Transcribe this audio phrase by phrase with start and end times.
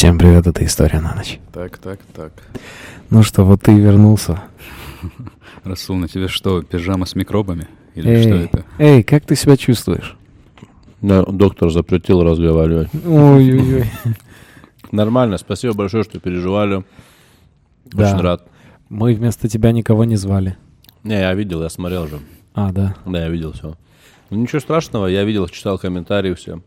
[0.00, 1.38] Всем привет, это «История на ночь».
[1.52, 2.32] Так, так, так.
[3.10, 4.42] Ну что, вот ты и вернулся.
[5.62, 7.68] Расул, на тебе что, пижама с микробами?
[7.94, 8.64] Или эй, что это?
[8.78, 10.16] эй, как ты себя чувствуешь?
[11.02, 12.88] Да, доктор запретил разговаривать.
[12.94, 13.90] Ой-ой-ой.
[14.90, 16.82] Нормально, спасибо большое, что переживали.
[17.84, 18.14] Да.
[18.14, 18.48] Очень рад.
[18.88, 20.56] Мы вместо тебя никого не звали.
[21.04, 22.20] Не, я видел, я смотрел же.
[22.54, 22.96] А, да.
[23.04, 23.74] Да, я видел все.
[24.30, 26.62] Ну ничего страшного, я видел, читал комментарии все.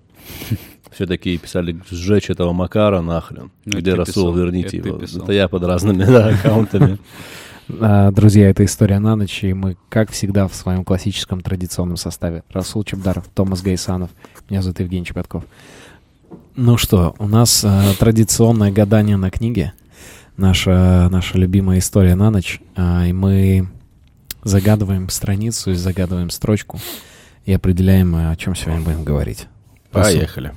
[0.92, 3.52] Все такие писали, сжечь этого Макара нахрен.
[3.66, 4.98] Ну, Где Расул, писал, верните это его.
[5.00, 5.24] писал.
[5.24, 7.00] Это я под разными да, аккаунтами.
[7.80, 12.44] А, Друзья, это «История на ночь», и мы, как всегда, в своем классическом традиционном составе.
[12.52, 14.12] Расул Чебдаров, Томас Гайсанов,
[14.50, 15.46] меня зовут Евгений Чепатков.
[16.56, 19.74] Ну что, у нас а, традиционное гадание на книге,
[20.38, 23.68] наша, наша любимая «История на ночь», а, и мы
[24.44, 26.80] загадываем страницу и загадываем строчку
[27.46, 29.48] и определяем, о чем сегодня будем говорить.
[29.94, 30.54] Поехали.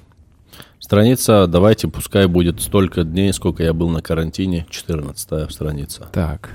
[0.79, 4.67] Страница, давайте, пускай будет столько дней, сколько я был на карантине.
[4.71, 6.09] 14 страница.
[6.13, 6.51] Так.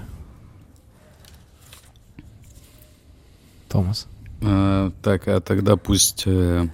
[3.67, 4.07] Томас.
[4.41, 6.67] А, так, а тогда пусть э,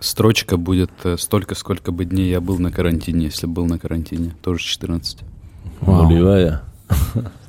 [0.00, 4.34] строчка будет э, столько, сколько бы дней я был на карантине, если был на карантине.
[4.42, 5.20] Тоже 14.
[5.80, 6.04] Вау.
[6.04, 6.62] Нулевая.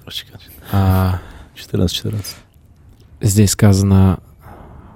[0.02, 0.40] Строчка.
[0.72, 1.20] А,
[1.56, 2.24] 14-14.
[3.22, 4.20] Здесь сказано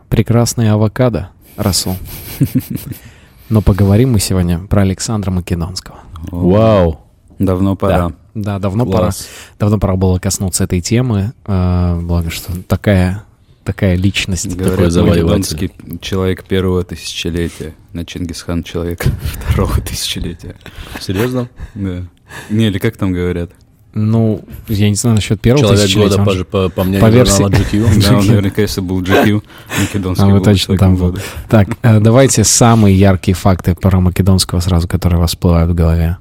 [0.09, 1.97] «прекрасный авокадо», Расул.
[3.49, 5.99] Но поговорим мы сегодня про Александра Македонского.
[6.31, 7.01] Вау.
[7.37, 8.13] Давно пора.
[8.33, 9.27] Да, давно Класс.
[9.27, 11.33] пора, давно пора было коснуться этой темы.
[11.43, 13.25] а, благо, что такая,
[13.65, 14.55] такая личность.
[14.55, 20.55] Говорят, македонский человек первого тысячелетия, на Чингисхан человек второго тысячелетия.
[21.01, 21.49] Серьезно?
[21.75, 22.03] Да.
[22.49, 23.51] Не, или как там говорят?
[23.93, 27.09] Ну, я не знаю насчет первого Человек тысячелетия, года он по, по, по мнению по
[27.09, 28.01] версии- журнала GQ.
[28.09, 29.43] Да, он наверняка, если был GQ,
[29.79, 31.17] македонский А, вы был точно там был.
[31.49, 36.17] Так, э, давайте самые яркие факты про Македонского сразу, которые у вас всплывают в голове.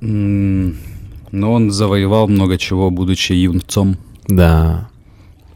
[0.00, 0.72] Но
[1.52, 3.96] он завоевал много чего, будучи юнцом.
[4.26, 4.88] Да,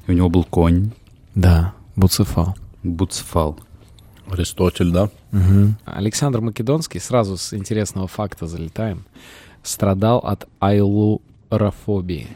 [0.06, 0.90] У него был конь,
[1.34, 2.56] да, Буцефал.
[2.82, 3.58] Буцефал.
[4.30, 5.10] Аристотель, да?
[5.32, 5.76] Мгм.
[5.84, 9.04] Александр Македонский, сразу с интересного факта залетаем,
[9.64, 12.28] страдал от айлурофобии.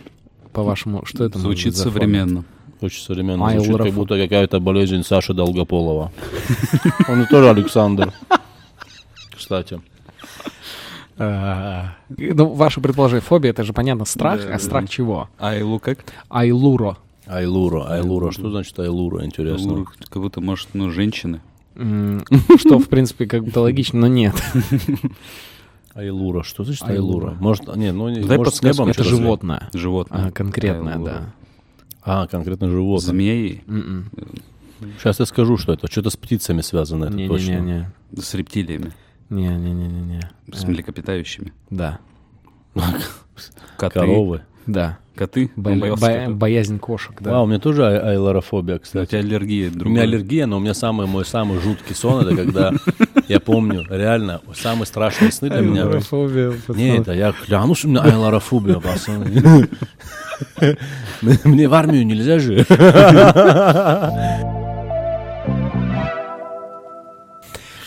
[0.53, 2.44] По-вашему, что это может Звучит современно.
[2.81, 3.47] Очень современно.
[3.47, 6.11] Ай, Звучит, как будто какая-то болезнь Саши Долгополова.
[7.09, 8.12] Он тоже Александр.
[9.37, 9.81] Кстати.
[11.17, 15.28] А, Ну, ваше предположение, фобия, это же понятно, страх, а страх чего?
[15.38, 15.99] Айлу как?
[16.28, 16.97] Айлуро.
[17.27, 17.91] Айлура.
[17.93, 18.31] Айлура.
[18.31, 19.25] Что значит Айлура?
[19.25, 19.72] Интересно.
[19.72, 21.41] Айлу, как будто, может, ну, женщины.
[22.59, 24.34] Что, в принципе, как будто логично, но нет.
[25.99, 26.43] Айлура.
[26.43, 27.29] Что значит Айлура.
[27.31, 27.37] Айлура?
[27.43, 29.69] Может, не, ну, не, Дай может, с небом Это животное.
[29.73, 30.27] Животные.
[30.27, 31.11] А, Конкретное, Айлура.
[31.13, 31.25] да.
[32.03, 33.11] А, конкретно животное.
[33.11, 34.11] Змеи М-м.
[34.99, 35.91] Сейчас я скажу, что это.
[35.91, 37.51] Что-то с птицами связано, это точно.
[37.59, 37.91] Не-не-не.
[38.17, 38.93] с рептилиями,
[39.29, 40.21] Не-не-не-не.
[40.53, 41.53] с млекопитающими.
[41.69, 41.99] Да,
[43.77, 43.95] Коты.
[44.01, 44.43] Коровы.
[44.67, 44.99] да.
[45.17, 45.51] Коты?
[45.57, 46.35] Бо- боялся бо-.
[46.35, 47.31] Боязнь кошек, да.
[47.33, 49.11] Да, у меня тоже ай- айлорофобия, У кстати.
[49.11, 49.91] тебя аллергия У другая.
[49.93, 52.73] меня аллергия, но у меня самый мой самый жуткий сон это когда
[53.28, 55.83] я помню реально самые страшные сны для меня.
[55.83, 59.69] Айлурофобия, Не, это я клянусь, у меня айлорофобия, пацаны.
[61.44, 62.65] Мне в армию нельзя же.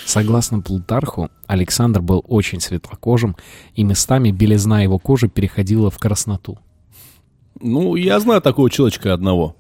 [0.06, 3.38] Согласно Плутарху, Александр был очень светлокожим,
[3.76, 6.60] и местами белизна его кожи переходила в красноту.
[7.62, 9.56] Ну, я знаю такого человечка одного.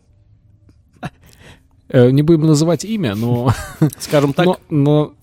[1.88, 3.54] Э, Не будем называть имя, но,
[4.00, 5.14] Скажем так, но, но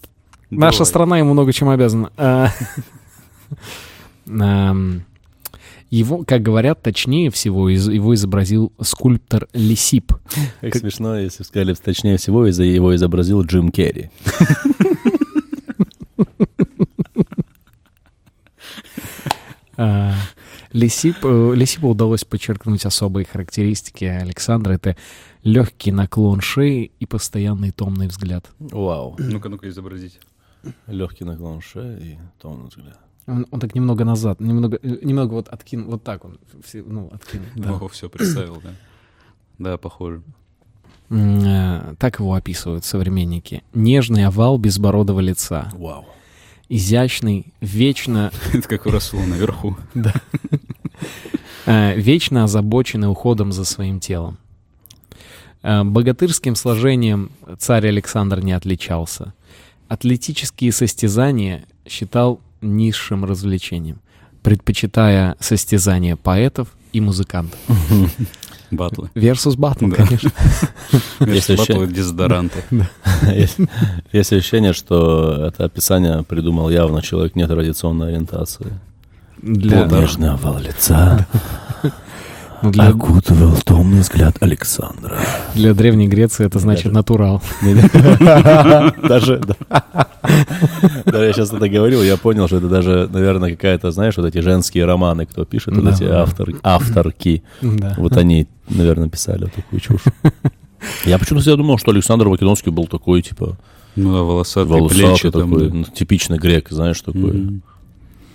[0.50, 0.86] наша Давай.
[0.88, 2.12] страна ему много чем обязана.
[2.16, 2.50] А,
[4.28, 5.03] ам,
[5.91, 10.12] Его, как говорят, точнее всего из- его изобразил скульптор Лисип.
[10.60, 14.10] как смешно, если сказали точнее всего, его изобразил Джим Керри.
[20.72, 24.72] Лисип, э, Лисипу удалось подчеркнуть особые характеристики Александра.
[24.74, 24.97] Это
[25.42, 28.47] легкий наклон шеи и постоянный томный взгляд.
[28.59, 29.15] Вау.
[29.18, 30.18] Ну-ка, ну-ка, изобразите.
[30.87, 32.99] Легкий наклон шеи и томный взгляд.
[33.27, 37.10] Он, он так немного назад, немного, э, немного вот откинул, вот так он, все- ну,
[37.13, 37.47] откинул.
[37.57, 37.72] да.
[37.75, 38.71] О, все, представил, да.
[39.59, 40.22] Да, похоже.
[41.10, 43.63] Э, Так его описывают современники.
[43.75, 45.71] Нежный овал безбородого лица.
[45.75, 46.07] Вау.
[46.71, 49.77] Изящный, вечно, Это как у Расула наверху.
[51.66, 54.39] э, вечно озабоченный уходом за своим телом.
[55.63, 59.34] Богатырским сложением царь Александр не отличался.
[59.88, 63.98] Атлетические состязания считал низшим развлечением,
[64.42, 67.58] предпочитая состязания поэтов и музыкантов.
[68.70, 69.10] Батлы.
[69.14, 69.96] Версус батл, Да.
[69.96, 70.30] конечно.
[71.20, 72.62] Если Батлы дезодоранты.
[74.12, 78.78] Есть ощущение, что это описание придумал явно человек нетрадиционной ориентации.
[79.40, 81.26] Для, овал лица
[82.63, 85.19] ну, для, окутывал томный взгляд Александра.
[85.55, 87.43] для Древней Греции это значит натурал.
[89.09, 89.84] Даже, да.
[91.05, 94.39] Даже я сейчас это говорил, я понял, что это даже, наверное, какая-то, знаешь, вот эти
[94.39, 97.43] женские романы, кто пишет, вот эти автор, авторки.
[97.63, 100.03] Вот они, наверное, писали такую чушь.
[101.05, 103.57] Я почему-то всегда думал, что Александр Македонский был такой, типа,
[103.97, 105.51] Ну да, волосатый плечи там.
[105.51, 105.75] такой, да.
[105.75, 107.60] ну, типичный грек, знаешь, такой,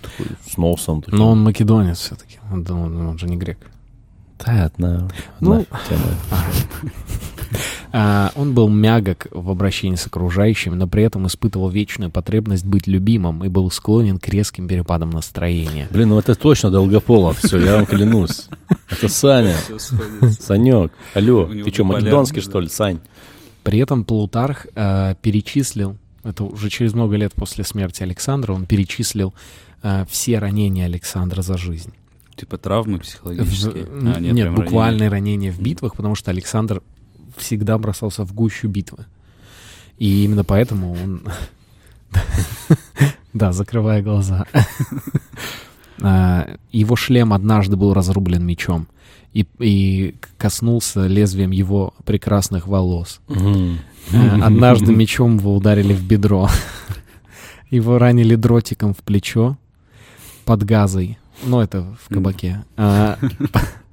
[0.01, 1.01] такой с носом.
[1.01, 1.19] таким.
[1.19, 2.39] Но он македонец все-таки.
[2.51, 3.59] Он, он- он же не грек.
[4.45, 5.09] Да, одна,
[5.39, 6.03] Ну, одна тема.
[7.95, 12.87] А, он был мягок в обращении с окружающими, но при этом испытывал вечную потребность быть
[12.87, 15.87] любимым и был склонен к резким перепадам настроения.
[15.91, 18.47] Блин, ну это точно Долгополов, все, я вам клянусь.
[18.89, 19.55] Это Саня.
[20.39, 22.99] Санек, алло, ты что, македонский, что ли, Сань?
[23.61, 29.35] При этом Плутарх э, перечислил, это уже через много лет после смерти Александра, он перечислил
[29.83, 31.93] э, все ранения Александра за жизнь.
[32.35, 33.85] Типа травмы психологические.
[33.85, 36.81] В- А, нет, прям буквальные ранения в битвах, потому что Александр
[37.37, 39.05] всегда бросался в гущу битвы.
[39.97, 41.21] И именно поэтому он...
[43.33, 44.45] Да, закрывая глаза.
[46.01, 48.87] А, Его шлем однажды был разрублен мечом
[49.31, 53.21] и, и коснулся лезвием его прекрасных волос.
[53.29, 53.75] Э,
[54.41, 56.49] Однажды мечом его ударили в бедро.
[57.69, 59.57] Его ранили дротиком в плечо
[60.45, 61.17] под газой.
[61.45, 62.63] Ну, это в кабаке.
[62.77, 63.17] А,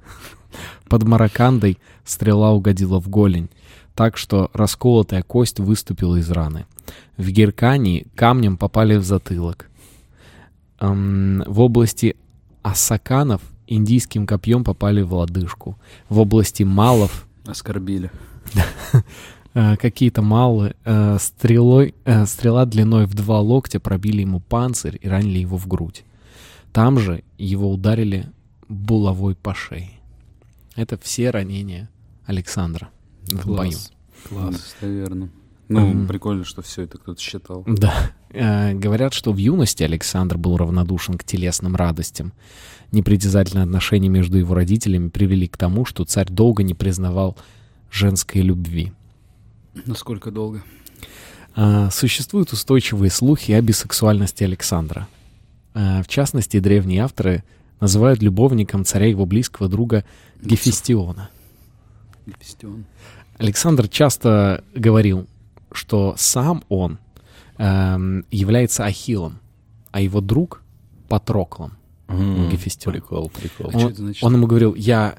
[0.89, 3.49] Под маракандой стрела угодила в голень,
[3.95, 6.65] так что расколотая кость выступила из раны.
[7.17, 9.69] В Геркании камнем попали в затылок.
[10.79, 12.17] В области
[12.63, 15.77] Асаканов индийским копьем попали в лодыжку.
[16.09, 18.11] В области Малов Оскорбили.
[19.53, 21.95] э, какие-то малы э, стрелой,
[22.25, 26.03] стрела длиной в два локтя пробили ему панцирь и ранили его в грудь.
[26.73, 28.27] Там же его ударили
[28.69, 29.91] булавой по шее.
[30.75, 31.89] Это все ранения
[32.25, 32.89] Александра
[33.27, 33.71] в бою.
[34.29, 34.51] Класс.
[34.51, 35.29] Достоверно.
[35.67, 36.07] Ну, Мгм.
[36.07, 37.63] прикольно, что все это кто-то считал.
[37.65, 38.11] Да.
[38.29, 42.33] Э, говорят, что в юности Александр был равнодушен к телесным радостям.
[42.91, 47.37] Непритязательные отношения между его родителями привели к тому, что царь долго не признавал
[47.89, 48.91] женской любви.
[49.85, 50.61] Насколько долго?
[51.55, 55.07] А, Существуют устойчивые слухи о бисексуальности Александра.
[55.73, 57.43] А, В частности, древние авторы
[57.79, 60.03] называют любовником царя его близкого друга
[60.41, 61.29] Гефестиона.
[62.25, 62.85] Гефестион.
[63.37, 65.27] Александр часто говорил,
[65.71, 66.99] что сам он
[67.57, 69.39] эм, является Ахиллом,
[69.91, 70.61] а его друг—
[71.09, 71.73] Патроклом.
[72.07, 72.49] Мгм.
[72.49, 72.93] Гефестион.
[72.93, 73.71] Прикол, прикол.
[73.73, 74.23] А Он, значит?
[74.23, 75.15] он ему говорил, я,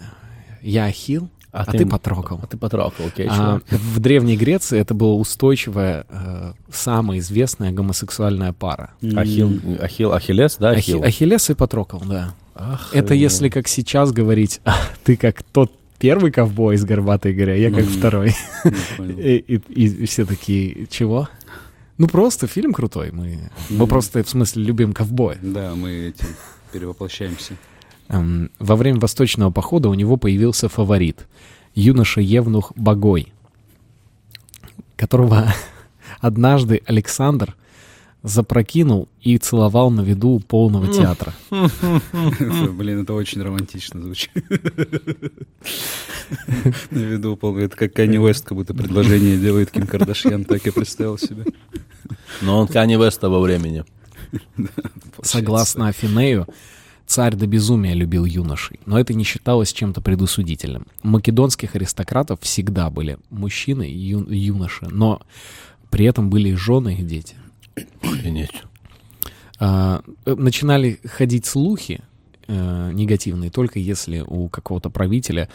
[0.62, 2.37] я Ахилл, а, ты, Патрокл.
[2.43, 8.52] А ты Патрокол, окей, А, в Древней Греции это была устойчивая, э, самая известная гомосексуальная
[8.52, 8.90] пара.
[9.02, 9.19] М.
[9.19, 11.02] Ахилл, Ахилл, Ахиллес, да, Ахи- Ахилл?
[11.04, 12.34] Ахиллес и Патрокл, да.
[12.54, 17.52] Ах, Это если как сейчас говорить, «А, ты как тот первый ковбой из Горбатой горы,
[17.52, 18.34] а я как второй.
[18.99, 21.28] И, и- и все такие, чего?
[21.99, 23.12] Ну просто фильм крутой.
[23.12, 25.38] Мы, просто в смысле любим ковбоя.
[25.43, 26.25] Да, мы эти
[26.72, 27.54] перевоплощаемся.
[28.08, 31.26] Эм, Во время восточного похода у него появился фаворит.
[31.75, 33.32] Юноша-евнух Багой,
[34.97, 35.52] которого
[36.21, 37.56] однажды Александр
[38.23, 41.32] запрокинул и целовал на виду полного театра.
[41.50, 44.30] Блин, это очень романтично звучит.
[46.90, 50.73] На виду, пол- это как Канни Уэст, как будто предложение делает Ким Кардашьян, так я
[50.73, 51.44] представил себе.
[52.40, 53.85] Но он Канни Вест того времени.
[55.23, 56.47] Согласно Афинею,
[57.06, 60.87] царь до безумия любил юношей, но это не считалось чем-то предусудительным.
[61.02, 65.23] У македонских аристократов всегда были мужчины и ю- юноши, но
[65.90, 67.37] при этом были и жены, и дети.
[68.02, 68.62] Охренеть.
[69.59, 72.02] А, э, начинали ходить слухи
[72.49, 75.49] э, негативные только если у какого-то правителя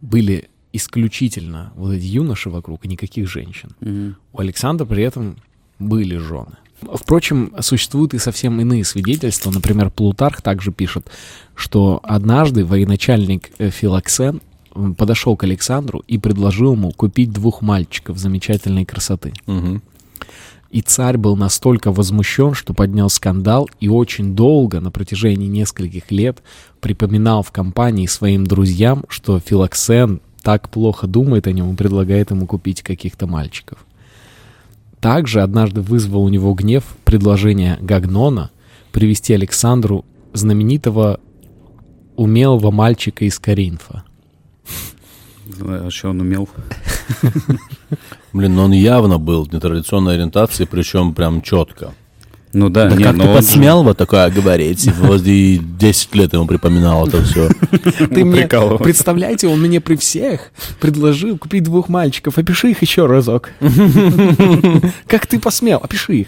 [0.00, 3.70] были исключительно вот эти юноши вокруг и никаких женщин.
[3.80, 4.16] Мгм.
[4.32, 5.36] У Александра при этом
[5.78, 6.56] были жены.
[6.82, 9.50] Впрочем, существуют и совсем иные свидетельства.
[9.50, 11.10] Например, Плутарх также пишет,
[11.54, 14.40] что однажды военачальник э, Филоксен
[14.96, 19.32] подошел к Александру и предложил ему купить двух мальчиков замечательной красоты.
[19.46, 19.82] Мгм.
[20.70, 26.42] И царь был настолько возмущен, что поднял скандал и очень долго, на протяжении нескольких лет,
[26.80, 32.46] припоминал в компании своим друзьям, что Филоксен так плохо думает о нем и предлагает ему
[32.46, 33.84] купить каких-то мальчиков.
[35.00, 38.50] Также однажды вызвал у него гнев предложение Гагнона
[38.92, 41.20] привести Александру знаменитого
[42.16, 44.04] умелого мальчика из Коринфа.
[45.48, 46.48] Знаю, А что он умел?
[48.32, 51.94] Блин, но он явно был нетрадиционной ориентации, причем прям четко.
[52.52, 54.86] Ну да, Да не, как но ты посмел вот такое говорить?
[54.86, 57.48] И Возле 10 лет ему припоминал это все.
[58.08, 62.38] Ты мне, представляете, он мне при всех предложил купить двух мальчиков.
[62.38, 63.50] Опиши их еще разок.
[65.06, 65.78] Как ты посмел?
[65.82, 66.26] Опиши их.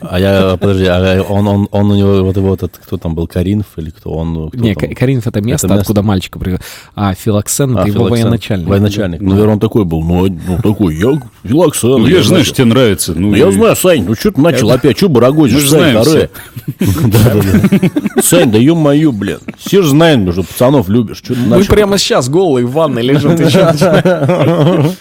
[0.00, 3.26] А я, подожди, а он, он, он у него, вот его этот, кто там был,
[3.26, 4.48] Каринф или кто он?
[4.48, 4.88] Кто Не, там?
[4.88, 6.64] Ка- Каринф это место, Это откуда мальчика приехал.
[6.94, 8.24] А Филоксен это А, его Филоксен.
[8.24, 8.68] военачальник.
[8.68, 9.20] Военачальник.
[9.20, 10.02] Ну, наверное, он такой был.
[10.02, 11.88] Ну, ну такой, я Филоксен.
[11.88, 13.12] Ну, я же что тебе нравится.
[13.14, 14.96] Ну, я знаю, Сань, ну что ты начал опять?
[14.96, 15.94] Что барагозишь, Мы же Сань?
[16.78, 18.22] Да-да-да.
[18.22, 19.38] Сань, да ё-моё, блин.
[19.58, 21.18] Все же знаем, что пацанов любишь.
[21.18, 23.36] Что ты Мы прямо сейчас голые в ванной лежим.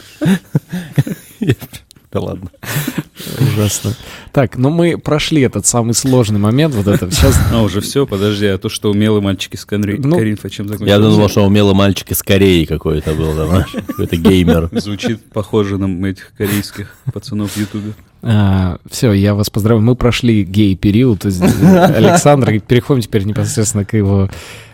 [2.12, 2.50] Да ладно.
[3.40, 3.94] Ужасно.
[4.32, 6.74] Так, ну мы прошли этот самый сложный момент.
[6.76, 10.18] Вот это сейчас А, уже все, подожди, а то, что умелые мальчики с Конри- Ну,
[10.18, 11.14] Каринфа, чем Я закончилось?
[11.14, 13.66] думал, что умелый мальчик из Кореи какой-то был, да?
[13.88, 14.70] Какой-то геймер.
[14.74, 17.94] Звучит похоже на этих корейских пацанов в Ютубе.
[18.90, 19.86] все, я вас поздравляю.
[19.86, 21.26] Мы прошли гей-период.
[21.26, 21.30] Э,
[21.96, 24.30] Александр, переходим теперь непосредственно к его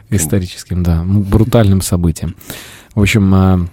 [0.10, 2.36] историческим, да, брутальным событиям.
[2.94, 3.68] В общем, а,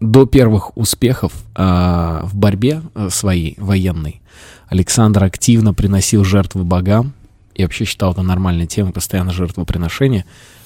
[0.00, 4.20] до первых успехов а, в борьбе а, своей военной
[4.68, 7.12] Александр активно приносил жертвы богам
[7.54, 10.24] и вообще считал это нормальной темой, постоянно жертвоприношение.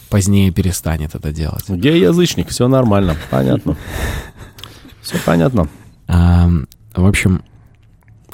[0.08, 1.68] Позднее перестанет это делать.
[1.68, 3.76] Гей-язычник, все нормально, понятно.
[5.02, 5.68] Все понятно.
[6.08, 6.50] А,
[6.94, 7.42] в общем,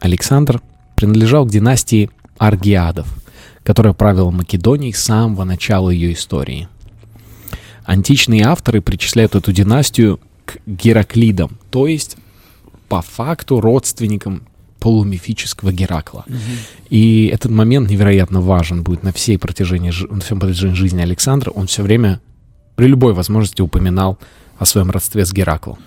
[0.00, 0.62] Александр
[0.94, 3.06] принадлежал к династии Аргиадов,
[3.62, 6.68] которая правила Македонией с самого начала ее истории.
[7.84, 12.16] Античные авторы причисляют эту династию к Гераклидам, то есть
[12.88, 14.42] по факту родственникам
[14.80, 16.24] полумифического Геракла.
[16.90, 21.50] И этот момент невероятно важен будет на всей протяжении, на всем протяжении жизни Александра.
[21.50, 22.20] Он все время
[22.76, 24.18] при любой возможности упоминал
[24.58, 25.78] о своем родстве с Гераклом.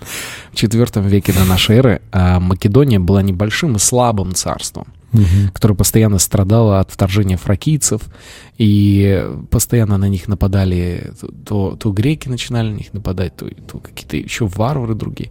[0.52, 4.86] В IV веке до нашей эры а, Македония была небольшим и слабым царством,
[5.52, 8.02] которое постоянно страдало от вторжения фракийцев,
[8.58, 11.12] и постоянно на них нападали,
[11.44, 15.30] то, то, греки начинали на них нападать, то, то какие-то еще варвары другие.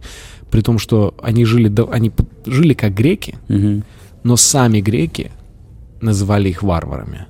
[0.50, 2.12] При том, что они жили, они
[2.46, 3.36] жили как греки,
[4.22, 5.30] но сами греки
[6.00, 7.26] называли их варварами.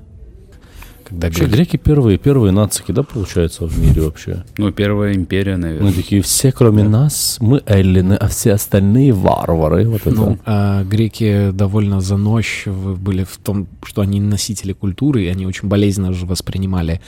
[1.11, 4.45] Когда Вообще, говорили- греки первые, первые нацики, да, получается, в мире вообще?
[4.59, 5.93] Ну, первая империя, наверное.
[5.93, 9.89] такие, все кроме нас, мы эллины, а все остальные варвары.
[9.89, 10.11] Вот это.
[10.15, 15.69] Ну, а, греки довольно заносчивы были в том, что они носители культуры, и они очень
[15.69, 17.01] болезненно же воспринимали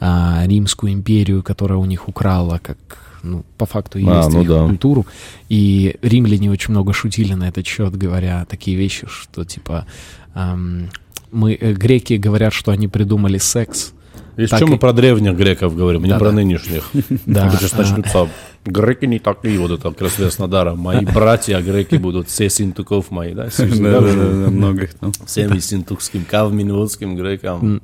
[0.00, 2.78] а, Римскую империю, которая у них украла, как,
[3.22, 4.64] ну, по факту и А, есть ну их да.
[4.66, 5.06] культуру.
[5.48, 9.86] И римляне очень много шутили на этот счет, говоря такие вещи, что типа
[10.34, 10.88] ам,
[11.32, 13.92] мы, э, греки говорят, что они придумали секс.
[14.36, 16.36] Если так что, и- мы про древних греков говорим, не Да, про да.
[16.36, 16.88] нынешних.
[17.26, 17.78] Да, сейчас а.
[17.78, 18.28] начнутся
[18.64, 20.74] греки не такие, вот это Краснодара.
[20.74, 23.48] Мои братья греки будут, все синтуков мои, да?
[23.58, 25.12] Да, да, да, да, много их там.
[25.26, 27.80] Всеми синтукским, кавминвудским грекам.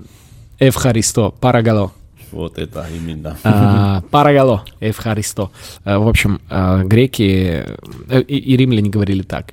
[0.58, 1.92] Эвхаристо, парагало.
[2.32, 3.36] Вот это именно.
[3.44, 5.50] А, Парагало, Эвхаристо.
[5.84, 7.64] А, В общем, а, греки
[8.08, 9.52] э, и и римляне говорили так.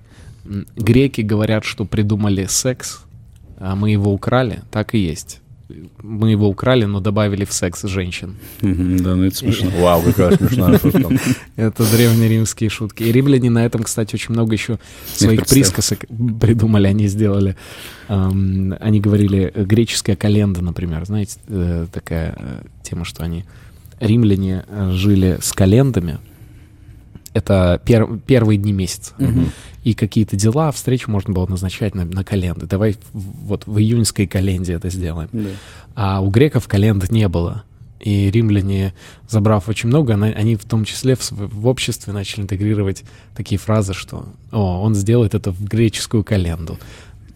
[0.76, 3.02] Греки говорят, что придумали секс,
[3.64, 4.62] а мы его украли.
[4.72, 5.40] Так и есть.
[6.02, 8.36] Мы его украли, но добавили в секс женщин.
[8.62, 9.72] Да, ну это смешно.
[9.80, 11.18] Вау, какая смешная шутка.
[11.56, 13.04] Это древнеримские шутки.
[13.04, 14.80] И римляне на этом, кстати, очень много еще
[15.14, 16.00] своих присказок
[16.42, 17.56] придумали, они сделали.
[18.10, 21.06] Они говорили э, греческая календа, например.
[21.06, 23.46] Знаете, э, такая э, тема, что они
[24.02, 26.20] римляне жили с календами.
[27.34, 29.14] Это пер- первые дни месяца.
[29.84, 32.66] И какие-то дела, встречи можно было назначать на, на календы.
[32.66, 35.30] Давай вот в июньской календе это сделаем.
[35.32, 35.50] Да.
[35.96, 37.64] А у греков календ не было.
[38.00, 38.94] И римляне,
[39.30, 44.26] забрав очень много, они в том числе в, в обществе начали интегрировать такие фразы, что
[44.52, 46.78] «О, он сделает это в греческую календу».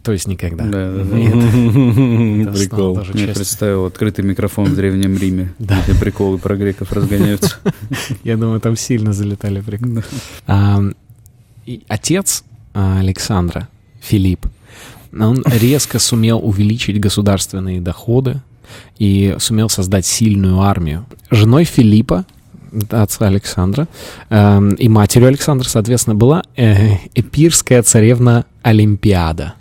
[0.04, 0.64] То есть никогда.
[0.64, 2.52] Да, да, да.
[2.54, 3.02] Прикол.
[3.14, 5.82] Я представил открытый микрофон в Древнем Риме, Да.
[5.84, 7.58] где приколы про греков разгоняются.
[8.24, 10.04] Я думаю, там сильно залетали приколы.
[11.68, 13.68] И отец а, Александра,
[14.00, 14.48] Филипп,
[15.12, 18.42] он резко сумел увеличить государственные доходы
[18.98, 21.06] и сумел создать сильную армию.
[21.30, 22.26] Женой Филиппа,
[22.90, 23.90] отца Александра,
[24.30, 29.56] эм, и матерью Александра, соответственно, была э, эпирская царевна Олимпиада.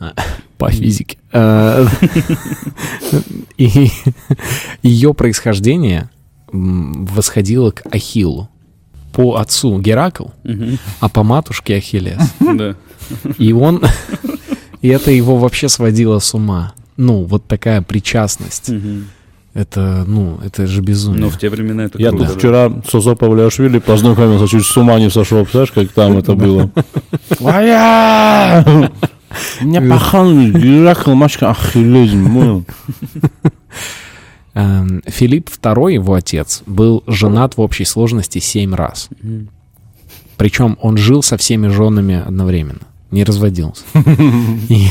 [0.00, 0.12] А,
[0.58, 1.18] По физике.
[1.32, 1.86] Э,
[3.56, 3.92] И
[4.82, 6.10] ее происхождение
[6.52, 8.49] восходило к Ахиллу.
[9.12, 10.26] По отцу Геракл,
[11.00, 12.20] а по матушке Ахиллес.
[12.40, 12.74] Да.
[13.38, 13.82] И он...
[14.82, 16.72] И это его вообще сводило с ума.
[16.96, 18.70] Ну, вот такая причастность.
[19.52, 21.22] Это, ну, это же безумие.
[21.22, 22.26] Но в те времена это Я круто.
[22.26, 25.40] тут вчера с Осо Павлиашвили познакомился, чуть с ума не сошел.
[25.42, 26.70] Представляешь, как там это было?
[27.40, 28.90] Вая!
[29.60, 32.64] Мне пахан, Геракл, Машка, ахиллезм.
[34.54, 39.08] Эм, Филипп II, его отец, был женат в общей сложности семь раз.
[40.36, 42.80] Причем он жил со всеми женами одновременно,
[43.10, 43.84] не разводился.
[44.68, 44.88] И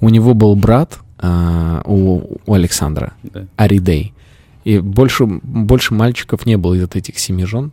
[0.00, 3.14] у него был брат а, у, у Александра.
[3.56, 4.12] Аридей.
[4.64, 7.72] И больше, больше мальчиков не было из этих семи жен.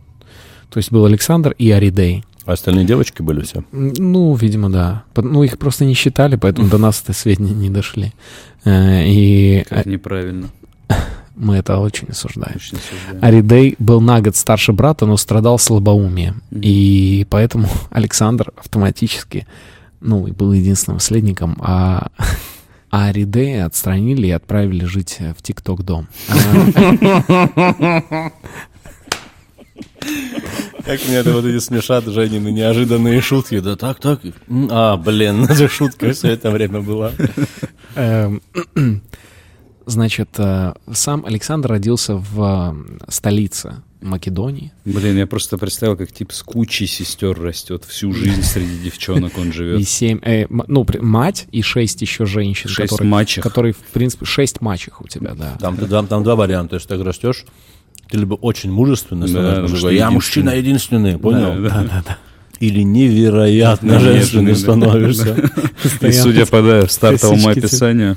[0.70, 2.24] То есть был Александр и Аридей.
[2.46, 3.64] Остальные девочки были все.
[3.72, 5.04] Ну, видимо, да.
[5.16, 8.12] Ну, их просто не считали, поэтому до нас это сведения не дошли.
[8.64, 10.48] Э, И Как неправильно.
[11.36, 12.56] Мы это очень осуждаем.
[12.56, 13.24] Очень осуждаем.
[13.24, 16.42] Аридей был на год старше брата, но страдал слабоумием.
[16.50, 16.60] Мгм.
[16.62, 19.46] И поэтому Александр автоматически,
[20.00, 22.08] ну, и был единственным наследником, а,
[22.90, 26.06] а Аридея отстранили и отправили жить в ТикТок-дом.
[30.84, 33.58] Как мне это вот эти смешат Женины неожиданные шутки.
[33.60, 34.20] Да так, так.
[34.70, 37.10] А, блин, это шутка все это время была.
[39.86, 42.76] Значит, э, сам Александр родился в
[43.08, 44.72] столице Македонии.
[44.84, 47.84] Блин, я просто представил, как тип с кучей сестер растет.
[47.86, 49.88] Всю жизнь среди девчонок он И живет.
[49.88, 53.42] семь, э, ну, мать и шесть еще женщин, Шесть которые, мачех.
[53.42, 55.56] которые, в принципе, шесть мачех у тебя, да.
[55.60, 56.76] Там, там, там два варианта.
[56.76, 57.44] Если так растешь,
[58.10, 61.62] ты либо очень мужественный Да, становишься, потому мужик, что я мужчина единственный, понял?
[61.62, 62.18] Да, Да, да.
[62.60, 64.58] Или невероятно Да, женственный да.
[64.58, 65.50] становишься.
[66.02, 68.16] И судя по да, стартовому описанию,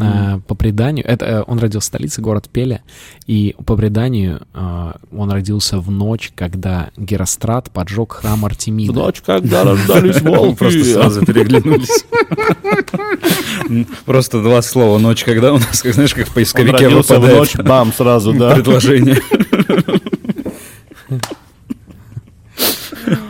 [0.00, 2.82] А, по преданию, это э, он родился в столице, город Пеля,
[3.26, 8.92] и по преданию а, он родился в ночь, когда Герострат поджег храм В Артемиды.
[8.92, 10.56] ночь, когда рождались волки.
[10.58, 12.04] просто сразу переглянулись.
[14.04, 14.98] Просто два слова.
[14.98, 18.32] Ночь, когда у нас, как знаешь, как в поисковике родился в выпадает ночь, бам, сразу,
[18.32, 18.54] да.
[18.54, 19.18] предложение.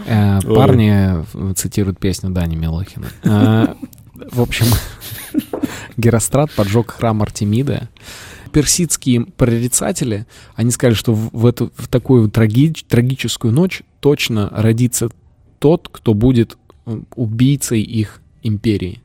[0.06, 3.06] Э, Парни э, цитируют песню Дани Милохина.
[4.30, 4.66] В общем,
[5.96, 7.88] Герострат поджег храм Артемиды.
[8.52, 15.08] Персидские прорицатели, они сказали, что в, эту, в такую траги- трагическую ночь точно родится
[15.60, 16.56] тот, кто будет
[16.86, 19.00] э, убийцей их империи,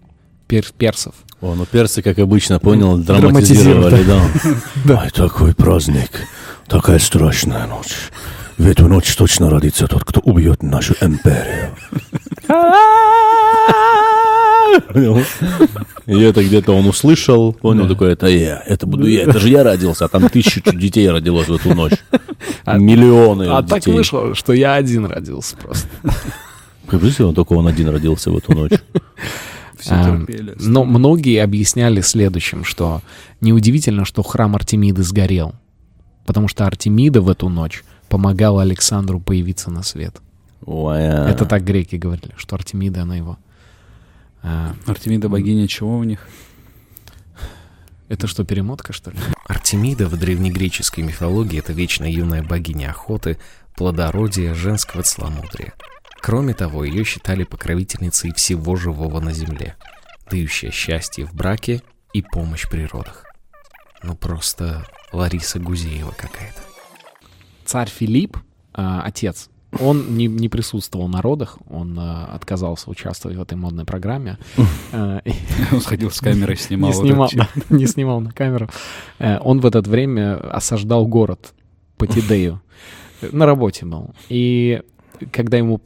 [0.48, 1.14] пер- персов.
[1.42, 5.02] О, ну персы, как обычно, понял, Драматизировали, драматизировали, да.
[5.04, 6.10] Ой, такой праздник,
[6.68, 7.94] такая страшная ночь.
[8.58, 11.76] В эту ночь точно родится тот, кто убьет нашу империю.
[14.94, 15.20] Понял?
[16.06, 19.64] И это где-то он услышал, понял, такой, это я, это буду я, это же я
[19.64, 21.94] родился, а там тысячу детей родилось в эту ночь.
[22.66, 25.88] Миллионы А так вышло, что я один родился просто.
[26.92, 28.74] Если он только он один родился в эту ночь.
[29.80, 30.56] Все А, терпели.
[30.60, 33.02] Но многие объясняли следующим, что
[33.42, 35.54] неудивительно, что храм Артемиды сгорел,
[36.26, 40.16] потому что Артемида в эту ночь помогала Александру появиться на свет.
[40.66, 41.30] Ой, а.
[41.30, 43.38] Это так греки говорили, что Артемида, она его...
[44.48, 46.28] а, Артемида богиня чего у них?
[48.10, 49.18] это что, перемотка, что ли?
[49.48, 53.40] Артемида в древнегреческой мифологии— это вечно юная богиня охоты,
[53.76, 55.74] плодородия, женского целомудрия.
[56.22, 59.76] Кроме того, ее считали покровительницей всего живого на земле,
[60.30, 61.82] дающая счастье в браке
[62.14, 63.26] и помощь при родах.
[64.04, 66.62] Ну просто Лариса Гузеева какая-то.
[67.66, 68.38] Царь Филипп,
[68.76, 73.86] а, отец, он не, не присутствовал на родах, он а, отказался участвовать в этой модной
[73.86, 74.38] программе.
[74.94, 75.32] И-
[75.72, 76.90] Он сходил с камерой, снимал.
[76.90, 77.30] не снимал,
[77.70, 78.70] не снимал на камеру.
[79.20, 81.54] Э, Он в это время осаждал город
[81.98, 82.62] Патидею.
[83.32, 84.14] На работе был.
[84.30, 84.82] И
[85.32, 85.80] когда ему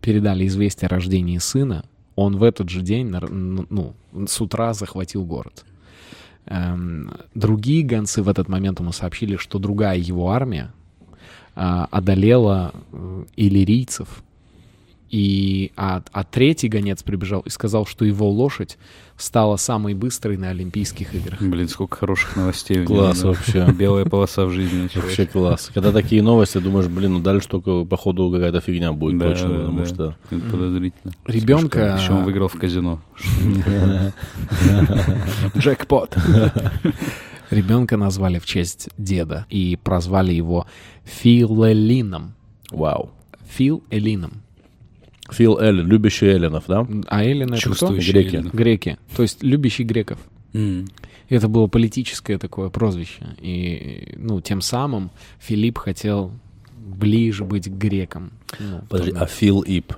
[0.00, 3.94] передали известие о рождении сына, он в этот же день, ну,
[4.26, 5.64] с утра захватил город.
[6.46, 10.72] Эм, Другие гонцы в этот момент ему сообщили, что другая его армия
[11.90, 14.22] одолела э, иллирийцев,
[15.10, 18.78] и, а, а третий гонец прибежал и сказал, что его лошадь
[19.16, 21.42] стала самой быстрой на Олимпийских играх.
[21.42, 23.28] Блин, сколько хороших новостей него, Класс да.
[23.28, 23.66] вообще.
[23.72, 24.88] Белая полоса в жизни.
[24.94, 25.70] Вообще класс.
[25.74, 29.58] Когда такие новости, думаешь, блин, ну дальше только, походу, какая-то фигня будет Да, точно, да,
[29.58, 29.86] потому да.
[29.86, 30.16] что...
[30.30, 31.12] Это подозрительно.
[31.26, 33.00] Ребенка- Еще он выиграл в казино.
[35.58, 36.16] Джекпот.
[37.50, 40.66] Ребенка назвали в честь деда и прозвали его
[41.04, 42.34] Филелином.
[42.70, 43.10] Вау.
[43.48, 44.42] Фил Элином.
[45.32, 46.86] Фил Эллен, любящий Эллинов, да?
[47.08, 47.92] А Эллин это кто?
[47.92, 48.36] Греки.
[48.36, 48.50] Эллина.
[48.52, 48.98] Греки.
[49.16, 50.18] То есть любящий греков.
[50.52, 50.84] И
[51.28, 53.24] это было политическое такое прозвище.
[53.40, 56.32] И, ну, тем самым Филипп хотел
[56.76, 58.32] ближе быть к грекам.
[58.58, 59.24] Ну, Подожди, тогда.
[59.26, 59.92] а Фил Ип?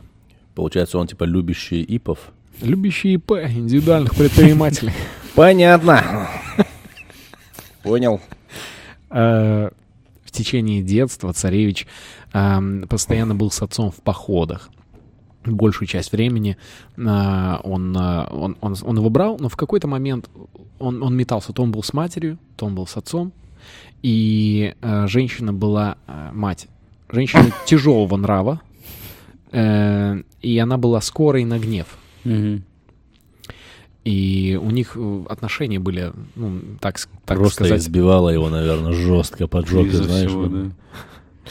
[0.55, 2.19] Получается, он типа любящий Ипов?
[2.61, 4.93] Любящий ИП, индивидуальных предпринимателей.
[5.35, 6.29] Понятно.
[7.83, 8.21] Понял.
[9.11, 9.71] Э,
[10.25, 11.87] В течение детства царевич
[12.33, 14.71] эм, постоянно был с отцом в походах.
[15.45, 16.57] Большую часть времени
[16.97, 20.31] э, он, э, он, он, он его брал, но в какой-то момент
[20.79, 21.53] он, он метался.
[21.53, 23.33] То он был с матерью, то он был с отцом.
[24.03, 26.69] И э, женщина была, э, мать,
[27.11, 28.61] женщина тяжелого нрава.
[29.53, 31.87] э, и она была скорой на гнев.
[32.25, 32.65] Мгм.
[34.05, 39.47] И у них э, отношения были, ну, так, так Просто сказать, избивала его, наверное, жестко
[39.47, 40.29] под жопе, Из-за знаешь.
[40.29, 40.71] всего, да.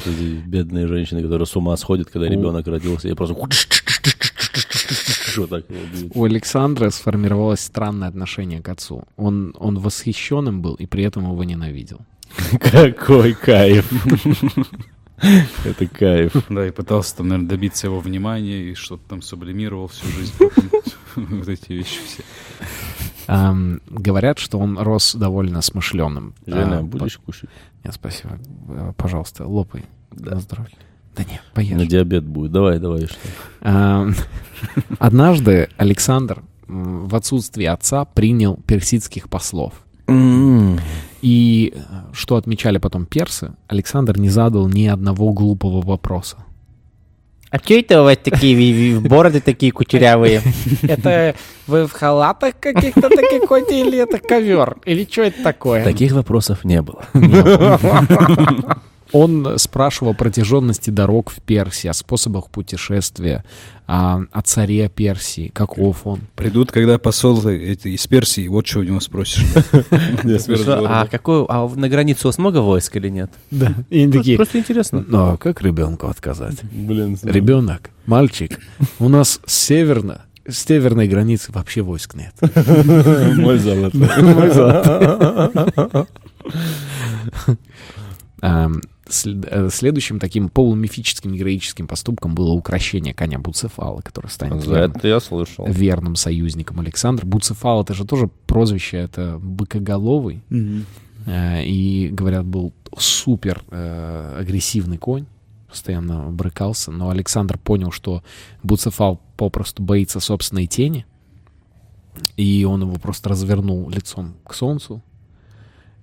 [0.06, 3.36] Эти бедные женщины, которые с ума сходят, когда ребенок родился, и просто...
[6.14, 9.06] У Александра сформировалось странное отношение к отцу.
[9.16, 12.02] Он, он восхищенным был и при этом его ненавидел.
[12.60, 13.90] Какой кайф.
[15.66, 16.34] Это кайф.
[16.50, 20.34] Да, и пытался там, наверное, добиться его внимания и что-то там сублимировал всю жизнь.
[21.30, 22.24] Вот эти вещи все.
[23.28, 26.34] Ам, говорят, что он рос довольно смышленым.
[26.46, 27.50] Жена, А, будешь кушать?
[27.50, 28.40] по- Нет, спасибо.
[28.70, 29.86] Э, Пожалуйста, лопай.
[30.12, 30.76] На здоровье.
[31.16, 31.88] Да нет, На поешь.
[31.88, 32.52] диабет будет.
[32.52, 33.06] Давай, давай.
[33.06, 33.18] Что?
[33.62, 34.14] Ам,
[35.00, 39.74] Однажды Александр в отсутствие отца принял персидских послов.
[41.22, 41.80] И э,
[42.14, 46.38] что отмечали потом персы, Александр не задал ни одного глупого вопроса.
[47.52, 50.42] А что это у вас такие бороды такие кучерявые?
[50.84, 51.36] Это
[51.68, 54.78] вы в халатах каких-то таких ходите или это ковер?
[54.86, 55.84] Или что это такое?
[55.84, 57.04] Таких вопросов не было.
[59.12, 63.44] Он спрашивал о протяженности дорог в Персии, о способах путешествия,
[63.88, 66.22] о, о царе Персии, каков он.
[66.36, 69.46] Придут, когда посол из Персии, вот что у него спросишь.
[70.88, 73.32] А какой, а на границе у вас много войск или нет?
[73.50, 73.74] Да.
[74.38, 75.04] Просто интересно.
[75.08, 76.64] ну, а как ребенку отказать?
[76.64, 78.60] Блин, Ребенок, мальчик,
[79.00, 82.34] у нас с северно, с северной границы вообще войск нет.
[83.38, 84.02] мой золотой.
[84.42, 86.08] Сл-
[88.42, 88.70] э,
[89.12, 95.20] Следующим таким полумифическим героическим поступком было укрощение коня Буцефала, который станет За верным, это я
[95.20, 95.66] слышал.
[95.68, 97.26] верным союзником Александра.
[97.26, 100.42] Буцефал— это же тоже прозвище, это быкоголовый.
[101.26, 105.26] Э, И, говорят, был супер э, агрессивный конь,
[105.68, 106.92] постоянно брыкался.
[106.92, 108.24] Но Александр понял, что
[108.64, 111.06] Буцефал попросту боится собственной тени.
[112.38, 115.02] И он его просто развернул лицом к солнцу.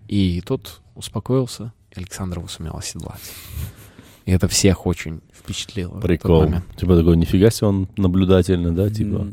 [0.07, 3.21] И тот успокоился, и Александр его сумел оседлать.
[4.27, 6.01] И это всех очень впечатлило.
[6.01, 6.47] Прикол.
[6.77, 9.29] Типа такой, нифига себе он наблюдательный, да, типа.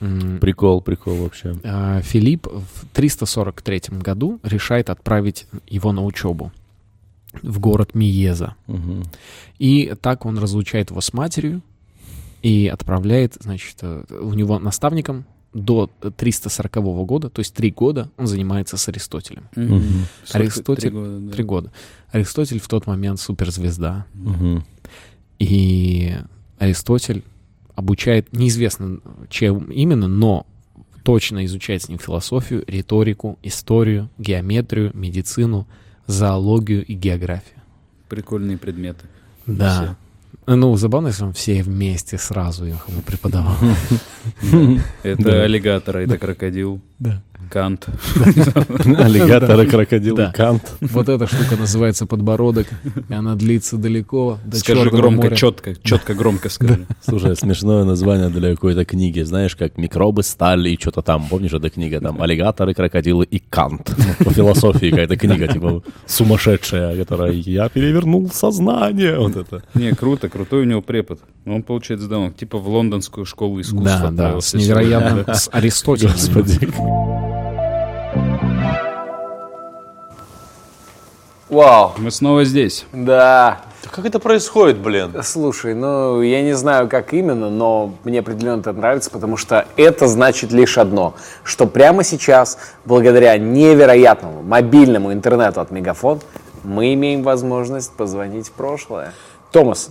[0.00, 1.56] М, Прикол, прикол вообще.
[1.62, 6.52] А, Филипп в 343 году решает отправить его на учебу
[7.42, 8.56] в город Миеза.
[8.66, 9.04] Мгм.
[9.58, 11.62] И так он разлучает его с матерью
[12.42, 18.26] и отправляет, значит, э, у него наставником до 340 года, то есть три года он
[18.26, 19.48] занимается с Аристотелем.
[19.56, 19.82] Мгм.
[20.32, 21.42] Аристотель- Три года, да.
[21.42, 21.72] Года.
[22.12, 24.06] Аристотель в тот момент суперзвезда.
[24.14, 24.64] Мгм.
[25.38, 26.14] И
[26.58, 27.24] Аристотель
[27.74, 30.46] обучает, неизвестно чем именно, но
[31.02, 35.66] точно изучает с ним философию, риторику, историю, геометрию, медицину,
[36.06, 37.58] зоологию и географию.
[38.08, 39.06] Прикольные предметы.
[39.46, 39.96] Да.
[40.56, 43.54] Ну, забавно, если он все вместе сразу их ему преподавал.
[45.02, 46.80] Это аллигатор, это крокодил.
[46.98, 47.22] Да.
[47.50, 47.86] Кант.
[48.98, 50.30] Аллигатор, крокодил, Да.
[50.32, 50.62] кант.
[50.80, 52.68] Вот эта штука называется подбородок,
[53.08, 56.86] и она длится далеко, до Скажи громко, четко, четко, громко скажи.
[57.00, 61.26] Слушай, смешное название для какой-то книги, знаешь, как «Микробы стали» и что-то там.
[61.28, 62.00] Помнишь, эта книга?
[62.00, 63.90] Там «Аллигаторы, крокодилы и Кант».
[63.96, 69.18] Ну, По философии какая-то книга, типа, сумасшедшая, которая «Я перевернул сознание».
[69.18, 69.62] Вот это.
[69.74, 71.20] Не, круто, крутой у него препод.
[71.44, 76.72] Он, получается, да, он типа в лондонскую школу искусства Да, да, с невероятным, с Аристотелем.
[81.50, 82.86] Вау, Мы снова здесь.
[82.92, 83.60] да.
[83.90, 85.10] Как это происходит, блин?
[85.22, 90.06] Слушай, ну я не знаю, как именно, но мне определенно это нравится, потому что это
[90.06, 96.20] значит лишь одно, что прямо сейчас, благодаря невероятному мобильному интернету от Мегафон,
[96.62, 99.12] мы имеем возможность позвонить в прошлое.
[99.50, 99.90] Томас,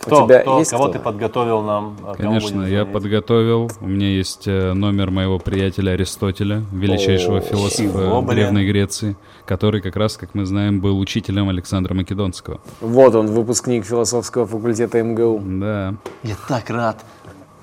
[0.00, 0.24] Кто?
[0.24, 0.58] у тебя Кто?
[0.58, 0.92] есть Кого кто?
[0.94, 1.96] ты подготовил нам?
[1.98, 2.92] Кому Конечно, я звонить?
[2.92, 3.70] подготовил.
[3.80, 8.22] У меня есть э, номер моего приятеля Аристотеля, величайшего О, философа чего?
[8.22, 12.60] Древней Греции, который как раз, как мы знаем, был учителем Александра Македонского.
[12.80, 15.40] Вот он, выпускник философского факультета МГУ.
[15.44, 15.94] Да.
[16.22, 17.04] Я так рад.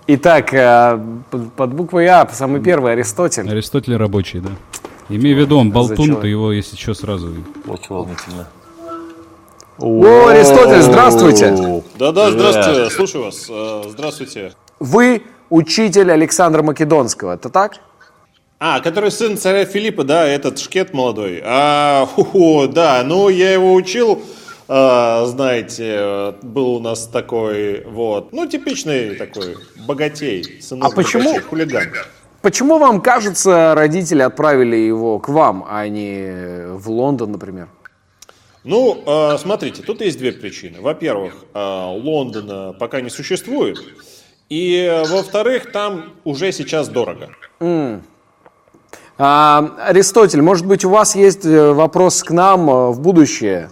[0.05, 0.99] Итак, э,
[1.55, 3.49] под, буквой А, самый первый, Аристотель.
[3.49, 4.49] Аристотель рабочий, да.
[5.09, 7.33] Имей в виду, он болтун, ты его, если что, сразу...
[7.67, 8.47] Очень волнительно.
[9.79, 11.83] О, Аристотель, здравствуйте!
[11.99, 13.45] Да-да, здравствуйте, слушаю вас.
[13.49, 14.53] Э, Здравствуйте.
[14.79, 17.73] Вы учитель Александра Македонского, это так?
[18.59, 21.43] А, который сын царя Филиппа, да, этот шкет молодой.
[21.45, 24.23] А, ху да, ну я его учил,
[24.67, 31.41] а, знаете, был у нас такой, вот, ну типичный такой богатей, сынок А почему- богачей,
[31.43, 31.87] хулиган.
[32.41, 37.67] Почему вам кажется, родители отправили его к вам, а не в Лондон, например?
[38.63, 40.81] Ну, а, смотрите, тут есть две причины.
[40.81, 43.77] Во-первых, а, Лондона пока не существует,
[44.49, 47.29] и во-вторых, там уже сейчас дорого.
[49.19, 53.71] А, Аристотель, может быть, у вас есть э, вопрос к нам э, в будущее?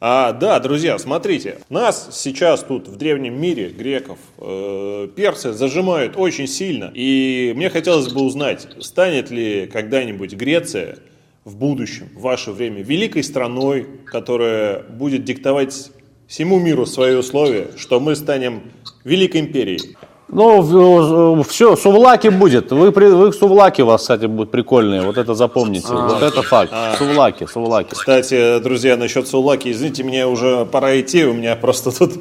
[0.00, 6.48] А, да, друзья, смотрите, нас сейчас тут в древнем мире, греков, э, персы зажимают очень
[6.48, 6.90] сильно.
[6.92, 10.98] И мне хотелось бы узнать, станет ли когда-нибудь Греция
[11.44, 15.90] в будущем, в ваше время, великой страной, которая будет диктовать
[16.26, 18.62] всему миру свои условия, что мы станем
[19.04, 19.96] великой империей.
[20.34, 22.72] Ну, все, сувлаки будет.
[22.72, 25.02] Вы, при- вы сувлаки у вас, кстати, будут прикольные.
[25.02, 25.88] Вот это запомните.
[25.92, 26.72] Вот это факт.
[26.96, 27.90] Сувлаки, сувлаки.
[27.92, 32.12] Кстати, друзья, насчет Саулаки, извините, мне уже пора идти, у меня просто тут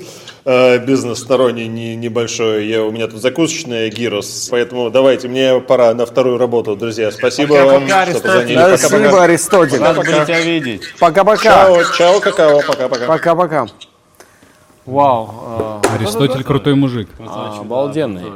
[0.44, 5.94] э, бизнес сторонний не, небольшой, я, у меня тут закусочная Гирос, поэтому давайте, мне пора
[5.94, 7.12] на вторую работу, друзья.
[7.12, 8.76] Спасибо вам, что позвонили.
[8.76, 9.24] Спасибо.
[9.24, 9.80] Аристотель.
[9.80, 10.82] Рады были тебя видеть.
[11.00, 11.44] Пока-пока.
[11.44, 13.06] Чао, чао, какао, пока-пока.
[13.08, 13.68] Пока-пока.
[14.86, 15.82] Вау.
[15.84, 17.10] э, Аристотель крутой мужик.
[17.20, 18.30] обалденный.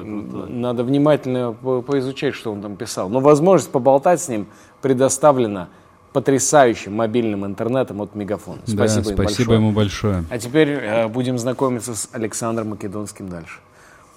[0.49, 3.09] Надо внимательно по- поизучать, что он там писал.
[3.09, 4.47] Но возможность поболтать с ним
[4.81, 5.69] предоставлена
[6.13, 8.59] потрясающим мобильным интернетом от Мегафон.
[8.65, 9.57] Спасибо, Да, им спасибо большое.
[9.59, 10.23] ему большое.
[10.29, 13.59] А теперь э, будем знакомиться с Александром Македонским дальше.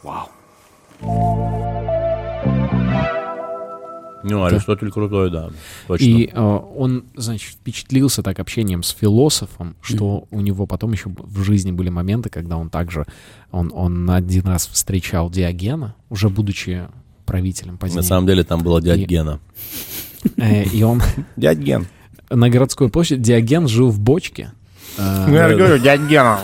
[0.03, 0.29] Вау.
[4.25, 5.51] Ну, Аристотель крутой, да.
[5.87, 6.05] Точно.
[6.05, 11.43] И э, он, значит, впечатлился так общением с философом, что у него потом еще в
[11.43, 13.07] жизни были моменты, когда он также,
[13.53, 16.89] он, он один раз встречал Диогена, уже будучи
[17.27, 17.99] правителем позднее.
[18.03, 19.41] На самом деле там была дядя И- Гена.
[20.37, 21.01] Э, и он
[21.37, 21.87] Дядь Ген.
[22.29, 24.51] на городской площади, Диоген жил в бочке.
[24.99, 26.41] Э, Ну, я же говорю, дядь Гена.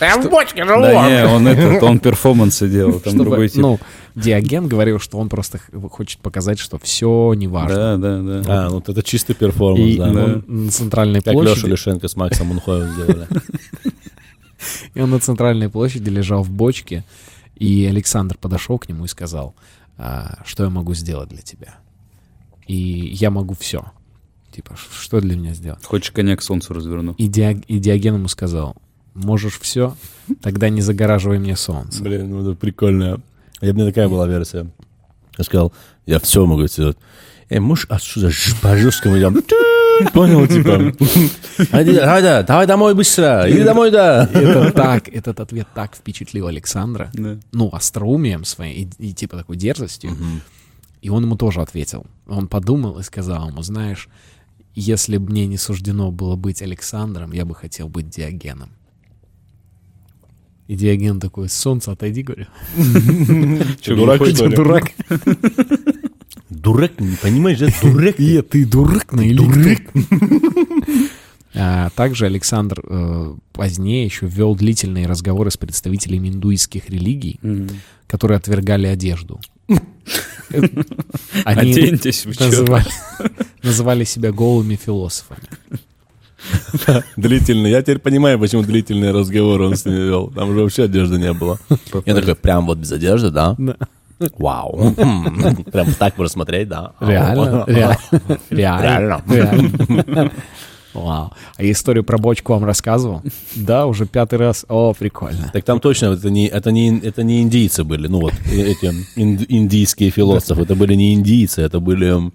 [0.00, 0.82] Я в бочке живу.
[0.82, 3.64] Да не, он этот, он перформансы делал, там другой тип.
[4.14, 5.58] Диоген говорил, что он просто
[5.90, 7.96] хочет показать, что все не важно.
[7.96, 8.42] Да, да, да.
[8.46, 10.04] А, ну вот это чистый перформанс, И да.
[10.10, 13.26] он на центральной Как Леша площади, Лишенко с Максом Мунхоем сделали.
[14.94, 17.04] и он на центральной площади лежал в бочке,
[17.56, 19.54] и Александр подошел к нему и сказал,
[19.96, 21.76] «А, что я могу сделать для тебя?
[22.66, 23.84] И я могу все.
[24.54, 25.84] Типа, «Ш- что для меня сделать?
[25.84, 27.14] Хочешь коньяк к солнцу разверну?
[27.18, 28.76] И, Диог- и Диоген ему сказал,
[29.14, 29.96] можешь все,
[30.42, 32.02] тогда не загораживай мне солнце.
[32.02, 33.20] Блин, ну это прикольно.
[33.62, 34.66] Я, у меня такая была версия.
[35.38, 35.72] Я сказал,
[36.04, 36.98] я все могу сделать.
[37.48, 39.32] Эй, можешь отсюда ж- по-жесткому я
[40.12, 40.94] Понял, типа.
[41.80, 43.44] Иди, Давай, да, давай домой быстро.
[43.48, 44.28] Иди домой, да.
[44.32, 47.38] Это так, этот ответ так впечатлил Александра, Да.
[47.52, 50.12] ну, остроумием своим и, и типа такой дерзостью.
[51.02, 52.06] И он ему тоже ответил.
[52.26, 54.08] Он подумал и сказал ему, знаешь,
[54.74, 58.70] если бы мне не суждено было быть Александром, я бы хотел быть Диогеном.
[60.72, 62.46] И Диоген такой, солнце, отойди, говорю.
[63.82, 64.56] Че, дурак, что ли?
[64.56, 64.84] дурак?
[66.48, 67.68] Дурак, не понимаешь, да?
[67.82, 68.18] Дурак.
[68.18, 69.82] Е, ты дурак на дурак.
[71.54, 77.38] А, Также Александр э, позднее еще вел длительные разговоры с представителями индуистских религий,
[78.06, 79.42] которые отвергали одежду.
[81.44, 82.88] Они Оденьтесь вы называли,
[83.62, 85.42] называли себя голыми философами.
[87.16, 87.70] Длительный.
[87.70, 90.28] Я теперь понимаю, почему длительный разговор он с ними вел.
[90.34, 91.58] Там уже вообще одежды не было.
[92.04, 93.56] Я такой, прям вот без одежды, да?
[94.38, 94.92] Вау.
[95.72, 96.92] Прям так можно смотреть, да?
[97.00, 97.64] Реально?
[98.50, 99.22] Реально?
[99.28, 100.30] Реально?
[100.94, 101.32] Вау.
[101.56, 103.22] А я историю про бочку вам рассказывал?
[103.56, 104.64] Да, уже пятый раз.
[104.68, 105.50] О, прикольно.
[105.52, 108.86] Так там точно это не, это не, это не индийцы были, ну вот э- эти
[109.16, 112.30] ин- индийские философы, это были не индийцы, это были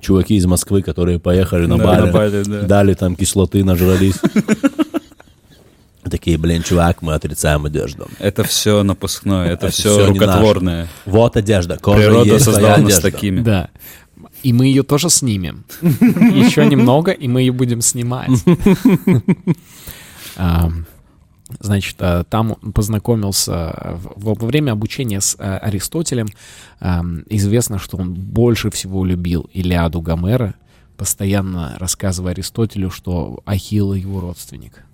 [0.00, 2.62] чуваки из Москвы, которые поехали на Бали, на Бали, да.
[2.62, 4.16] дали там кислоты, нажрались.
[6.10, 8.08] Такие, блин, чувак, мы отрицаем одежду.
[8.18, 10.88] Это все напускное, это, Это все рукотворное.
[11.06, 13.40] Вот одежда, кожа Природа есть создала нас такими.
[13.40, 13.70] Да.
[14.42, 15.64] И мы ее тоже снимем.
[15.80, 18.30] Еще немного, и мы ее будем снимать.
[21.60, 26.28] Значит, а, там он познакомился э, во время обучения с э, Аристотелем.
[26.80, 30.54] ам, Известно, что он больше всего любил Илиаду Гомера,
[30.96, 34.84] постоянно рассказывая Аристотелю, что Ахилл его родственник.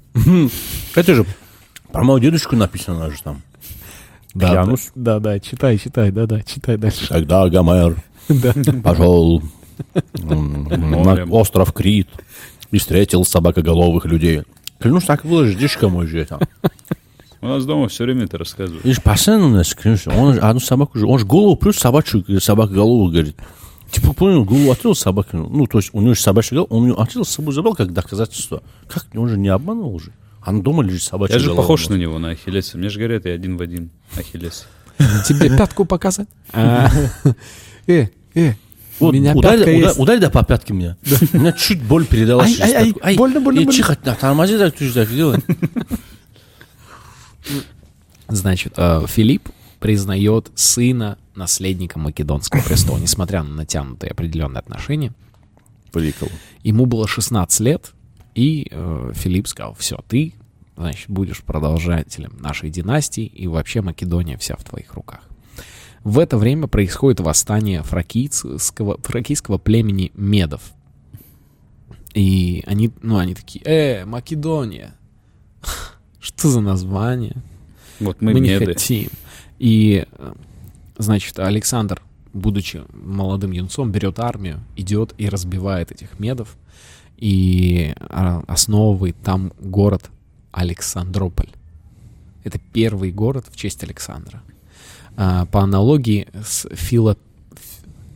[0.96, 1.24] Это же
[1.92, 3.42] про мою дедушку написано же там.
[4.34, 4.90] Да, Клянусь.
[4.94, 7.08] да, да, читай, читай, да, да, читай дальше.
[7.08, 7.96] Когда Гомер
[8.82, 9.42] пошел
[10.14, 12.08] на остров Крит
[12.70, 14.42] и встретил собакоголовых людей.
[14.80, 16.38] Клянусь, так было же, дедушка мой же это.
[17.42, 18.84] У нас дома все время это рассказывают.
[18.84, 22.24] Видишь, постоянно у нас, клянусь, он же одну собаку же, он же голову плюс собачью,
[22.40, 23.36] собака голову говорит.
[23.90, 25.36] Типа, понял, голову открыл собака.
[25.36, 27.92] Ну, то есть у него же собачья голова, он ее открыл, с собой забрал как
[27.92, 28.62] доказательство.
[28.88, 30.12] Как, он же не обманул уже.
[30.42, 31.62] А на дома лежит собачья Я же голова.
[31.62, 32.78] похож на него, на Ахиллеса.
[32.78, 34.66] Мне же говорят, я один в один Ахиллес.
[35.26, 36.28] Тебе пятку показать?
[36.52, 36.88] А,
[37.86, 38.52] Э, э,
[39.00, 39.98] Вот, меня ударь, пятка ударь, есть.
[39.98, 40.96] ударь да по пятке меня.
[41.32, 42.60] У меня чуть боль передалась.
[42.60, 43.72] Ай, ай, ай, больно, больно, больно.
[43.72, 45.38] Тихо, да, тормози так, ты так делай.
[48.28, 49.48] Значит, э, Филипп
[49.80, 55.12] признает сына наследника Македонского престола, несмотря на натянутые определенные отношения.
[55.90, 56.28] Прикол.
[56.62, 57.92] Ему было 16 лет,
[58.34, 60.34] и э, Филипп сказал, все, ты,
[60.76, 65.20] значит, будешь продолжателем нашей династии, и вообще Македония вся в твоих руках.
[66.02, 70.72] В это время происходит восстание фракийского, фракийского племени Медов.
[72.14, 74.94] И они, ну, они такие, э, Македония,
[76.20, 77.36] что за название?
[78.00, 78.66] Вот мы, мы, не меды.
[78.66, 79.10] хотим.
[79.58, 80.32] И, э,
[80.96, 86.56] значит, Александр, будучи молодым юнцом, берет армию, идет и разбивает этих медов,
[87.18, 90.10] и а, основывает там город
[90.52, 91.50] Александрополь.
[92.44, 94.42] Это первый город в честь Александра.
[95.22, 97.16] А, По аналогии с Фило...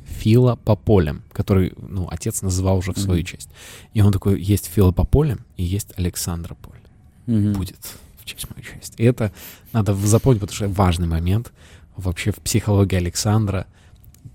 [0.06, 3.50] Филопополем, который, ну, отец называл уже в свою честь.
[3.92, 6.78] И он такой, есть Филопополем и есть Александрополь
[7.26, 7.52] Мгм.
[7.52, 7.76] будет
[8.20, 8.94] в честь мою честь.
[8.96, 9.32] И это
[9.74, 11.52] надо запомнить, потому что важный момент
[11.96, 13.66] вообще в психологии Александра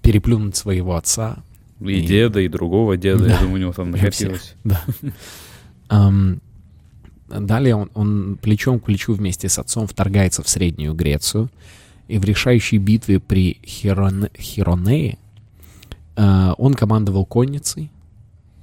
[0.03, 1.37] переплюнуть своего отца.
[1.79, 3.39] И И- деда, и другого деда, я Да.
[3.39, 4.53] думаю, у него там накопилось.
[4.63, 4.83] Да.
[7.29, 11.49] Далее он, он плечом к плечу вместе с отцом вторгается в Среднюю Грецию.
[12.09, 15.17] И в решающей битве при Хирон- Хиронее
[16.15, 17.91] э, он командовал конницей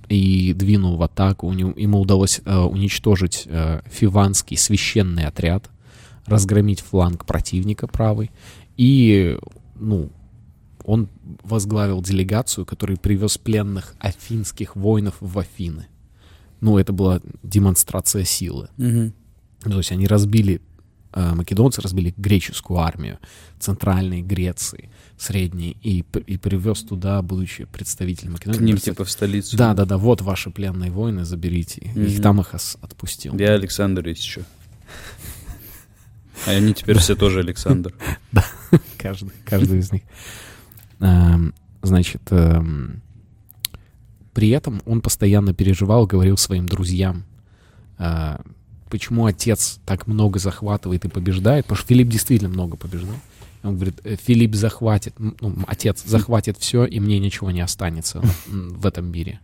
[0.08, 1.46] и двинул в атаку.
[1.46, 5.70] У него- ему удалось э, уничтожить э, фиванский священный отряд,
[6.26, 8.30] разгромить фланг противника правый.
[8.76, 9.38] И,
[9.76, 10.10] ну,
[10.84, 11.08] он
[11.42, 15.86] возглавил делегацию, который привез пленных афинских воинов в Афины.
[16.60, 18.68] Ну, это была демонстрация силы.
[19.62, 20.60] То есть они разбили,
[21.34, 23.18] македонцы разбили греческую армию
[23.58, 28.66] Центральной Греции, Средней, и, и привез туда, будучи представителем К Македонии.
[28.66, 29.56] ним представ- типа в столицу.
[29.56, 31.80] Да, да, да, вот ваши пленные воины, заберите.
[31.80, 31.96] их.
[31.96, 33.36] Их там их отпустил.
[33.38, 34.42] Я Александр есть еще.
[36.46, 37.94] А они теперь все тоже Александр.
[38.98, 40.02] каждый, каждый из них.
[41.00, 43.00] Эм, Значит, эм,
[44.34, 47.24] при этом он постоянно переживал, говорил своим друзьям,
[47.98, 48.38] э,
[48.90, 53.14] почему отец так много захватывает и побеждает, потому что Филипп действительно много побеждал.
[53.62, 55.34] Он говорит, «Э, Филипп захватит, ну,
[55.66, 59.40] отец захватит все, и мне ничего не останется в этом мире.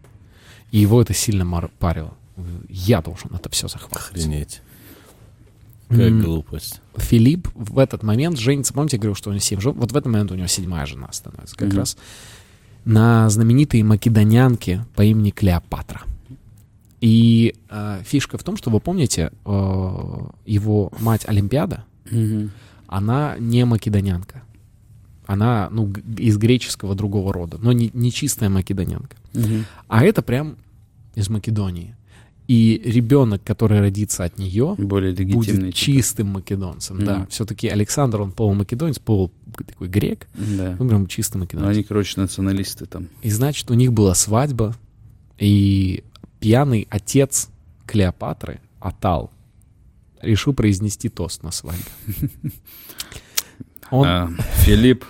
[0.70, 1.44] И его это сильно
[1.78, 2.14] парило.
[2.68, 4.10] Я должен это все захватывать.
[4.22, 4.62] Охренеть.
[5.88, 6.80] Как М, глупость.
[6.96, 9.74] Филипп в этот момент женится, помните, я говорил, что у него семь жен?
[9.74, 11.76] Вот в этот момент у него седьмая жена становится как Мгм.
[11.78, 11.98] раз
[12.86, 16.02] на знаменитой македонянке по имени Клеопатра.
[17.02, 19.50] И э, фишка в том, что вы помните, э,
[20.46, 21.84] его мать Олимпиада,
[22.86, 24.42] она не македонянка.
[25.26, 29.16] Она, ну, из греческого другого рода, но не, не чистая македонянка.
[29.88, 30.56] А это прям
[31.16, 31.96] из Македонии.
[32.48, 35.72] И ребенок, который родится от нее, Более будет типа.
[35.72, 37.18] чистым македонцем, да.
[37.18, 37.26] Мгм.
[37.28, 39.30] Все-таки Александр, он полумакедонец, полу
[39.66, 40.76] такой грек, Да.
[40.78, 41.70] он прям чистый Ну, македонец.
[41.74, 43.08] они, короче, националисты там.
[43.22, 44.74] И значит, у них была свадьба,
[45.38, 46.02] и
[46.42, 47.48] пьяный отец
[47.86, 49.30] Клеопатры, Атал,
[50.20, 51.84] решил произнести тост на свадьбе.
[53.90, 54.30] Он, А,
[54.64, 55.04] Филипп.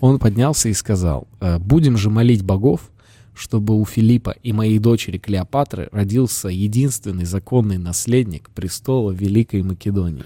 [0.00, 2.90] он поднялся и сказал, «Э, будем же молить богов,
[3.34, 10.24] чтобы у Филиппа и моей дочери Клеопатры родился единственный законный наследник престола Великой Македонии.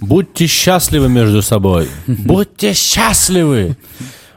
[0.00, 1.88] Будьте счастливы между собой.
[2.06, 3.76] Будьте счастливы.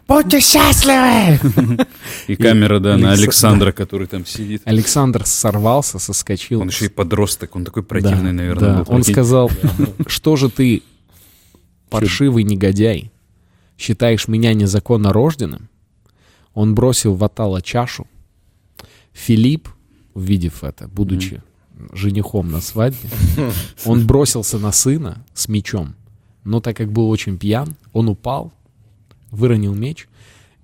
[0.07, 1.39] Будьте счастливы.
[2.27, 4.61] И камера, да, на Алекс- Александра, который там сидит.
[4.65, 6.61] Александр сорвался, соскочил.
[6.61, 8.83] Он еще и подросток, он такой противный, наверное.
[8.87, 9.49] Он сказал,
[10.07, 10.83] что же ты,
[11.89, 13.11] паршивый негодяй,
[13.77, 15.69] считаешь меня незаконно рожденным?
[16.53, 18.05] Он бросил в Атала чашу.
[19.13, 19.69] Филипп,
[20.13, 21.41] увидев это, будучи
[21.93, 23.09] женихом на свадьбе,
[23.85, 25.95] он бросился на сына с мечом.
[26.43, 28.51] Но так как был очень пьян, он упал,
[29.31, 30.07] выронил меч,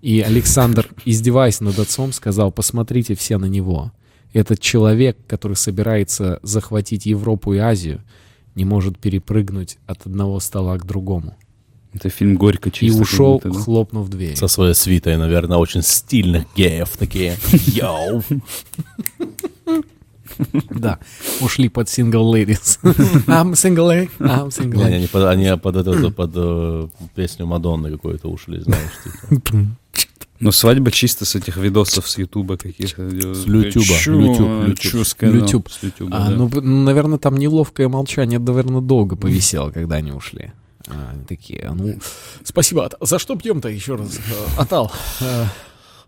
[0.02, 3.92] и Александр, издеваясь над отцом, сказал, посмотрите все на него.
[4.34, 8.04] Этот человек, который собирается захватить Европу и Азию,
[8.54, 11.36] не может перепрыгнуть от одного стола к другому.
[11.94, 13.00] Это фильм «Горько» И чисто.
[13.00, 13.52] как ушел, да?
[13.52, 14.36] хлопнув дверь.
[14.36, 17.38] Со своей свитой, наверное, очень стильных геев такие.
[17.66, 18.22] Йоу.
[20.70, 21.00] Да,
[21.42, 22.80] ушли под single ladies.
[23.28, 24.94] I'm single lady, I'm single Не, lady.
[24.96, 29.58] Они под, они под, эту- под, э, песню Мадонны какую-то ушли, знаешь, типа.
[30.40, 33.10] Ну, свадьба чисто с этих видосов с Ютуба каких-то.
[33.10, 33.48] С
[35.84, 36.36] Ютуба, А, да.
[36.36, 40.52] ну, ну, наверное, там неловкое молчание довольно долго повисело, когда они ушли.
[40.88, 41.98] А, они такие, а ну,
[42.44, 44.18] спасибо, за что пьем-то еще раз?
[44.18, 44.92] Э, Атал,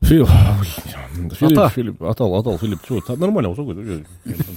[0.01, 1.69] э, Филипп, Ата.
[1.69, 4.05] Филипп, Атал, Атал, Филипп, что, нормально, вот такой,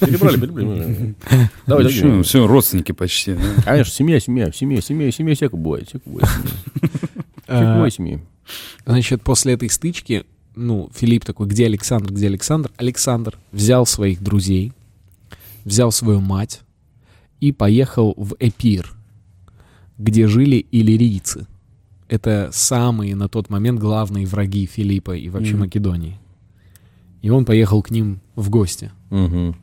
[0.00, 1.14] перебрали, перебрали.
[1.66, 2.22] Давай, все, давай.
[2.22, 3.36] все, родственники почти.
[3.64, 6.28] Конечно, семья, семья, семья, семья, семья, всяко бывает, всяко бывает.
[7.44, 8.20] Всяко э, бывает семьи.
[8.86, 10.24] Значит, после этой стычки,
[10.54, 12.70] ну, Филипп такой, где Александр, где Александр?
[12.76, 14.72] Александр взял своих друзей,
[15.64, 16.60] взял свою мать
[17.40, 18.92] и поехал в Эпир,
[19.98, 21.46] где жили иллирийцы.
[22.12, 25.60] Это самые на тот момент главные враги Филиппа и вообще Мгм.
[25.60, 26.18] Македонии.
[27.22, 28.90] И он поехал к ним в гости.
[29.08, 29.56] Мгм.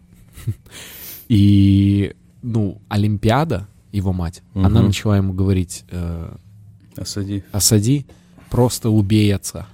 [1.28, 4.88] И, ну, Олимпиада, его мать, она Мгм.
[4.88, 6.36] начала ему говорить, э,
[6.98, 7.44] Осади.
[7.52, 8.08] осади,
[8.50, 9.68] просто убей отца.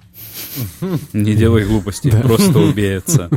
[1.14, 3.30] Не делай глупостей, просто убей отца.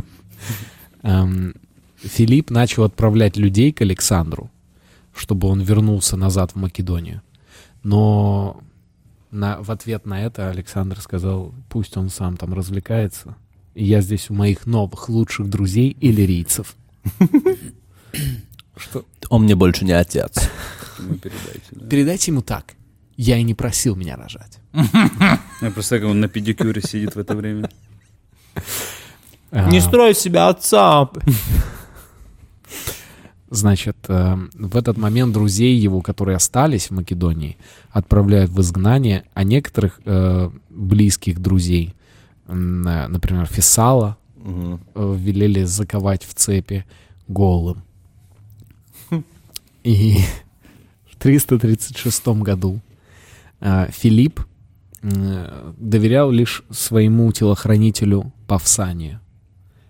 [1.02, 1.54] Эм,
[1.96, 4.50] Филипп начал отправлять людей к Александру,
[5.14, 7.22] чтобы он вернулся назад в Македонию.
[7.82, 8.60] Но
[9.30, 13.36] на, в ответ на это Александр сказал, пусть он сам там развлекается.
[13.74, 16.74] И я здесь у моих новых лучших друзей иллирийцев.
[18.76, 19.04] Что?
[19.28, 20.48] Он мне больше не отец.
[20.98, 21.86] Передайте, да.
[21.86, 22.74] Передайте ему так.
[23.16, 24.58] Я и не просил меня рожать.
[24.72, 27.70] Я просто как он на педикюре сидит в это время.
[29.50, 31.10] А, строй себя отца.
[33.50, 37.56] Значит, э, в этот момент друзей его, которые остались в Македонии,
[37.90, 41.94] отправляют в изгнание, а некоторых э, близких друзей,
[42.46, 46.84] например, Фессала, э, велели заковать в цепи
[47.26, 47.82] голым.
[49.82, 50.18] И
[51.10, 52.80] в 336 году
[53.60, 54.46] э, Филипп
[55.02, 59.18] доверял лишь своему телохранителю Павсанию,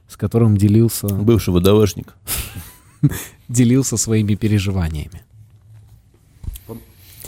[0.08, 2.14] с которым делился, Бывший ВДВшник.
[3.48, 5.22] делился своими переживаниями.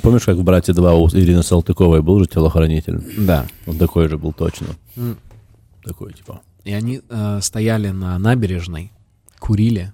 [0.02, 3.00] Помнишь, как в «Братья 2» у Ирины Салтыковой был же телохранитель?
[3.18, 3.46] Да.
[3.66, 4.68] Он такой же был точно.
[4.96, 5.16] М.
[5.84, 6.40] Такой, типа.
[6.64, 8.90] И они э, стояли на набережной,
[9.38, 9.92] курили,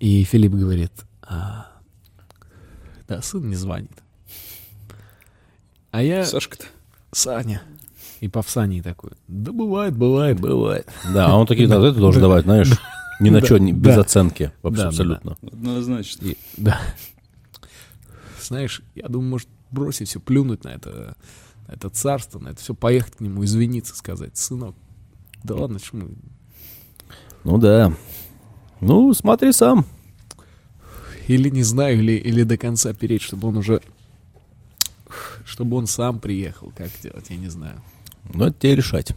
[0.00, 1.66] и Филипп говорит, «А,
[3.08, 3.90] да, сын не звонит.
[5.90, 6.64] А я Сашка-то.
[7.12, 7.62] Саня.
[8.20, 10.40] И Павсаний такой, да бывает, бывает.
[10.40, 10.88] Бывает.
[11.12, 12.70] Да, а он такие ответы должен давать, знаешь,
[13.20, 14.00] ни на Да, что, без да.
[14.00, 14.52] оценки.
[14.62, 15.36] Вообще Да, да, абсолютно.
[15.42, 16.26] Однозначно.
[16.28, 16.80] И- да.
[18.42, 21.16] Знаешь, я думаю, может бросить все, плюнуть на это,
[21.66, 24.76] на это царство, на это все, поехать к нему, извиниться, сказать, сынок,
[25.42, 26.08] да ладно, чему,
[27.44, 27.94] Ну да.
[28.80, 29.86] Ну, смотри сам.
[31.26, 33.80] Или не знаю, или, или до конца переть, чтобы он уже...
[35.46, 36.72] Чтобы он сам приехал.
[36.76, 37.80] Как делать, я не знаю.
[38.32, 39.14] Ну, это тебе решать.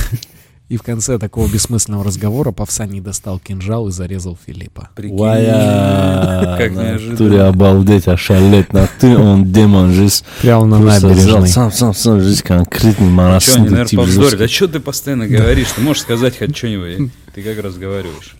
[0.72, 4.88] И в конце такого бессмысленного разговора Павсаний достал кинжал и зарезал Филиппа.
[4.94, 5.18] Прикинь.
[5.18, 7.10] Вая, Как на неожиданно.
[7.12, 10.24] натуре обалдеть, ошалеть, на ты, он демон, жизнь.
[10.40, 11.48] Прямо на набережной.
[11.48, 13.56] Сам, сам, сам, жизнь конкретный Че, монастырь.
[13.56, 14.36] они, наверное, повздорили.
[14.38, 15.72] Да что ты постоянно говоришь?
[15.72, 17.12] Ты можешь сказать хоть что-нибудь.
[17.34, 18.34] Ты как разговариваешь.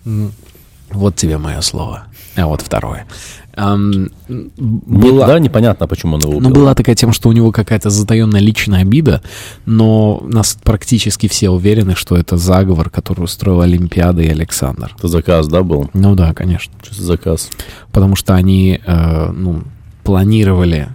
[0.91, 2.07] Вот тебе мое слово.
[2.37, 3.07] А вот второе.
[3.55, 5.27] Ам, Была...
[5.27, 6.49] Да, непонятно, почему он его убил.
[6.49, 9.23] Ну, была такая тема, что у него какая-то затаенная личная обида,
[9.67, 14.95] но нас практически все уверены, что это заговор, который устроил Олимпиада и Александр.
[14.97, 15.91] Это заказ, да, был?
[15.93, 16.73] Ну да, конечно.
[16.83, 17.51] Что за заказ?
[17.93, 19.65] Потому что они, э, ну,
[20.03, 20.89] планировали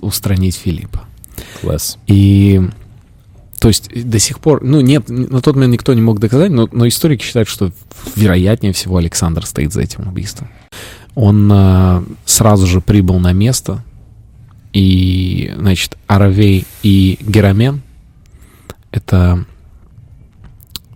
[0.00, 1.04] устранить Филиппа.
[1.60, 1.98] Класс.
[2.06, 2.60] И
[3.60, 6.68] то есть до сих пор, ну нет, на тот момент никто не мог доказать, но,
[6.72, 7.70] но историки считают, что
[8.16, 10.48] вероятнее всего Александр стоит за этим убийством.
[11.14, 13.84] Он э, сразу же прибыл на место,
[14.72, 17.82] и, значит, Аравей и Герамен—
[18.90, 19.44] это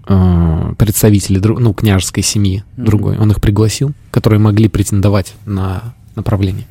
[0.07, 2.87] э, представители ну, княжеской семьи Мгм.
[2.87, 3.19] другой.
[3.19, 6.67] Он их пригласил, которые могли претендовать на направление.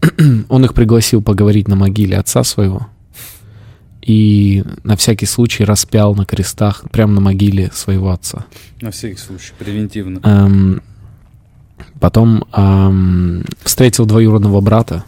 [0.48, 2.88] Он их пригласил поговорить на могиле отца своего
[4.00, 8.46] и на всякий случай распял на крестах прямо на могиле своего отца.
[8.80, 10.20] На всякий случай, превентивно.
[10.24, 10.82] Эм,
[12.00, 15.04] потом эм, встретил двоюродного брата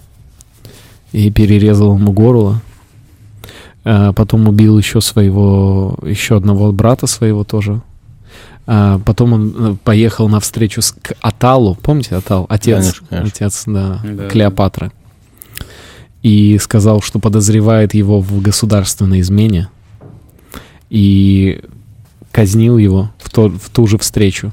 [1.13, 2.61] и перерезал ему горло.
[3.85, 7.81] Э, потом убил еще своего, еще одного брата своего тоже.
[8.67, 11.75] Э, потом он э, поехал на встречу с, к Аталу.
[11.77, 12.47] Помните Атал?
[12.49, 12.77] Отец.
[12.77, 13.29] Конечно, конечно.
[13.29, 14.91] Отец, да, Да, Клеопатры.
[16.23, 19.69] И сказал, что подозревает его в государственной измене.
[20.89, 21.61] И
[22.33, 24.53] казнил его в, то- в ту же встречу.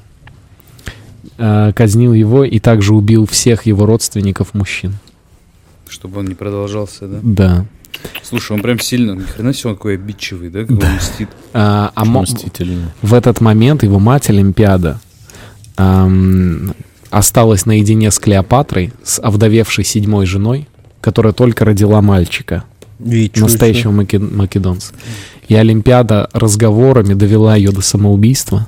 [1.38, 4.94] Э, казнил его и также убил всех его родственников мужчин.
[5.88, 7.18] Чтобы он не продолжался, да?
[7.22, 7.66] Да.
[8.22, 11.28] Слушай, он прям сильно, ни хрена себе он какой обидчивый, да, как он мстит.
[11.52, 12.86] А, а Мстительный.
[13.02, 15.00] в этот момент его мать Олимпиада
[15.76, 16.74] ам,
[17.10, 20.68] осталась наедине с Клеопатрой, с овдовевшей седьмой женой,
[21.00, 22.64] которая только родила мальчика,
[22.98, 24.94] настоящего маке- македонца.
[25.48, 28.66] И Олимпиада разговорами довела ее до самоубийства,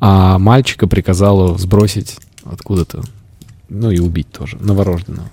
[0.00, 3.02] а мальчика приказала сбросить откуда-то,
[3.68, 5.28] ну и убить тоже, новорожденного.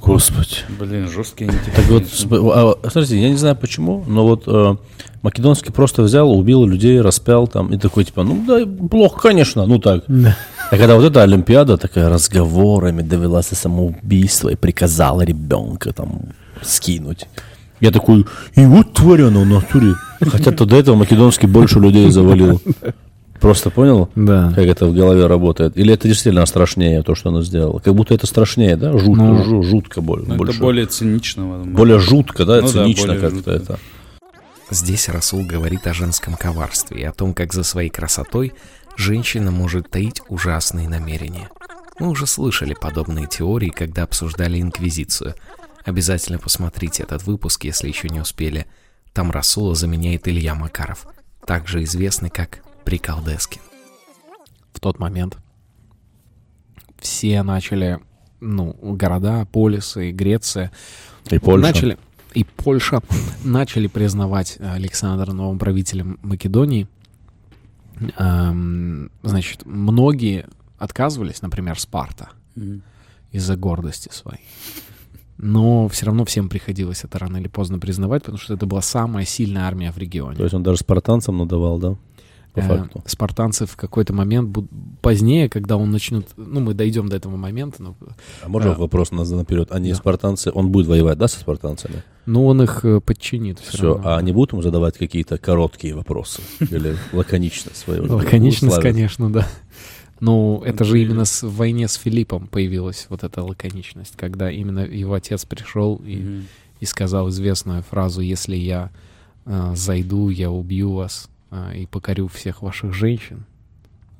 [0.00, 0.56] Господи.
[0.80, 4.76] Блин, жесткий они Так вот, а, смотрите, я не знаю почему, но вот э,
[5.22, 9.78] Македонский просто взял, убил людей, распял там, и такой, типа, ну да, плохо, конечно, ну
[9.78, 10.04] так.
[10.08, 16.22] А когда вот эта Олимпиада такая разговорами довела до самоубийства и приказала ребенка там
[16.62, 17.28] скинуть.
[17.80, 19.94] Я такой, и вот тварь она в натуре.
[20.20, 22.60] Хотя то до этого Македонский больше людей завалил.
[23.42, 24.52] Просто понял, Да.
[24.54, 25.76] как это в голове работает?
[25.76, 27.80] Или это действительно страшнее, то, что она сделала?
[27.80, 28.92] Как будто это страшнее, да?
[28.96, 30.54] Жутко, Ну, жу- жутко боль- Ну, больше.
[30.54, 31.48] это более цинично.
[31.48, 31.72] возможно.
[31.76, 33.50] Более жутко, да, Ну да, цинично более как-то жутко.
[33.50, 33.78] это.
[34.70, 38.52] Здесь Расул говорит о женском коварстве и о том, как за своей красотой
[38.96, 41.48] женщина может таить ужасные намерения.
[41.98, 45.34] Мы уже слышали подобные теории, когда обсуждали Инквизицию.
[45.84, 48.66] Обязательно посмотрите этот выпуск, если еще не успели.
[49.12, 51.06] Там Расула заменяет Илья Макаров,
[51.44, 53.60] также известный как Приколдескин.
[54.72, 55.38] в тот момент
[56.98, 58.00] все начали,
[58.40, 60.70] ну, города, полисы, и Греция,
[61.30, 61.66] И Польша.
[61.66, 61.98] начали,
[62.34, 63.00] и Польша
[63.44, 66.86] начали признавать Александра новым правителем Македонии.
[68.18, 70.46] Эм, значит, многие
[70.78, 72.82] отказывались, например, Спарта, Мгм.
[73.30, 74.40] из-за гордости своей.
[75.38, 79.24] Но все равно всем приходилось это рано или поздно признавать, потому что это была самая
[79.24, 80.36] сильная армия в регионе.
[80.36, 81.96] То есть он даже спартанцам надавал, да?
[82.54, 83.02] По Э, факту.
[83.06, 84.68] спартанцы в какой-то момент, буд-
[85.00, 87.96] позднее, когда он начнет, ну, мы дойдем до этого момента, но,
[88.42, 89.68] А можно э, вопрос на- наперед?
[89.72, 89.94] Они да.
[89.96, 92.02] спартанцы, он будет воевать, да, со спартанцами?
[92.26, 93.58] но он их э, подчинит.
[93.58, 94.08] всё Все, равно.
[94.10, 96.42] а они будут ему задавать какие-то короткие вопросы?
[96.60, 98.04] Или лаконичность свою?
[98.12, 99.48] Лаконичность, конечно, да.
[100.20, 104.80] Ну, это же именно с, в войне с Филиппом появилась вот эта лаконичность, когда именно
[104.80, 106.42] его отец пришел и,
[106.84, 108.90] сказал известную фразу «Если я
[109.46, 111.28] э, зайду, я убью вас
[111.74, 113.44] и покорю всех ваших женщин».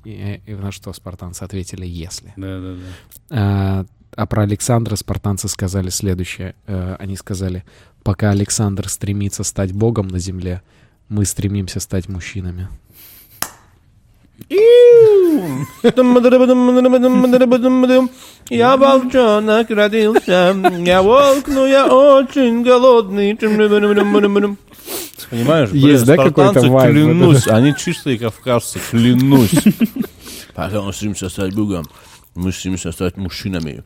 [0.05, 2.33] И, и на что спартанцы ответили «Если».
[2.35, 2.81] Да, да, да.
[3.29, 6.55] А, а про Александра спартанцы сказали следующее.
[6.67, 7.63] Э, Они сказали,
[8.03, 10.61] пока Александр стремится стать богом на земле,
[11.09, 12.67] мы стремимся стать мужчинами.
[18.49, 23.37] Я волчонок родился, я волк, но я очень голодный.
[25.29, 25.69] Понимаешь?
[25.71, 26.91] Есть, да, какой-то спартанцы, вайб?
[26.93, 29.51] клянусь, они чистые кавказцы, клянусь.
[30.55, 31.85] Пока мы стремимся стать богом,
[32.35, 33.83] мы стремимся стать мужчинами.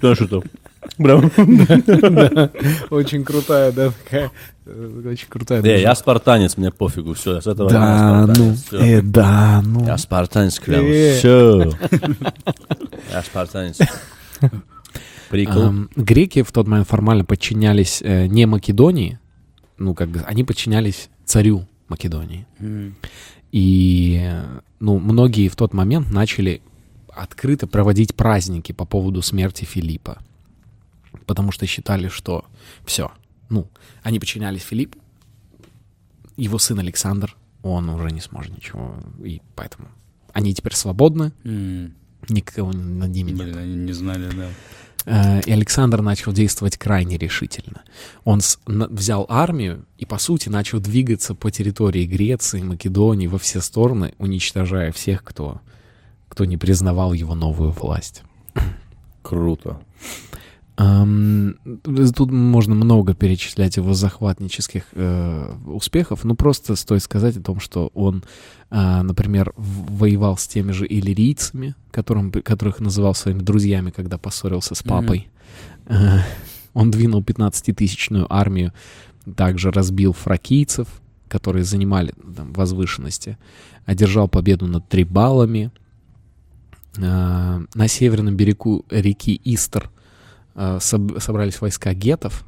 [0.00, 0.40] Знаешь, это?
[0.96, 1.30] Прям.
[2.90, 4.30] Очень крутая, да, такая,
[4.66, 5.62] э, очень крутая.
[5.62, 9.86] Не, я спартанец, мне пофигу, все, с этого Да, я ну, э, да, ну.
[9.86, 10.62] Я спартанец, Э.
[10.62, 11.70] клянусь, все.
[13.12, 13.78] Я спартанец.
[15.32, 15.62] Прикол.
[15.62, 19.18] Ам, Греки в тот момент формально подчинялись э, не Македонии,
[19.78, 22.46] ну, как бы, они подчинялись царю Македонии.
[22.58, 22.94] Мгм.
[23.50, 24.30] И,
[24.78, 26.60] ну, многие в тот момент начали
[27.08, 30.18] открыто проводить праздники по поводу смерти Филиппа.
[31.24, 32.44] Потому что считали, что
[32.84, 33.10] все.
[33.48, 33.68] Ну,
[34.02, 34.98] они подчинялись Филиппу,
[36.36, 38.96] его сын Александр, он уже не сможет ничего.
[39.24, 39.88] И поэтому
[40.34, 41.94] они теперь свободны, М.
[42.28, 43.44] никого над ними нет.
[43.44, 44.48] Блин, они не знали, да.
[45.04, 47.82] Э, И Александр начал действовать крайне решительно.
[48.24, 54.14] Он взял армию и, по сути, начал двигаться по территории Греции, Македонии во все стороны,
[54.18, 55.60] уничтожая всех, кто,
[56.28, 58.22] кто не признавал его новую власть.
[59.22, 59.80] Круто.
[60.76, 67.90] Тут можно много перечислять его захватнических э, успехов, но просто стоит сказать о том, что
[67.94, 68.24] он,
[68.70, 74.82] а, например, воевал с теми же иллирийцами, которым, которых называл своими друзьями, когда поссорился с
[74.82, 75.28] папой.
[75.86, 76.20] Э,
[76.72, 78.72] Он двинул 15-тысячную армию,
[79.36, 80.88] также разбил фракийцев,
[81.28, 83.36] которые занимали там, возвышенности,
[83.84, 85.70] одержал победу над трибалами.
[86.96, 90.01] Э, На северном берегу реки Истер э,
[90.54, 92.44] собрались войска гетов,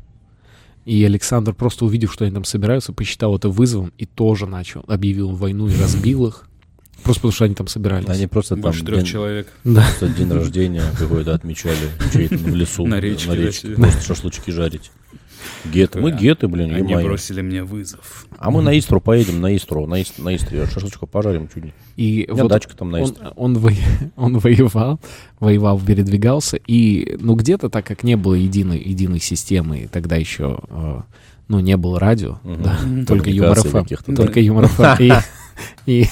[0.84, 5.30] и Александр, просто увидев, что они там собираются, посчитал это вызовом и тоже начал, объявил
[5.30, 6.46] войну и разбил их.
[7.02, 8.08] Просто потому, что они там собирались.
[8.08, 9.48] Они просто там Больше трех день, человек.
[9.62, 9.86] Да.
[9.98, 11.76] просто день рождения какой-то отмечали
[12.12, 12.86] в лесу.
[12.86, 13.68] На речке, да, речке.
[13.68, 14.90] Просто шашлычки жарить.
[15.64, 16.00] Геты.
[16.00, 17.06] Мы геты, блин, Они ё-моё.
[17.08, 18.26] бросили мне вызов.
[18.38, 20.66] А мы на Истру поедем, на Истру, на, Ист- на Истре.
[20.66, 21.72] Шашлычку пожарим чуть не.
[21.96, 23.26] И У меня вот дачка там на он, Истре.
[23.36, 23.70] он, во-
[24.16, 25.00] он воевал,
[25.40, 31.00] воевал, передвигался, и, ну, где-то, так как не было единой, единой системы, тогда еще, э,
[31.48, 34.22] ну, не было радио, да, только Юмор Коммуникаций ФМ, каких-то, да.
[34.22, 35.02] только Юмор ФМ.
[35.02, 35.12] И,
[35.86, 36.06] и,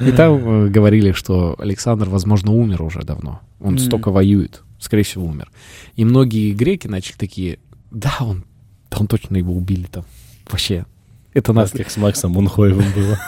[0.00, 3.40] и там э, говорили, что Александр, возможно, умер уже давно.
[3.60, 5.50] Он столько воюет, скорее всего, умер.
[5.96, 7.58] И многие греки начали такие,
[7.90, 8.44] да, он,
[9.00, 10.04] он точно его убили там.
[10.48, 10.86] Вообще,
[11.34, 11.70] это нас...
[11.70, 13.18] Как с Максом Мунхоевым было.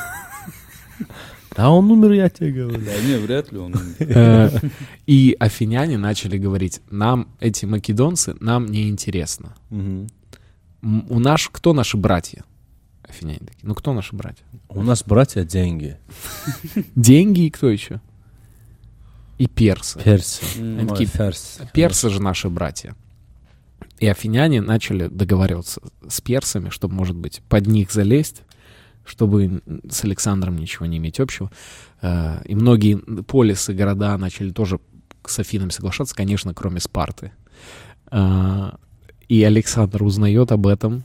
[1.56, 2.80] Да он умер, я тебе говорю.
[2.84, 3.74] Да не, вряд ли он...
[3.98, 4.50] Э,
[5.06, 9.54] И афиняне начали говорить, нам эти македонцы, нам не интересно.
[9.70, 12.44] У нас кто наши братья?
[13.02, 14.44] Афиняне такие, ну кто наши братья?
[14.68, 15.96] У нас братья деньги.
[16.94, 18.00] Деньги и кто еще?
[19.38, 19.98] И персы.
[20.00, 20.44] Перси.
[21.72, 22.94] Персы же наши братья.
[23.99, 28.43] И афиняне начали договариваться с персами, чтобы, может быть, под них залезть,
[29.05, 31.51] чтобы с Александром ничего не иметь общего.
[32.03, 34.79] Э, И многие полисы, города начали тоже
[35.26, 37.33] с Афинами соглашаться, конечно, кроме Спарты.
[38.11, 38.70] Э,
[39.29, 41.05] И Александр узнает об этом,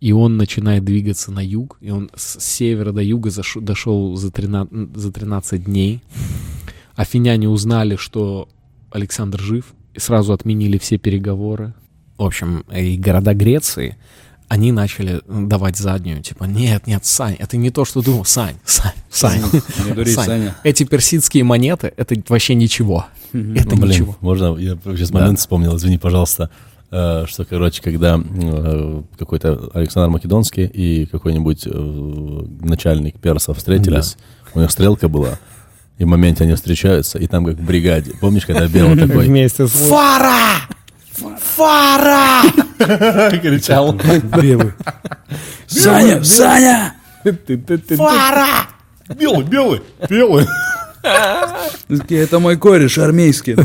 [0.00, 4.30] и он начинает двигаться на юг, и он с севера до юга заш- дошел за
[4.30, 6.02] 13, за 13 дней.
[6.96, 8.48] Афиняне узнали, что
[8.90, 11.74] Александр жив, и сразу отменили все переговоры.
[12.16, 13.96] В общем, и города Греции,
[14.48, 18.92] они начали давать заднюю, типа, нет, нет, Сань, это не то, что думал, Сань, Сань,
[19.10, 19.42] Сань.
[19.84, 20.56] Не дури, Сань, Саня.
[20.62, 23.06] Эти персидские монеты, это вообще ничего.
[23.32, 24.16] Это Ну, блин, ничего.
[24.20, 26.50] можно, я сейчас момент вспомнил, извини, пожалуйста,
[26.92, 31.70] э, что, короче, когда э, какой-то Александр Македонский и какой-нибудь э,
[32.60, 34.16] начальник персов встретились,
[34.54, 35.38] у них стрелка была,
[35.98, 38.12] и в моменте они встречаются, и там как в бригаде.
[38.20, 39.70] Помнишь, когда белый такой Вместе с...
[39.70, 40.68] Фара!
[41.16, 42.42] Фара!
[42.78, 43.92] кричал?
[44.40, 44.72] Белый.
[45.66, 46.94] Саня, Саня!
[47.96, 48.68] Фара!
[49.18, 50.46] Белый, белый, белый.
[51.02, 53.56] Это мой кореш армейский.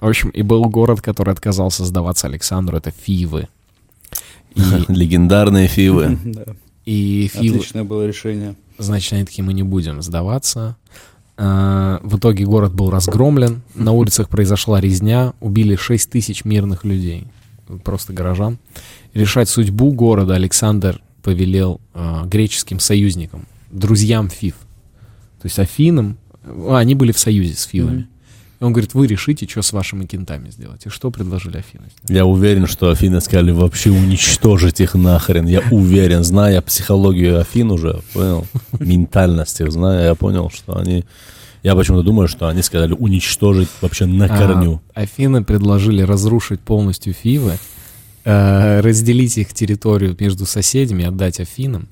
[0.00, 3.48] В общем, и был город, который отказался сдаваться Александру, это Фивы.
[4.54, 6.18] И, Легендарные фивы.
[6.24, 6.44] Да,
[6.86, 8.56] и Фивы, Отличное было решение.
[8.78, 10.76] значит, они такие, мы не будем сдаваться.
[11.42, 17.28] А, В итоге город был разгромлен, на улицах произошла резня, убили 6 тысяч мирных людей,
[17.82, 18.58] просто горожан.
[19.14, 24.54] Решать судьбу города Александр повелел а, греческим союзникам, друзьям Фив.
[25.40, 28.06] То есть Афинам, а, они были в союзе с Фивами.
[28.60, 30.84] И он говорит, вы решите, что с вашими кентами сделать.
[30.84, 32.10] И что предложили Афины сделать?
[32.10, 35.46] Я уверен, что Афины сказали вообще уничтожить их нахрен.
[35.46, 38.46] Я уверен, зная психологию Афин уже, понял,
[38.78, 41.04] ментальность их зная, я понял, что они...
[41.62, 44.80] Я почему-то думаю, что они сказали уничтожить вообще на корню.
[44.94, 47.58] А, Афины предложили разрушить полностью Фивы,
[48.24, 51.88] э, разделить их территорию между соседями, отдать Афинам.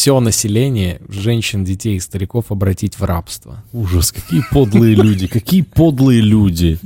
[0.00, 3.62] Все население, женщин, детей и стариков обратить в рабство.
[3.74, 6.78] Ужас, какие подлые люди, какие подлые люди.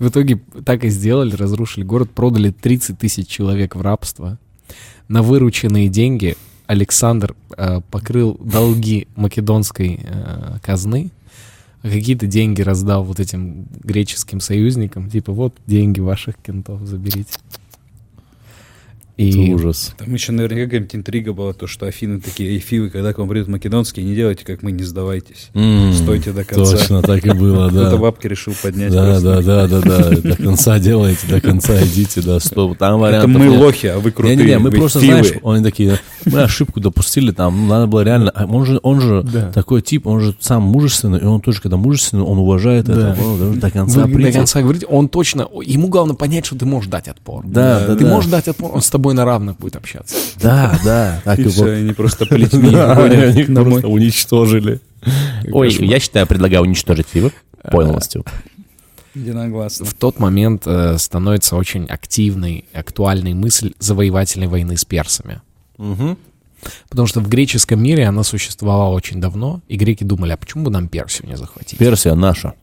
[0.00, 4.36] В итоге так и сделали, разрушили город, продали 30 тысяч человек в рабство.
[5.06, 11.12] На вырученные деньги Александр э, покрыл долги македонской э, казны,
[11.82, 17.38] а какие-то деньги раздал вот этим греческим союзникам, типа вот деньги ваших кентов заберите.
[19.18, 19.94] Это И ужас.
[19.96, 23.28] Там еще наверняка какая-нибудь интрига была, то, что Афины такие, эй, фивы, когда к вам
[23.30, 25.48] придут македонские, не делайте, как мы, не сдавайтесь.
[25.54, 26.76] М, Стойте до конца.
[26.76, 27.96] Точно так и было, Кто-то да.
[27.96, 28.92] бабки решил поднять.
[28.92, 30.10] Да, да, да, да, да.
[30.22, 32.76] До конца делайте, до конца идите, да, стоп.
[32.76, 33.58] Там Это вариантов мы нет.
[33.58, 34.36] лохи, а вы крутые.
[34.36, 35.12] Не-не-не, мы просто, фивы.
[35.22, 39.00] знаешь, они такие, мы ошибку допустили, там, ну, надо было реально, а он же, он
[39.00, 39.50] же Да.
[39.50, 43.14] такой тип, он же сам мужественный, и он тоже, когда мужественный, он уважает Да.
[43.14, 46.90] это, до конца вы до конца говорите, он точно, ему главное понять, что ты можешь
[46.90, 47.44] дать отпор.
[47.46, 48.10] Да, да, Ты да.
[48.10, 50.16] можешь дать отпор, он с тобой на равных будет общаться.
[50.40, 52.70] Да, да, так И все, они просто плетьми
[53.40, 54.80] их просто уничтожили.
[55.52, 57.32] Ой, я считаю, предлагаю уничтожить Фивы
[57.70, 58.24] полностью.
[59.14, 59.86] Единогласно.
[59.86, 65.40] В тот момент э, становится очень активной, актуальной мысль завоевательной войны с персами.
[66.88, 70.70] Потому что в греческом мире она существовала очень давно, и греки думали, а почему бы
[70.70, 71.78] нам Персию не захватить?
[71.78, 72.54] Персия наша.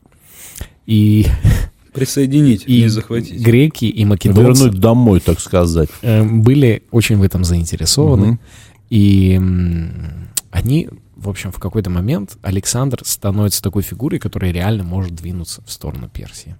[0.86, 1.26] И,
[1.94, 3.40] Присоединить, и не захватить.
[3.40, 5.90] греки и македонцы Вернуть домой, так сказать.
[6.02, 8.40] э, были очень в этом заинтересованы.
[8.90, 15.16] И м, они, в общем, в какой-то момент Александр становится такой фигурой, которая реально может
[15.16, 16.56] двинуться в сторону Персии.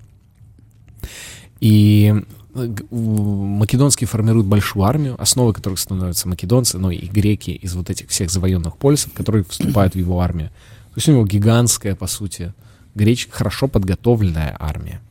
[1.60, 2.14] И
[2.56, 8.10] э, македонские формируют большую армию, основой которых становятся македонцы, но и греки из вот этих
[8.10, 10.50] всех завоенных полисов, которые вступают в его армию.
[10.50, 12.54] То есть у него гигантская, по сути,
[12.96, 13.28] греч...
[13.32, 15.02] хорошо подготовленная армия.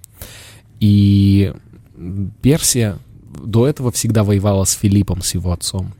[0.82, 1.54] И
[2.42, 2.98] Персия
[3.40, 5.94] до этого всегда воевала с Филиппом, с его отцом.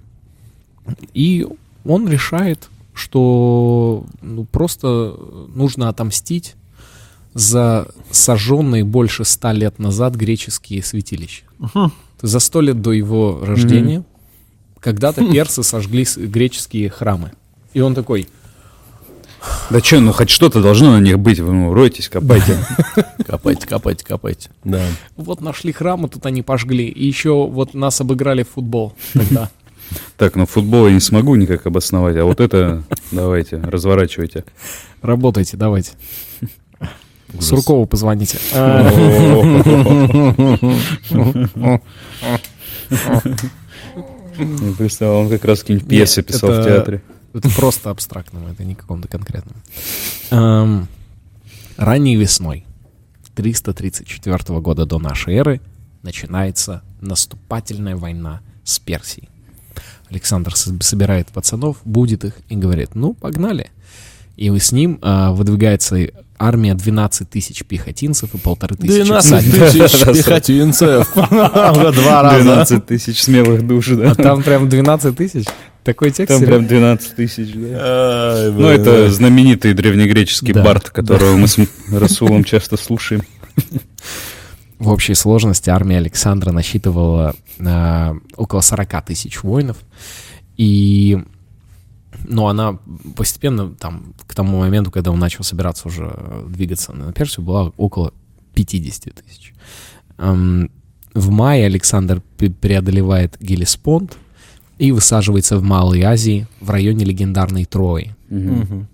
[1.14, 1.46] И
[1.84, 5.14] он решает, что ну, просто
[5.54, 6.56] нужно отомстить
[7.32, 11.44] за сожженные больше ста лет назад греческие святилища.
[12.20, 14.02] За сто лет до его рождения
[14.80, 17.30] когда-то персы сожгли греческие храмы.
[17.72, 18.26] И он такой,
[19.70, 21.40] Да что, ну хоть что-то должно на них быть.
[21.40, 22.58] Вы ну, ройтесь, копайте.
[23.26, 24.50] Копайте, копайте, копайте.
[24.64, 24.82] Да.
[25.16, 26.86] вот нашли храмы, тут они пожгли.
[26.86, 29.50] И еще вот нас обыграли в футбол тогда.
[30.16, 34.44] Так, ну футбол я не смогу никак обосновать, а вот это давайте, разворачивайте.
[35.02, 35.92] Работайте, давайте.
[37.38, 38.38] Суркову позвоните.
[44.38, 47.02] А, представил, он как раз какие-нибудь пьесы писал в театре.
[47.34, 49.56] Это просто абстрактным, это не каком-то конкретном.
[50.30, 50.88] Эм,
[51.76, 52.64] Ранней весной
[53.34, 55.60] 334 года до нашей эры
[56.02, 59.28] начинается наступательная война с Персией.
[60.10, 63.70] Александр собирает пацанов, будет их и говорит, ну, погнали.
[64.36, 65.96] И с ним а, выдвигается
[66.38, 69.72] армия 12 тысяч пехотинцев и полторы тысячи 12 всадников.
[69.72, 71.16] тысяч пехотинцев.
[71.16, 72.42] Уже два раза.
[72.42, 74.10] 12 тысяч смелых душ, да?
[74.10, 75.46] А там прям 12 тысяч?
[75.84, 76.38] Такой текст?
[76.38, 78.50] Там прям 12 тысяч, да.
[78.52, 81.58] Ну, это знаменитый древнегреческий бард, которого мы с
[81.90, 83.22] Расулом часто слушаем.
[84.78, 89.76] В общей сложности армия Александра насчитывала а, около 40 тысяч воинов.
[90.56, 91.18] И
[92.24, 92.78] но она
[93.16, 97.72] постепенно, там, к тому моменту, когда он начал собираться уже э, двигаться на Персию, была
[97.76, 98.12] около
[98.54, 99.54] 50 тысяч.
[100.18, 104.16] В мае Александр преодолевает Гелеспонд
[104.82, 108.16] и высаживается в Малой Азии в районе легендарной Трои.
[108.28, 108.88] Мгм.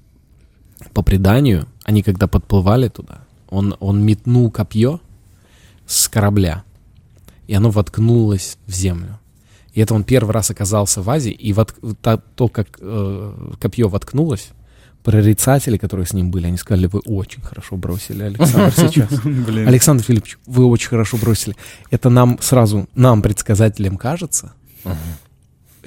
[0.93, 5.01] По преданию, они когда подплывали туда, он, он метнул копье
[5.87, 6.63] с корабля,
[7.47, 9.19] и оно воткнулось в землю.
[9.73, 13.89] И это он первый раз оказался в Азии, и вот та- то, как э, копье
[13.89, 14.51] воткнулось,
[15.03, 19.11] прорицатели, которые с ним были, они сказали, вы очень хорошо бросили, Александр, сейчас.
[19.67, 21.57] Александр Филиппович, вы очень хорошо бросили.
[21.91, 24.53] Это нам сразу, нам, предсказателям, кажется.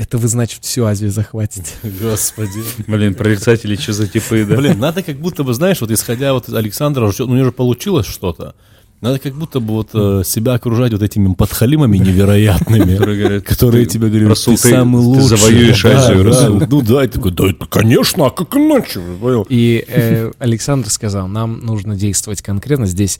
[0.02, 1.74] Это вы, значит, всю Азию захватите.
[2.02, 2.64] Господи.
[2.88, 4.56] Блин, прорицатели, что за типы, да?
[4.58, 7.52] Блин, надо как будто бы, знаешь, вот исходя вот из Александра, ну, у него же
[7.52, 8.56] получилось что-то.
[9.02, 13.86] Надо как будто бы вот э, себя окружать вот этими подхалимами невероятными, Которые говорят, которые
[13.86, 15.28] ты, тебе говорят, Расул, ты ты- самый ты лучший.
[15.38, 16.62] завоюешь Да, Азию, да, Расул.
[16.68, 19.02] Ну да, и такой, да, это, конечно, а как иначе?
[19.49, 22.88] И э, Александр сказал, нам нужно действовать конкретно.
[22.88, 23.20] Здесь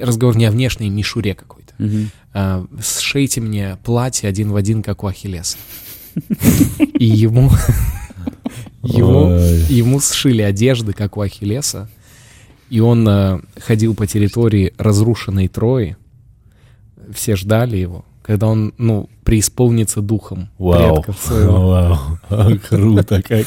[0.00, 1.72] разговор не о внешней мишуре какой-то.
[2.32, 5.56] А, сшейте мне платье один в один, как у Ахиллеса.
[6.98, 7.50] И ему,
[8.82, 9.30] ему,
[9.68, 11.88] ему сшили одежды, как у Ахиллеса.
[12.68, 15.96] И он э, ходил по территории разрушенной Трои.
[17.12, 20.94] Все ждали его, когда он, ну, преисполнится духом Вау.
[20.94, 21.68] предков своего.
[22.30, 22.58] Вау.
[22.68, 23.46] Круто как.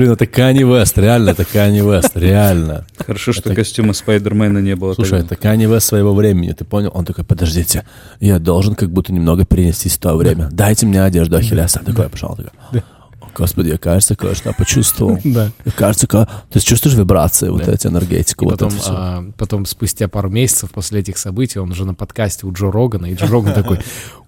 [0.00, 2.86] Блин, это Канни Вест, реально, это Канни Вест, реально.
[2.96, 4.94] Хорошо, что костюма Спайдермена не было.
[4.94, 5.34] Слушай, тогда.
[5.34, 6.90] это Канни Вест своего времени, ты понял?
[6.94, 7.84] Он такой, подождите,
[8.18, 10.48] я должен как будто немного перенестись в то время.
[10.50, 11.82] Дайте мне одежду Ахиллеса.
[11.84, 12.82] Такой, пошел, такой.
[13.20, 15.18] «О, Господи, я, кажется, кое-что почувствовал.
[15.24, 15.50] Да.
[15.76, 18.90] Кажется, ка- ты чувствуешь вибрации, вот эти энергетику, вот потом, это все.
[18.92, 23.04] а, потом, спустя пару месяцев после этих событий, он уже на подкасте у Джо Рогана,
[23.04, 23.80] и Джо Роган такой,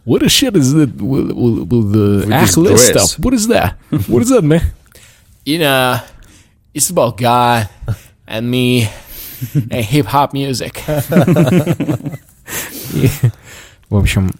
[0.04, 3.18] What the shit is that with, with, the With this Achilles dress." stuff?
[3.24, 3.72] What is that?
[4.08, 4.60] What is that, man?
[5.44, 6.00] You know,
[6.72, 7.68] it's about God
[8.26, 8.88] and me
[9.54, 10.80] and hip-hop music.
[12.94, 13.10] И,
[13.88, 14.30] В общем,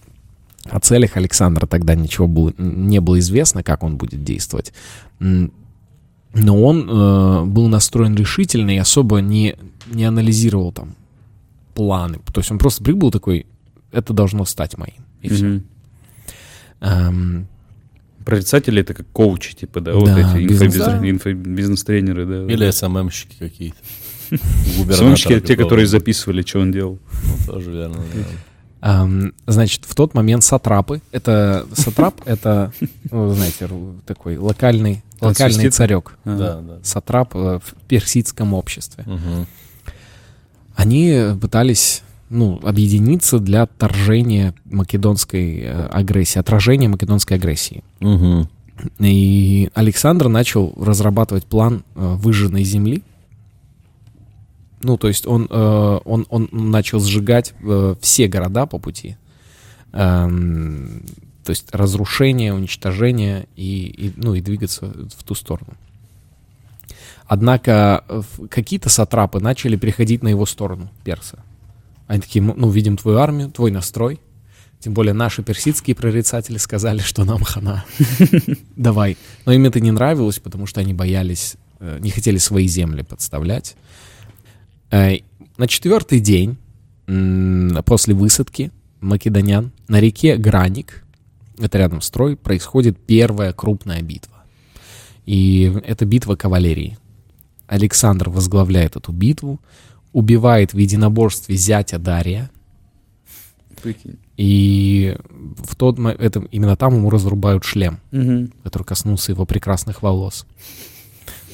[0.65, 4.73] о целях Александра тогда ничего было, не было известно, как он будет действовать.
[5.19, 5.49] Но
[6.33, 9.55] он э, был настроен решительно и особо не,
[9.87, 10.95] не анализировал там
[11.75, 12.19] планы.
[12.31, 13.45] То есть он просто прибыл такой,
[13.91, 14.95] это должно стать моим.
[15.21, 15.61] И все.
[16.81, 17.47] Мгм.
[18.25, 21.09] Прорицатели это как коучи, типа, да, вот Да, эти инфобиз- Да.
[21.09, 22.53] инфобизнес-тренеры, да.
[22.53, 23.77] Или СММщики какие-то.
[24.95, 26.99] Самочки, те, которые записывали, что он делал.
[27.47, 27.97] Ну, Тоже верно,
[29.47, 32.73] значит, в тот момент сатрапы, это сатрап, это,
[33.11, 33.69] ну, знаете,
[34.05, 36.17] такой локальный, локальный царек.
[36.25, 36.37] А.
[36.37, 36.79] Да, да.
[36.83, 39.05] Сатрап э, в персидском обществе.
[40.75, 47.83] Они пытались ну, объединиться для отторжения македонской э, агрессии, отражения македонской агрессии.
[47.99, 48.49] Мгм.
[48.99, 53.03] И Александр начал разрабатывать план э, выжженной земли.
[54.81, 57.53] Ну, то есть он, э, он, он начал сжигать
[58.01, 59.15] все города по пути.
[59.93, 61.03] Эм,
[61.45, 65.73] то есть разрушение, уничтожение и, и, ну, и двигаться в ту сторону.
[67.27, 68.03] Однако
[68.49, 71.43] какие-то сатрапы начали переходить на его сторону, перса.
[72.07, 74.19] Они такие, «Мы, ну, видим твою армию, твой настрой.
[74.79, 77.85] Тем более наши персидские прорицатели сказали, что нам хана.
[78.75, 79.17] Давай.
[79.45, 83.75] Но им это не нравилось, потому что они боялись, э, не хотели свои земли подставлять.
[84.91, 85.17] Э,
[85.57, 86.57] На четвертый день
[87.85, 91.03] после высадки македонян на реке Граник,
[91.59, 94.43] это рядом с Трой, происходит первая крупная битва.
[95.25, 96.97] И это битва кавалерии.
[97.67, 99.59] Александр возглавляет эту битву,
[100.13, 102.49] убивает в единоборстве зятя Дария,
[103.81, 104.17] Прикинь.
[104.37, 105.17] и
[105.57, 108.53] в тот это, именно там ему разрубают шлем, Мгм.
[108.63, 110.45] который коснулся его прекрасных волос.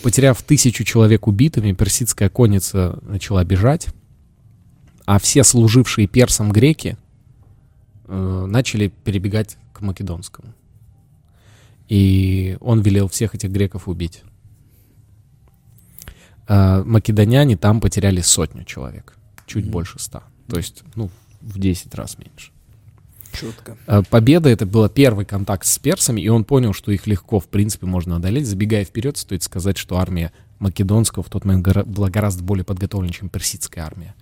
[0.03, 3.87] Потеряв тысячу человек убитыми, персидская конница начала бежать,
[5.05, 6.97] а все служившие персам греки
[8.07, 10.53] э, начали перебегать к македонскому.
[11.89, 14.21] И он велел всех этих греков убить.
[16.49, 20.23] А македоняне там потеряли сотню человек, чуть больше ста.
[20.47, 22.51] То есть, ну, в 10 раз меньше.
[23.31, 23.77] Четко.
[23.85, 27.47] Э, Победа это был первый контакт с персами, и он понял, что их легко, в
[27.47, 28.47] принципе, можно одолеть.
[28.47, 33.29] Забегая вперед, стоит сказать, что армия македонского в тот момент была гораздо более подготовлена, чем
[33.29, 34.15] персидская армия.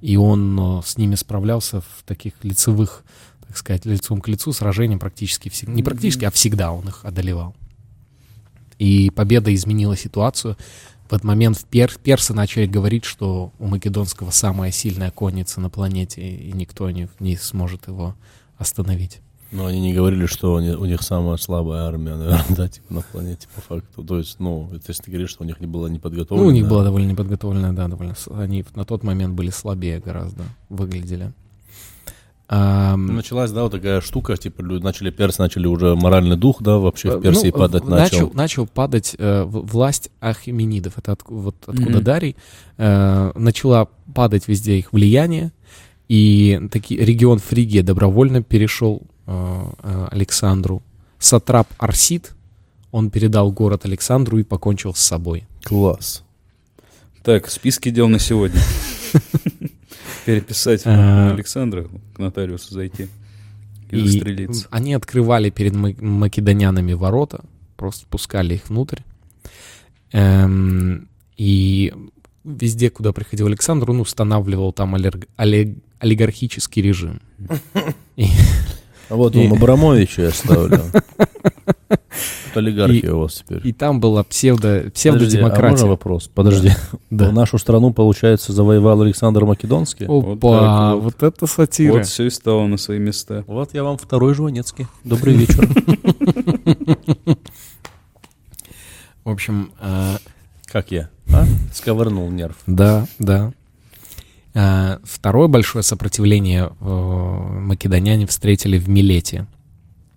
[0.00, 3.04] И он э, с ними справлялся в таких лицевых,
[3.46, 5.74] так сказать, лицом к лицу сражениях практически всегда.
[5.74, 7.54] Не практически, а всегда он их одолевал.
[8.78, 10.56] И победа изменила ситуацию.
[11.08, 15.70] В этот момент в пер- персы начали говорить, что у македонского самая сильная конница на
[15.70, 18.14] планете, и никто не, не сможет его
[18.58, 19.20] остановить.
[19.52, 23.00] Но они не говорили, что они- у них самая слабая армия, наверное, да, типа на
[23.02, 24.02] планете по факту.
[24.02, 26.00] То есть, ну, это если ты говоришь, что у них не было не
[26.30, 28.14] Ну, у них была довольно неподготовленная, да, довольно.
[28.34, 31.32] Они на тот момент были слабее гораздо, выглядели.
[32.48, 36.78] Ам, Началась, да, вот такая штука, типа, люди начали, персы начали уже моральный дух, да,
[36.78, 38.30] вообще в Персии ну, падать в- начал.
[38.34, 40.92] Начал падать э, власть ахименидов.
[40.96, 42.04] Это отк- вот откуда Мгм.
[42.04, 42.36] Дарий.
[42.78, 45.50] Э, начала падать везде их влияние.
[46.08, 50.82] И таки, регион Фригия добровольно перешел э, э, Александру.
[51.18, 52.32] Сатрап Арсид,
[52.92, 55.48] он передал город Александру и покончил с собой.
[55.64, 56.22] Класс.
[57.24, 58.60] Так, списки дел на сегодня.
[60.26, 61.30] Переписать А.
[61.32, 63.08] Александра, к нотариусу зайти
[63.90, 64.66] и И застрелиться.
[64.70, 67.44] они открывали перед ма- македонянами ворота,
[67.76, 69.00] просто пускали их внутрь.
[70.12, 71.92] Эм, и
[72.44, 77.20] везде, куда приходил Александр, он устанавливал там олерг- олег- олигархический режим.
[78.16, 78.26] И-
[79.14, 80.80] вот И- вам Абрамовича я ставлю.
[82.54, 83.60] Олигархия у вас теперь.
[83.64, 85.70] И там была псевдо, Подожди, а псевдодемократия.
[85.70, 86.30] можно вопрос?
[86.34, 86.70] Подожди.
[87.10, 87.30] Да.
[87.30, 90.06] Нашу страну, получается, завоевал Александр Македонский?
[90.06, 91.02] Опа, вот.
[91.02, 91.92] вот это сатира.
[91.92, 93.44] Вот все и стало на свои места.
[93.46, 94.86] Вот я вам второй Жванецкий.
[95.04, 95.68] Добрый вечер.
[99.24, 100.16] В общем, э,
[100.66, 101.08] Как я?
[101.32, 101.44] А?
[101.72, 102.56] Сковырнул нерв.
[102.66, 103.52] Да, да.
[104.58, 106.84] А, Второе большое сопротивление э,
[107.60, 109.46] македоняне встретили в Милете,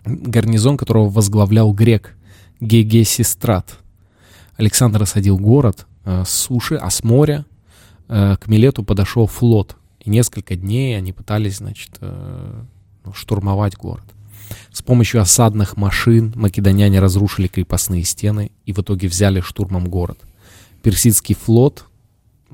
[0.06, 2.16] гарнизон которого возглавлял грек
[2.60, 3.78] Гегесистрат.
[4.56, 7.44] Александр осадил город э, с суши, а с моря
[8.08, 9.76] э, к Милету подошел флот.
[10.02, 12.62] И несколько дней они пытались, значит, э,
[13.04, 14.04] ну, штурмовать город.
[14.72, 20.18] С помощью осадных машин македоняне разрушили крепостные стены и в итоге взяли штурмом город.
[20.82, 21.84] Персидский флот,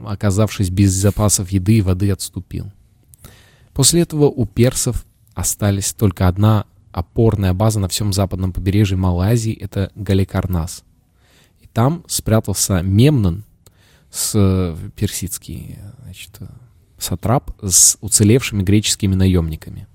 [0.05, 2.73] оказавшись без запасов еды и воды, отступил.
[3.73, 9.53] После этого у персов остались только одна опорная база на всем западном побережье Малой Азии,
[9.53, 10.83] это Галикарнас.
[11.61, 13.45] И там спрятался Мемнон,
[14.11, 16.47] с, э, персидский значит, э,
[16.99, 19.87] сатрап, с уцелевшими греческими наемниками.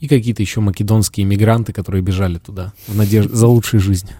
[0.00, 4.16] И какие-то еще македонские мигранты, которые бежали туда в надежде за лучшей жизнью.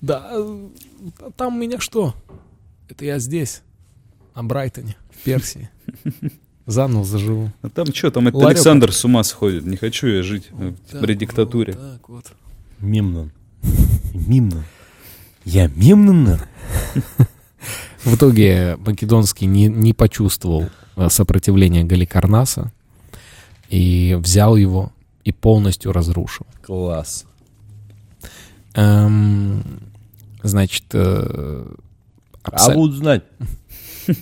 [0.00, 0.68] Да, э,
[1.36, 2.14] там меня что?
[2.90, 3.62] Это я здесь,
[4.34, 5.70] на Брайтоне, в Персии.
[6.66, 7.52] Заново заживу.
[7.62, 8.42] А там что, там этот.
[8.42, 9.64] Александр с ума сходит.
[9.64, 11.72] Не хочу я жить э, Так при вот, диктатуре.
[11.72, 12.26] так вот.
[12.80, 13.30] Мимнон.
[14.12, 14.64] Мимнон.
[15.44, 16.38] Я Мимнон?
[18.04, 22.72] В итоге Македонский не, не почувствовал э, сопротивления Галикарнаса
[23.68, 24.92] и взял его
[25.24, 26.46] и полностью разрушил.
[26.62, 27.24] Класс.
[28.74, 29.62] Эм,
[30.42, 31.66] значит, э,
[32.42, 33.22] А абсо- будут знать.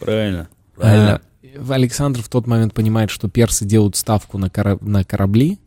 [0.00, 0.48] Правильно.
[0.76, 1.20] Правильно.
[1.42, 5.58] Э, Александр в тот момент понимает, что персы делают ставку на, кора- на корабли,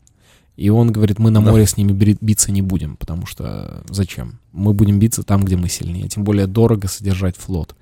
[0.56, 1.50] и он говорит, мы на Да.
[1.50, 4.38] море с ними биться не будем, потому что зачем?
[4.52, 6.08] Мы будем биться там, где мы сильнее.
[6.08, 7.74] Тем более дорого содержать флот.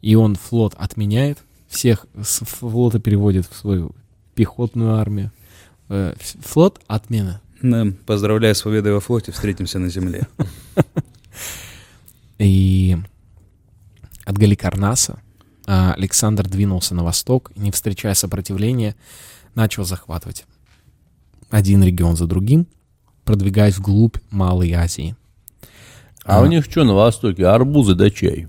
[0.00, 1.38] И он флот отменяет,
[1.68, 3.92] всех с флота переводит в свою
[4.34, 5.30] пехотную армию.
[5.88, 7.40] Э, Флот отмена.
[7.62, 10.26] Да, поздравляю с победой во флоте, встретимся на земле.
[12.38, 12.96] И
[14.30, 15.18] от Галикарнаса
[15.66, 18.94] а, Александр двинулся на восток, и, не встречая сопротивления,
[19.54, 20.46] начал захватывать
[21.50, 22.66] один регион за другим,
[23.24, 25.16] продвигаясь вглубь Малой Азии.
[26.24, 27.46] А у них что на Востоке?
[27.46, 28.46] Арбузы да чай.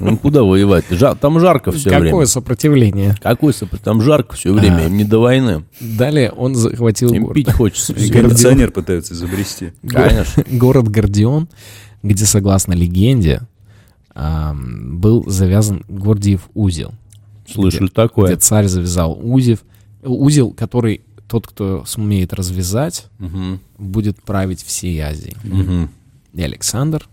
[0.00, 0.84] Ну куда воевать?
[1.20, 2.26] Там жарко все Какое время.
[2.26, 3.16] сопротивление?
[3.22, 5.64] Какой сопр- Там жарко все время, им не до войны.
[5.80, 7.34] Далее он захватил Им город.
[7.36, 7.94] пить хочется.
[7.94, 9.72] Кондиционер пытаются изобрести.
[9.88, 10.44] Конечно.
[10.50, 11.48] город Гордион,
[12.02, 13.42] где, согласно легенде,
[14.18, 16.92] ам, был завязан Гордиев узел.
[17.50, 18.36] Слышали где такое.
[18.36, 19.58] царь завязал узел,
[20.02, 23.60] узел, который тот, кто сумеет развязать, Мгм.
[23.78, 25.36] будет править всей Азией.
[25.44, 25.90] Мгм.
[26.34, 27.08] И Александр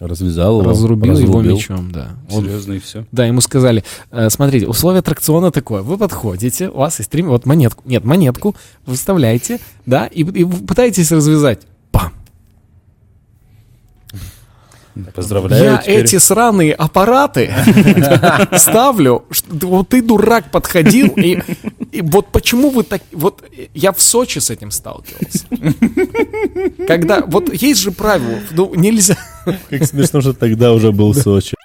[0.00, 1.56] Развязал его, разрубил его разрубил.
[1.56, 2.10] мечом, да.
[2.30, 3.04] Он- Серьезно и все.
[3.10, 7.46] да, ему сказали, «Э, смотрите, условие аттракциона такое, вы подходите, у вас есть три, вот
[7.46, 8.54] монетку, нет, монетку,
[8.86, 11.62] вы вставляете, да, и, и пытаетесь развязать.
[11.90, 12.12] Пам!
[15.14, 15.64] Поздравляю.
[15.64, 16.04] Я теперь.
[16.04, 17.52] эти сраные аппараты
[18.56, 19.24] ставлю.
[19.30, 21.08] что- Вот ты, дурак, подходил.
[21.16, 21.40] И,
[21.92, 23.02] и вот почему вы так...
[23.12, 23.44] Вот
[23.74, 25.46] я в Сочи с этим сталкивался.
[26.86, 27.20] Когда...
[27.22, 28.40] Вот есть же правило.
[28.50, 29.16] Ну, нельзя...
[29.70, 31.56] Как смешно, что тогда уже был Сочи.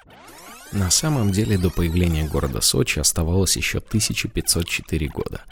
[0.72, 5.42] На самом деле до появления города Сочи оставалось еще 1504 года.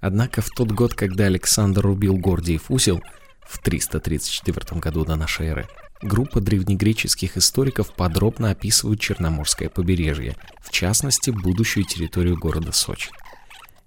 [0.00, 3.00] Однако в тот год, когда Александр убил Гордиев узел,
[3.46, 5.66] в 334 году до нашей эры,
[6.04, 13.10] группа древнегреческих историков подробно описывают Черноморское побережье, в частности, будущую территорию города Сочи.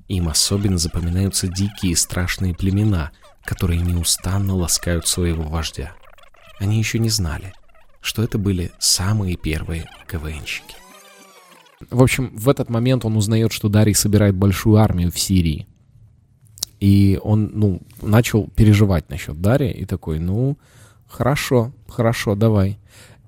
[0.07, 3.11] Им особенно запоминаются дикие и страшные племена,
[3.43, 5.93] которые неустанно ласкают своего вождя.
[6.59, 7.53] Они еще не знали,
[8.01, 10.75] что это были самые первые КВНщики.
[11.91, 15.67] В общем, в этот момент он узнает, что Дарий собирает большую армию в Сирии.
[16.79, 20.57] И он, ну, начал переживать насчет Дария и такой, ну,
[21.07, 22.77] хорошо, хорошо, давай.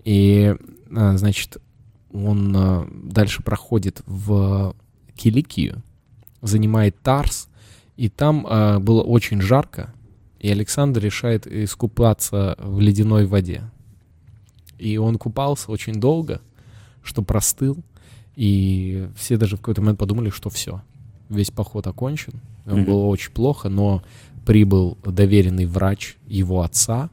[0.04, 0.56] И,
[0.96, 1.58] а, значит,
[2.12, 4.76] он а, дальше проходит в
[5.16, 5.82] Киликию,
[6.42, 7.50] занимает Тарс,
[7.98, 9.94] и там а, было очень жарко,
[10.40, 13.64] и Александр решает искупаться в ледяной воде.
[14.78, 16.42] И он купался очень долго,
[17.04, 17.78] что простыл,
[18.36, 20.82] и все даже в какой-то момент подумали, что все,
[21.28, 22.34] весь поход окончен.
[22.66, 22.86] Мгм.
[22.86, 24.04] было очень плохо, но
[24.46, 27.10] прибыл доверенный врач его отца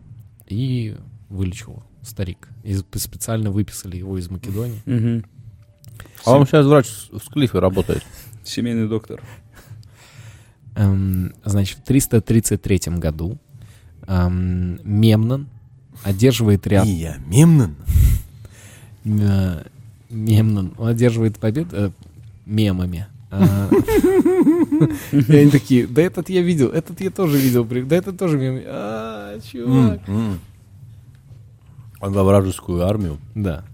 [0.47, 0.97] и
[1.29, 2.49] вылечил старик.
[2.63, 4.81] И сп- специально выписали его из Македонии.
[6.25, 8.05] А он сейчас врач в Склифе работает.
[8.45, 9.23] Семейный доктор.
[10.77, 13.39] Эм, значит, в 333 году
[14.07, 15.49] эм, Мемнон
[16.03, 16.87] одерживает ряд...
[16.87, 17.77] я Мемнон.
[19.05, 19.65] Э,
[20.11, 20.75] Мемнон.
[20.79, 21.91] Он одерживает победу э,
[22.45, 23.07] мемами.
[23.31, 23.69] А,
[25.13, 28.63] И они такие, да этот я видел, этот я тоже видел, да этот тоже мем.
[28.67, 30.01] А, чувак.
[32.01, 33.65] Он во вражескую армию Да.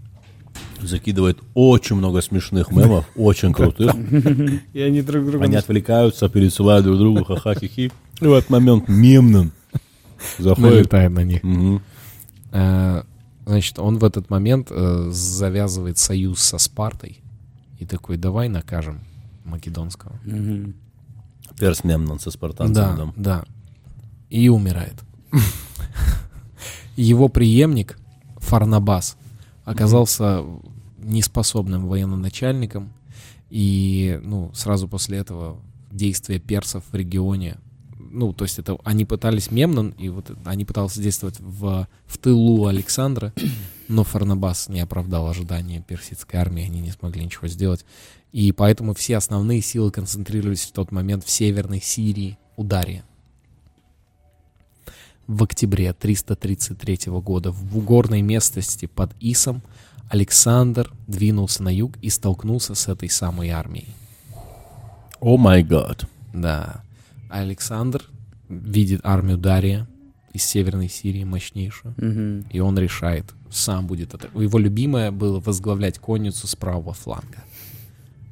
[0.81, 3.93] закидывает очень много смешных мемов, очень крутых.
[4.73, 5.45] И они друг друга...
[5.45, 7.91] Они отвлекаются, пересылают друг другу ха-ха-хи-хи.
[8.21, 9.51] И в этот момент Мемнон
[10.39, 10.71] заходит.
[10.73, 11.41] налетает на них.
[12.51, 13.03] Э,
[13.45, 17.19] Значит, он в этот момент э, завязывает союз со Спартой
[17.77, 19.01] и такой, давай накажем
[19.43, 20.19] Македонского.
[20.23, 20.75] Мгм.
[21.59, 23.13] Перс Мемнон со спартанцем.
[23.15, 23.43] Да.
[24.29, 24.95] И умирает.
[26.95, 27.97] Его преемник
[28.37, 29.17] Фарнабас
[29.65, 30.43] оказался
[30.97, 32.93] неспособным военноначальником,
[33.49, 35.59] и ну, сразу после этого
[35.91, 37.57] действия персов в регионе,
[38.13, 42.67] ну, то есть это они пытались Мемнон, и вот они пытались действовать в, в тылу
[42.67, 43.33] Александра,
[43.87, 47.85] но Фарнабас не оправдал ожидания персидской армии, они не смогли ничего сделать.
[48.31, 53.03] И поэтому все основные силы концентрировались в тот момент в северной Сирии, у Дария.
[55.25, 59.63] В октябре 333 года в угорной местности под Исом
[60.09, 63.87] Александр двинулся на юг и столкнулся с этой самой армией.
[65.19, 66.05] О май гад.
[66.33, 66.83] Да.
[67.41, 68.03] Александр
[68.49, 69.87] видит армию Дария
[70.33, 72.45] из северной Сирии мощнейшую, Мгм.
[72.51, 74.27] и он решает, сам будет это.
[74.39, 77.43] Его любимое было возглавлять конницу с правого фланга.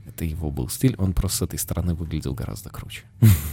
[0.08, 3.04] Это его был стиль, он просто с этой стороны выглядел гораздо круче.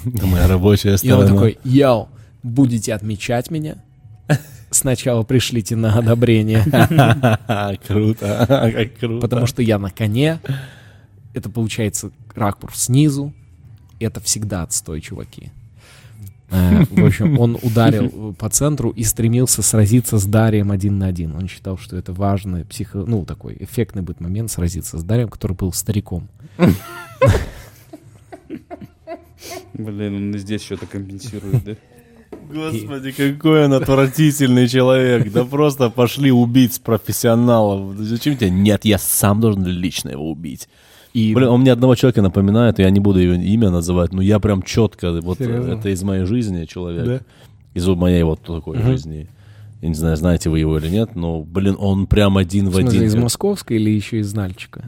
[0.05, 1.27] Это моя рабочая И он сторона.
[1.29, 2.09] такой, йоу,
[2.43, 3.83] будете отмечать меня?
[4.71, 6.63] Сначала пришлите на одобрение,
[7.87, 9.21] Круто, как круто.
[9.21, 10.41] потому что я на коне.
[11.35, 13.33] Это получается ракурс снизу.
[14.01, 15.51] Это всегда отстой, чуваки.
[16.51, 21.37] Э, В общем, он ударил по центру и стремился сразиться с Дарием один на один.
[21.37, 23.05] Он считал, что это важный психо...
[23.07, 26.29] Ну, такой эффектный будет момент сразиться с Дарием, который был стариком.
[29.75, 31.77] Блин, он здесь что-то компенсирует, да?
[32.53, 35.31] Господи, какой он отвратительный человек.
[35.33, 37.97] Да просто пошли убить профессионалов.
[37.99, 38.51] Зачем тебе?
[38.51, 40.69] Нет, я сам должен лично его убить.
[41.15, 44.39] И Блин, он мне одного человека напоминает, я не буду его имя называть, но я
[44.39, 45.73] прям четко, вот Серьезно?
[45.73, 47.05] это из моей жизни человек.
[47.07, 47.21] Да?
[47.75, 49.29] Из моей вот такой жизни.
[49.81, 52.79] Я не знаю, знаете вы его или нет, но, блин, он прям один в в
[52.79, 53.01] один.
[53.05, 54.85] из Московской или еще из Нальчика?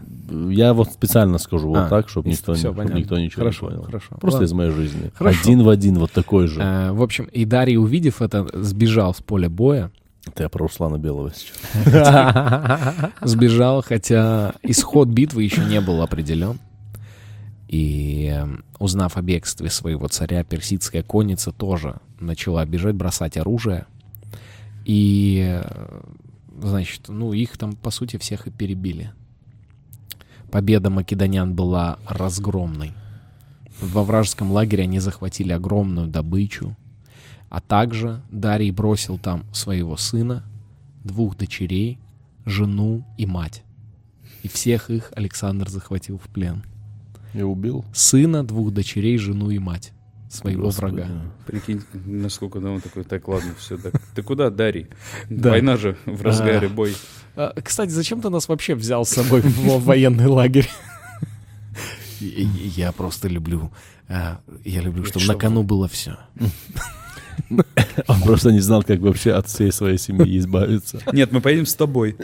[0.51, 2.99] Я вот специально скажу вот А, так, чтобы никто, не- всё, чтоб понятно.
[2.99, 3.85] никто ничего Хорошо, не понял.
[3.85, 4.09] хорошо.
[4.21, 4.45] Просто Ладно.
[4.47, 5.11] из моей жизни.
[5.15, 5.39] Хорошо.
[5.45, 6.61] Один в один, вот такой же.
[6.61, 9.93] Э, в общем, и Дарий, увидев это, сбежал с поля боя.
[10.39, 13.13] Я про Руслана Белого сейчас.
[13.23, 16.59] Сбежал, хотя исход битвы еще не был определен.
[17.69, 18.47] И э,
[18.79, 23.87] узнав о бегстве своего царя, персидская конница тоже начала бежать, бросать оружие.
[24.85, 26.03] И, э,
[26.61, 29.13] значит, ну, их там, по сути, всех и перебили.
[30.51, 32.93] Победа македонян была разгромной.
[33.81, 36.77] Во вражеском лагере они захватили огромную добычу,
[37.51, 40.45] а также Дарий бросил там своего сына,
[41.05, 41.99] двух дочерей,
[42.47, 43.65] жену и мать.
[44.43, 46.65] И всех их Александр захватил в плен.
[47.35, 47.85] И убил.
[47.93, 49.93] Сына, двух дочерей, жену и мать
[50.31, 50.95] своего Господи.
[50.95, 51.11] врага.
[51.45, 54.01] Прикинь, насколько да, он такой, так, ладно, все, так.
[54.15, 54.87] Ты куда, Дарий?
[55.29, 55.51] Да.
[55.51, 56.95] Война же в разгаре, бой.
[57.35, 60.71] А, кстати, зачем ты нас вообще взял с собой в военный лагерь?
[62.21, 63.73] Я просто люблю,
[64.07, 66.19] а, я люблю, чтобы на кону было все.
[68.09, 71.01] Он просто не знал, как вообще от всей своей семьи избавиться.
[71.13, 72.17] Нет, мы поедем с тобой.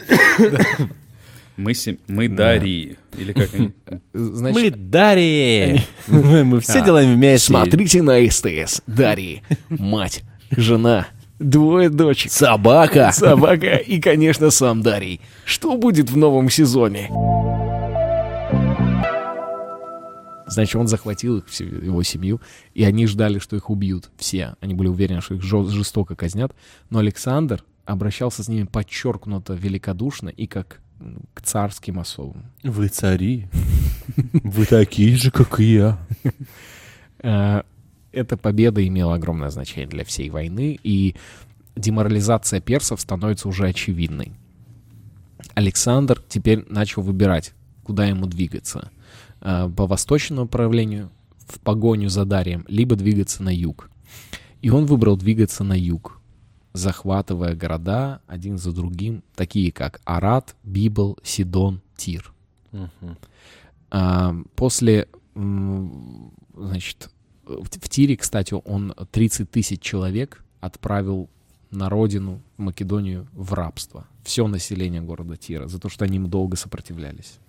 [1.55, 2.97] Мы, сем- мы Дарьи.
[3.17, 3.71] Или как они?
[4.13, 5.81] Значит, Дарьи!
[6.07, 7.47] Мы все делаем вместе.
[7.47, 8.81] смотрите на СТС.
[8.85, 11.07] Дарьи, мать, жена,
[11.39, 13.11] двое дочек, Собака!
[13.11, 15.19] собака и, конечно, сам Дарий.
[15.45, 17.09] Что будет в новом сезоне?
[20.47, 22.41] Значит, он захватил их, его семью,
[22.73, 24.55] и они ждали, что их убьют все.
[24.61, 26.55] Они были уверены, что их жестоко казнят.
[26.89, 30.81] Но Александр обращался с ними подчеркнуто великодушно и как
[31.33, 32.45] к царским особам.
[32.63, 33.47] Вы цари.
[34.33, 35.99] Вы такие же, как и я.
[37.19, 37.61] Э,
[38.11, 41.15] Эта победа имела огромное значение для всей войны, и
[41.75, 44.31] деморализация персов становится уже очевидной.
[45.53, 48.89] Александр теперь начал выбирать, куда ему двигаться.
[49.41, 51.11] Э, По восточному направлению,
[51.47, 53.89] в погоню за Дарием, либо двигаться на юг.
[54.61, 56.19] И он выбрал двигаться на юг,
[56.73, 62.33] захватывая города один за другим, такие как Арат, Библ, Сидон, Тир.
[63.89, 67.09] А, После, значит,
[67.45, 71.29] в в Тире, кстати, он 30 тысяч человек отправил
[71.71, 74.07] на родину, в Македонию, в рабство.
[74.23, 77.39] Все население города Тира, за то, что они им долго сопротивлялись.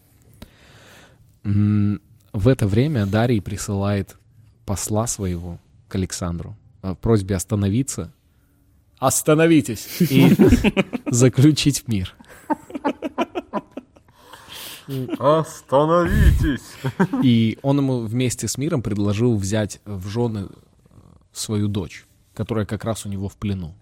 [1.45, 4.16] В это время Дарий присылает
[4.64, 5.59] посла своего
[5.89, 8.12] к Александру в просьбе остановиться.
[8.99, 10.01] Остановитесь!
[10.11, 10.34] И
[11.07, 12.14] заключить мир.
[15.18, 16.62] Остановитесь!
[17.22, 20.95] И он ему вместе с миром предложил взять в жены э,
[21.32, 23.74] свою дочь, которая как раз у него в плену.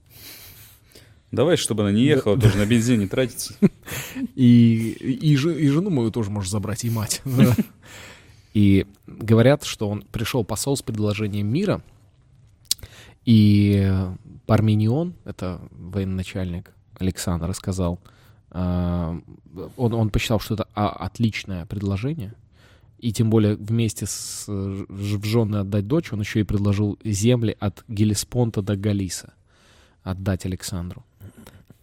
[1.33, 3.55] Давай, чтобы она не ехала, тоже на бензин не тратится.
[4.35, 7.21] И, и, и жену мою тоже можешь забрать, и мать.
[7.25, 7.55] Да.
[8.55, 11.83] И говорят, что он пришел посол с предложением мира,
[13.27, 13.93] и
[14.47, 18.01] Парменион, это военачальник Александр, сказал,
[18.51, 19.21] а,
[19.77, 22.35] он, он посчитал, что это а, отличное предложение,
[22.99, 27.85] и тем более вместе с в жены отдать дочь, он еще и предложил земли от
[27.89, 29.35] Гелеспонта до Галиса
[30.03, 31.05] отдать Александру.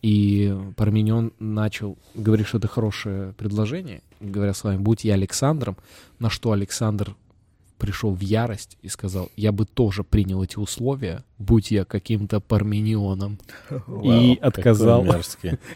[0.04, 5.78] И Парменион начал говорить, что это хорошее предложение, говоря с вами, будь я Александром,
[6.20, 7.16] на что Александр
[7.78, 13.40] пришел в ярость и сказал, я бы тоже принял эти условия, будь я каким-то Парменионом.
[14.04, 15.06] И отказал.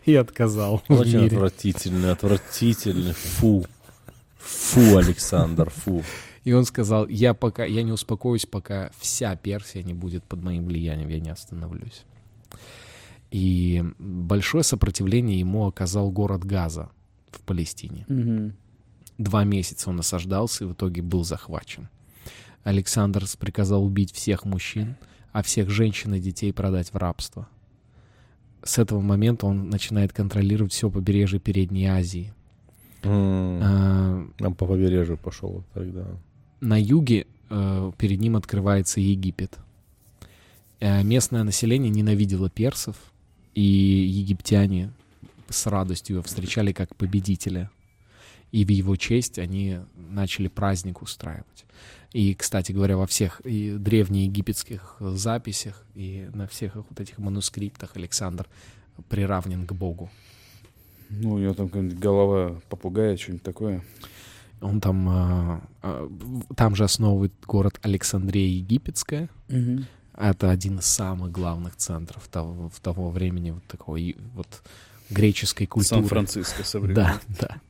[0.06, 3.14] И отказал Очень отвратительный, отвратительный.
[3.14, 3.66] Фу.
[4.40, 6.04] Фу, Александр, фу.
[6.44, 10.66] И он сказал, я пока, я не успокоюсь, пока вся Персия не будет под моим
[10.66, 12.04] влиянием, я не остановлюсь.
[13.32, 16.90] И большое сопротивление ему оказал город Газа
[17.30, 18.06] в Палестине.
[19.18, 21.90] Два месяца он осаждался и в итоге был захвачен.
[22.64, 24.96] Александр приказал убить всех мужчин,
[25.32, 27.48] а всех женщин и детей продать в рабство.
[28.64, 32.34] С этого момента он начинает контролировать все побережье Передней Азии.
[33.04, 36.06] М, А, Нам по побережью пошел тогда.
[36.60, 39.58] на юге э, перед ним открывается Египет.
[40.80, 42.96] Э, местное население ненавидело персов,
[43.58, 44.92] и египтяне
[45.50, 47.72] с радостью его встречали как победителя.
[48.52, 51.66] и в его честь они начали праздник устраивать.
[52.14, 57.96] И, кстати говоря, во всех и древнеегипетских записях и на всех их вот этих манускриптах
[57.96, 58.48] Александр
[59.10, 60.12] приравнен к Богу.
[61.10, 63.84] Ну, у него там голова попугая, что-нибудь такое.
[64.62, 66.10] Он там, а, а,
[66.56, 69.30] там же основывает город Александрия Египетская.
[70.18, 74.64] Это один из самых главных центров того, в того времени вот такой вот
[75.10, 76.02] греческой культуры.
[76.02, 76.96] Сан-Франциско со времен.
[76.96, 77.62] Да, да.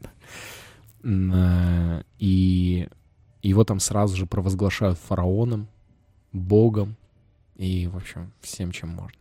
[1.04, 2.88] э, И
[3.42, 5.68] его там сразу же провозглашают фараоном,
[6.32, 6.96] богом
[7.58, 9.20] и, в общем, всем, чем можно.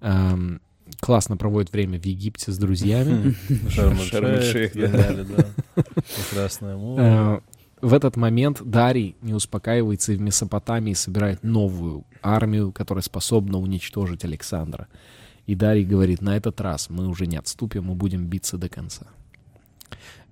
[0.00, 0.60] Эм,
[1.00, 3.34] Классно проводит время в Египте с друзьями.
[3.70, 5.46] Шарм-эль-Шейх, да.
[5.74, 7.42] Прекрасное море.
[7.82, 14.24] В этот момент Дарий не успокаивается и в Месопотамии собирает новую армию, которая способна уничтожить
[14.24, 14.86] Александра.
[15.46, 19.08] И Дарий говорит, на этот раз мы уже не отступим, мы будем биться до конца.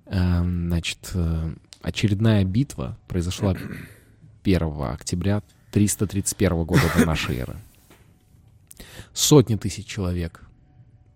[0.05, 3.57] Эм, Значит, э, очередная битва произошла
[4.43, 7.57] 1 октября 331 года до нашей эры.
[9.11, 10.45] Сотни тысяч человек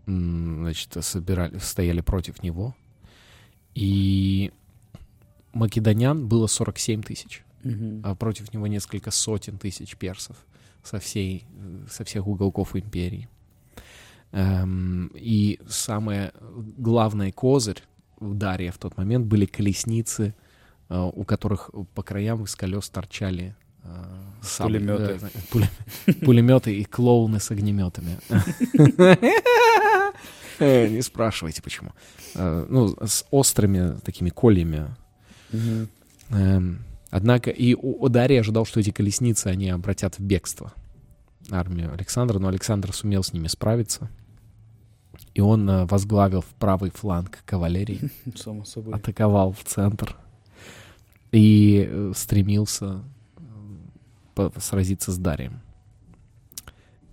[0.06, 2.76] значит, собирали, стояли против него.
[3.74, 4.52] И
[5.56, 8.02] македонян было 47 тысяч, Мгм.
[8.04, 10.36] а против него несколько сотен тысяч персов
[10.84, 13.28] со, всей, э, со всех уголков империи.
[14.32, 16.32] Эм, и самое
[16.78, 17.82] главное козырь
[18.20, 20.36] в Дарье в тот момент были колесницы,
[20.90, 23.88] э, у которых по краям из колес торчали э,
[24.42, 25.20] сабли- Пулемёты.
[25.22, 25.70] э, пуле-
[26.26, 28.18] пулеметы и клоуны с огнеметами.
[30.60, 31.92] Э, Не спрашивайте, почему.
[32.34, 34.96] Э, Ну, с острыми такими кольями.
[35.56, 35.88] Мгм.
[36.32, 36.80] Эм,
[37.12, 37.76] Однако и
[38.10, 40.74] Дарьи ожидал, что эти колесницы, они обратят в бегство
[41.50, 44.10] армию Александра, но Александр сумел с ними справиться.
[45.34, 48.94] И он э, возглавил в правый фланг кавалерии, Само собой.
[48.94, 50.16] атаковал в центр
[51.32, 53.02] и э, стремился
[54.36, 55.62] э, сразиться с Дарием.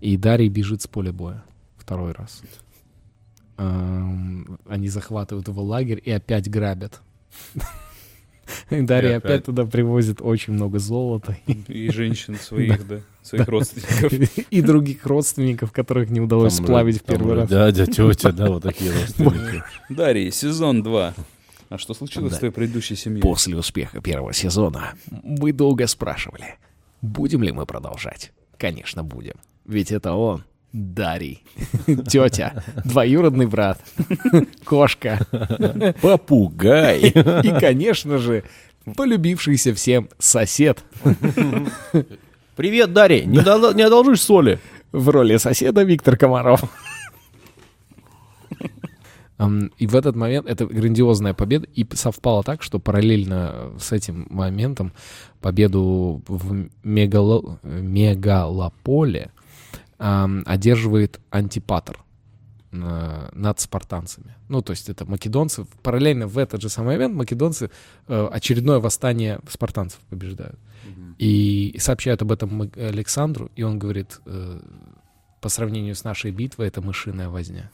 [0.00, 1.44] И Дарий бежит с поля боя
[1.76, 2.42] второй раз.
[3.58, 7.00] Эм, Они захватывают его лагерь и опять грабят.
[8.70, 9.44] И И опять опять.
[9.44, 14.46] туда привозит очень много золота И женщин своих, да, своих родственников.
[14.50, 17.48] и других родственников, которых не удалось Там сплавить в первый раз.
[17.48, 19.62] Дядя, тетя, да, вот такие родственники.
[19.88, 21.14] Дарья, сезон 2.
[21.68, 22.36] А что случилось Да.
[22.36, 23.22] с твоей предыдущей семьей?
[23.22, 26.56] После успеха первого сезона мы долго спрашивали,
[27.00, 28.32] будем ли мы продолжать.
[28.58, 29.34] Конечно, будем.
[29.64, 31.42] Ведь это он, Дарий,
[32.08, 33.78] тетя, двоюродный брат,
[34.64, 35.20] кошка
[36.00, 37.00] Попугай.
[37.44, 38.44] и, конечно же,
[38.96, 40.82] полюбившийся всем сосед
[42.56, 43.24] Привет, Дарья.
[43.24, 44.58] Не, дол- не одолжишь соли?
[44.92, 46.62] в роли соседа Виктор Комаров.
[49.78, 54.92] И в этот момент это грандиозная победа, и совпало так, что параллельно с этим моментом
[55.40, 59.31] победу в Мегало- Мегалополе
[60.02, 61.96] ам, одерживает антипатр
[62.72, 64.34] э, над спартанцами.
[64.48, 65.64] Ну, то есть это македонцы.
[65.82, 67.70] Параллельно в этот же самый момент македонцы
[68.08, 70.58] э, очередное восстание спартанцев побеждают.
[71.18, 74.60] И сообщают об этом Александру, и он говорит, э,
[75.40, 77.70] по сравнению с нашей битвой, это мышиная возня.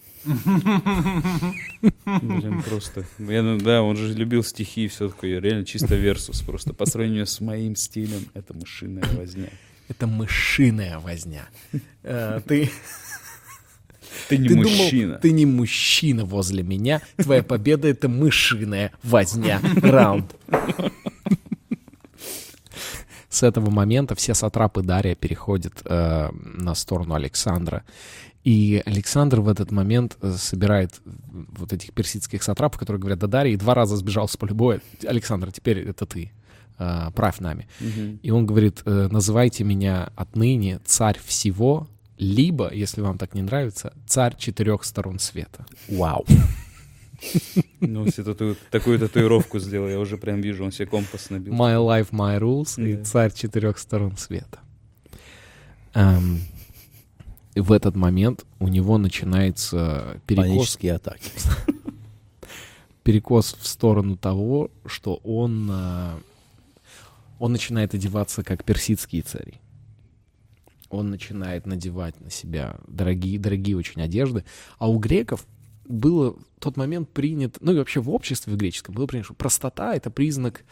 [2.05, 3.07] Блин, просто.
[3.19, 5.41] Я, ну, да, он же любил стихи и все такое.
[5.41, 6.43] Реально чисто версус.
[6.43, 9.49] Просто по сравнению с моим стилем, это мышиная возня.
[9.89, 11.49] Это мышиная возня.
[12.03, 12.71] Э, Ты,
[14.29, 15.07] Ты не ты мужчина.
[15.07, 17.01] думал, ты не мужчина возле меня.
[17.17, 19.61] Твоя победа— это мышиная возня.
[19.83, 20.35] Раунд.
[23.29, 27.85] С этого момента все сатрапы Дария переходят э, на сторону Александра.
[28.43, 31.01] И Александр в этот момент э, собирает
[31.57, 34.81] вот этих персидских сатрапов, которые говорят, да Дарий два раза сбежал с поля боя.
[35.07, 36.33] Александр, теперь это ты.
[36.79, 37.67] Э, правь нами.
[37.81, 38.21] Мгм.
[38.23, 41.89] И он говорит, э, называйте меня отныне царь всего,
[42.19, 45.67] либо, если вам так не нравится, царь четырех сторон света.
[45.89, 46.25] Вау.
[47.81, 51.53] Ну, все тату- такую татуировку сделал, я уже прям вижу, он себе компас набил.
[51.53, 54.61] My life, my rules и царь четырех сторон света.
[55.95, 56.41] Эм,
[57.57, 61.31] в этот момент у него начинается перекос, Панические атаки.
[63.03, 66.19] перекос в сторону того, что он, э,
[67.39, 69.55] он начинает одеваться как персидские цари.
[70.91, 74.45] Он начинает надевать на себя дорогие, дорогие очень одежды.
[74.79, 75.47] А у греков
[75.87, 79.35] было в тот момент принят, ну и вообще в обществе в греческом было принято, что
[79.35, 80.65] простота— это признак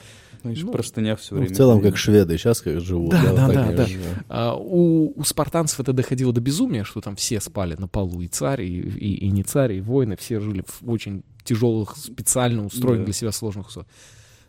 [0.43, 1.55] Знаешь, ну, простыня все Ну, время.
[1.55, 3.11] в целом, как шведы сейчас как живут.
[3.11, 3.87] Да, да, да, да.
[3.87, 4.07] живут.
[4.29, 8.27] А, у, у спартанцев это доходило до безумия, что там все спали на полу, и
[8.27, 13.03] царь, и, и- и не царь, и воины, все жили в очень тяжелых, специально устроенных
[13.03, 13.05] Да.
[13.07, 13.91] для себя сложных условиях.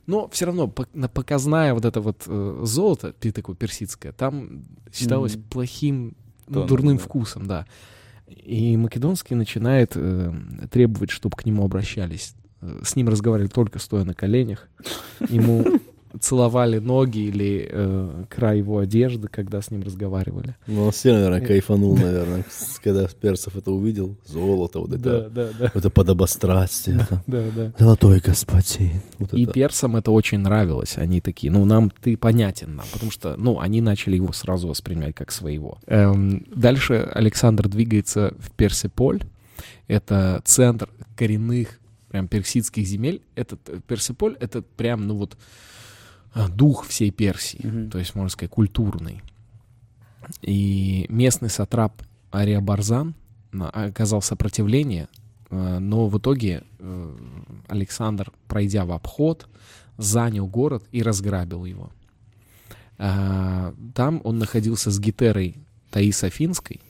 [0.08, 4.64] Но все равно на- показная вот это вот э, золото, пи- такое персидское, там
[4.94, 5.44] считалось Мгм.
[5.50, 6.16] плохим,
[6.48, 7.04] ну, Тоном, дурным да.
[7.04, 7.66] вкусом, да.
[8.28, 10.34] И Македонский начинает э,
[10.72, 12.34] требовать, чтобы к нему обращались.
[12.62, 14.68] Э, С ним разговаривали только стоя на коленях.
[15.30, 15.66] Ему
[16.20, 20.56] целовали ноги или э, край его одежды, когда с ним разговаривали.
[20.68, 22.46] Ну, он все, наверное, кайфанул, наверное,
[22.84, 24.18] когда персов это увидел.
[24.26, 25.72] Золото, вот это, да, да.
[25.74, 27.08] вот это подобострастие.
[27.28, 27.74] Да, да.
[27.78, 29.02] Золотой господин.
[29.32, 30.98] И персам это очень нравилось.
[30.98, 35.16] Они такие, ну, нам ты понятен нам, потому что, ну, они начали его сразу воспринимать
[35.16, 35.78] как своего.
[35.88, 39.22] Эм, дальше Александр двигается в Персиполь.
[39.88, 41.80] Это центр коренных
[42.10, 43.22] прям персидских земель.
[43.36, 45.38] Этот э, Персиполь— это прям, ну, вот
[46.48, 47.90] дух всей Персии, Мгм.
[47.90, 49.22] то есть, можно сказать, культурный.
[50.42, 52.02] И местный сатрап
[52.34, 53.16] Ария Барзан
[53.52, 55.08] оказал сопротивление,
[55.50, 57.16] э, но в итоге э,
[57.68, 59.48] Александр, пройдя в обход,
[59.98, 61.90] занял город и разграбил его.
[62.98, 65.56] Там он находился с гитерой
[65.92, 66.82] Таис Афинской,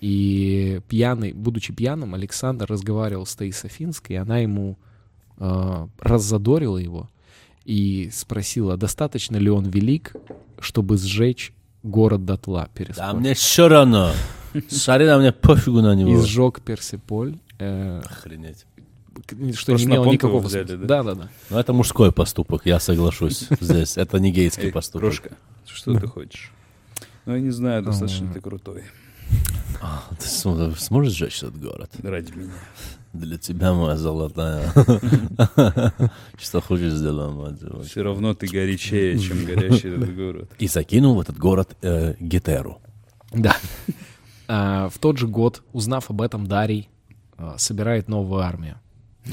[0.00, 4.78] и пьяный, будучи пьяным, Александр разговаривал с Таис Афинской, и она ему
[5.38, 7.10] э, раззадорила его
[7.68, 10.14] и спросила, достаточно ли он велик,
[10.58, 12.62] чтобы сжечь город дотла.
[12.62, 13.14] Да Переспор.
[13.16, 14.12] мне все равно.
[14.70, 16.22] Шари на мне пофигу на И него.
[16.22, 18.64] сжег Персиполь, э, Охренеть.
[19.26, 20.86] что Просто не имело никакого взяли, да?
[20.86, 21.28] Да, да, да.
[21.50, 23.98] Ну, это мужской поступок, я соглашусь здесь.
[23.98, 25.02] Это не гейский поступок.
[25.08, 25.30] Прошка,
[25.66, 26.50] что ты хочешь?
[27.26, 28.84] Ну, я не знаю, достаточно ты крутой.
[29.80, 31.90] А, Ты см- сможешь сжечь этот город?
[32.02, 32.52] Ради меня.
[33.12, 34.70] Для тебя, моя золотая.
[36.38, 37.86] Что хочешь, сделаем, мать.
[37.86, 40.50] Все равно ты горячее, чем горящий этот город.
[40.58, 42.80] И закинул в этот город э, Гетеру.
[43.32, 43.56] Да.
[44.46, 46.88] А, В тот же год, узнав об этом, Дарий
[47.36, 48.78] а, собирает новую армию.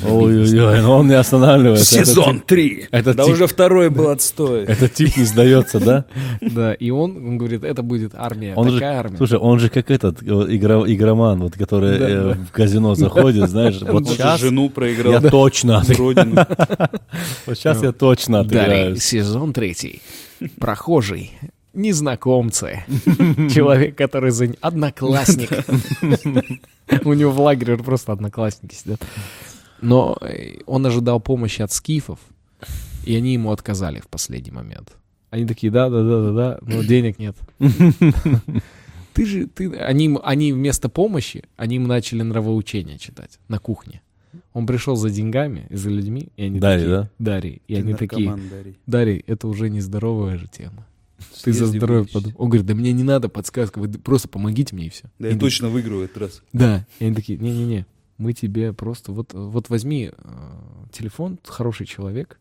[0.04, 1.86] Ой-ой-ой, но он не останавливается.
[2.04, 2.88] Сезон тип- 3!
[2.92, 4.66] это Да тип- уже второй был отстой.
[4.66, 6.06] Этот тип не сдается, да?
[6.42, 9.16] Да, и он, он говорит, это будет армия, Он же, такая армия.
[9.18, 12.46] слушай, он же как этот игра- игроман, вот, который Да, э, да.
[12.46, 15.14] в казино заходит, знаешь, вот Он сейчас жену проиграл.
[15.14, 16.46] я точно, Родину.
[17.46, 19.04] вот сейчас я точно Дарий, отыграюсь.
[19.04, 20.02] сезон третий.
[20.60, 21.32] Прохожий,
[21.74, 22.84] незнакомцы,
[23.54, 24.50] человек, который за...
[24.60, 25.50] Одноклассник.
[27.06, 29.00] У него в лагере просто одноклассники сидят.
[29.82, 32.20] Но э, он ожидал помощи от скифов,
[33.06, 34.94] и они ему отказали в последний момент.
[35.30, 37.36] Они такие, да, да, да, да, да, но денег нет.
[39.14, 44.02] Ты же, ты, они, они вместо помощи, они ему начали нравоучения читать на кухне.
[44.52, 47.10] Он пришел за деньгами и за людьми, и они Дарий, такие, да?
[47.18, 48.78] Дарий, и Ты они такие, наркоман, Дарий.
[48.86, 50.86] Дарий, это уже не здоровая же тема.
[51.44, 52.36] Ты за здоровье подумай.
[52.38, 55.06] Он говорит, да мне не надо подсказка, вы просто помогите мне и все.
[55.18, 56.42] Да я точно выиграю этот раз.
[56.52, 57.86] Да, и они такие, не-не-не,
[58.18, 60.32] мы тебе просто, вот, вот возьми э,
[60.92, 62.40] телефон, хороший человек,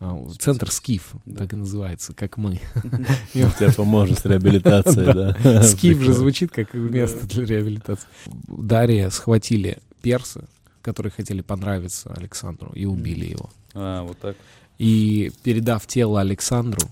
[0.00, 2.60] э, центр Скиф, так и называется, как мы.
[3.32, 5.62] Тебе поможет с реабилитацией, да.
[5.62, 8.06] Скиф же звучит как место для реабилитации.
[8.46, 10.44] Дария схватили персы,
[10.82, 13.50] которые хотели понравиться Александру, и убили его.
[13.74, 14.36] А, вот так.
[14.78, 16.88] И передав тело Александру,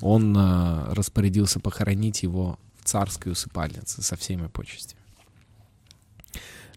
[0.00, 4.93] он а, распорядился похоронить его в царской усыпальнице со всеми почестями.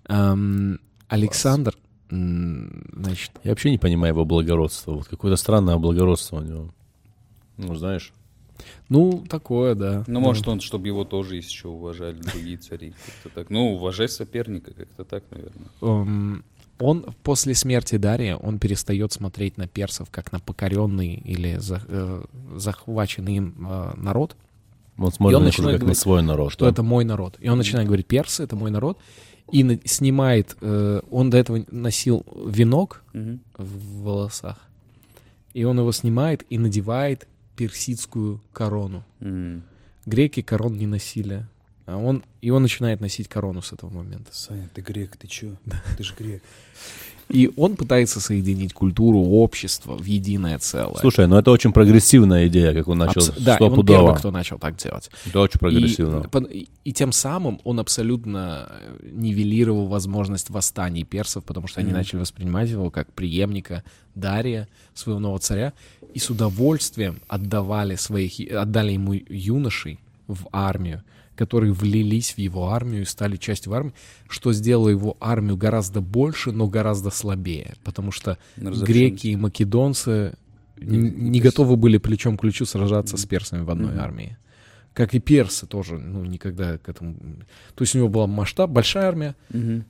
[0.07, 1.75] Эм, Александр,
[2.09, 4.93] значит, Я вообще не понимаю его благородства.
[4.93, 6.73] Вот какое-то странное благородство у него.
[7.57, 8.13] Ну, знаешь.
[8.89, 10.03] ну, такое, да.
[10.07, 12.93] Ну, может, он, чтобы его тоже еще уважали другие цари.
[13.05, 13.49] Как-то так.
[13.49, 15.67] Ну, уважай соперника, как-то так, наверное.
[15.81, 16.43] Эм,
[16.79, 22.23] он после смерти Дария, он перестает смотреть на персов как на покоренный или за- э,
[22.55, 24.35] захваченный им э, народ,
[24.99, 26.51] Он смотрит он на них начинает как на говорить, свой народ.
[26.53, 26.71] что да.
[26.71, 27.38] это мой народ.
[27.39, 28.99] И он начинает говорить, персы— это мой народ,
[29.52, 33.40] и на- снимает, э, он до этого носил венок Мгм.
[33.57, 34.57] в волосах,
[35.53, 39.03] и он его снимает и надевает персидскую корону.
[39.19, 39.64] М.
[40.06, 41.45] Греки корон не носили,
[41.86, 44.32] а он, и он начинает носить корону с этого момента.
[44.34, 45.56] Саня, ты грек, ты чё?
[45.98, 46.44] Ты же грек.
[47.29, 50.99] И он пытается соединить культуру, общество в единое целое.
[51.01, 54.57] Слушай, ну это очень прогрессивная идея, как он начал Абс- да, он первый, кто начал
[54.59, 55.09] так делать.
[55.25, 56.25] Это очень прогрессивно.
[56.51, 61.91] И, и- и тем самым он абсолютно э, нивелировал возможность восстаний персов, потому что они
[61.97, 63.83] начали воспринимать его как преемника
[64.15, 65.73] Дария, своего нового царя,
[66.13, 71.03] и с удовольствием отдавали своих, отдали ему юношей в армию,
[71.38, 73.93] которые влились в его армию и стали частью армии,
[74.27, 80.34] что сделало его армию гораздо больше, но гораздо слабее, потому что греки и македонцы
[80.80, 83.99] Не- не, готовы были плечом к плечу сражаться с персами в одной Мгм.
[83.99, 84.38] армии.
[84.93, 87.15] Как и персы тоже, ну, никогда к этому...
[87.76, 89.35] То есть у него была масштаб, большая армия,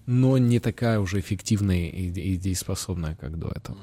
[0.05, 3.77] но не такая уже эффективная и, и дееспособная, как до этого.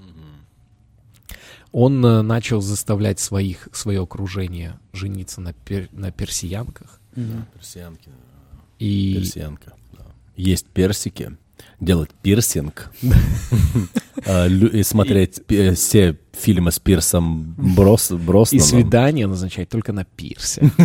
[1.72, 7.00] Он э, начал заставлять своих, свое окружение жениться на, пер- на персиянках.
[7.14, 8.08] Персианки.
[8.78, 9.72] И Персианка.
[9.92, 10.04] да.
[10.36, 11.36] Есть персики.
[11.80, 12.90] Делать пирсинг.
[14.26, 18.64] А, И смотреть пи- все фильмы с Пирсом Брос, И Броснаном.
[18.66, 20.62] свидание назначать только на пирсе.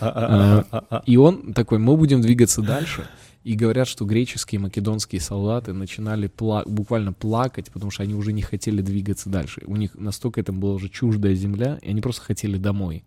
[0.00, 3.06] А, И он такой, мы будем двигаться дальше.
[3.44, 8.32] И говорят, что греческие и македонские солдаты начинали пла- буквально плакать, потому что они уже
[8.32, 9.62] не хотели двигаться дальше.
[9.66, 13.02] У них настолько это была уже чуждая земля, и они просто хотели домой.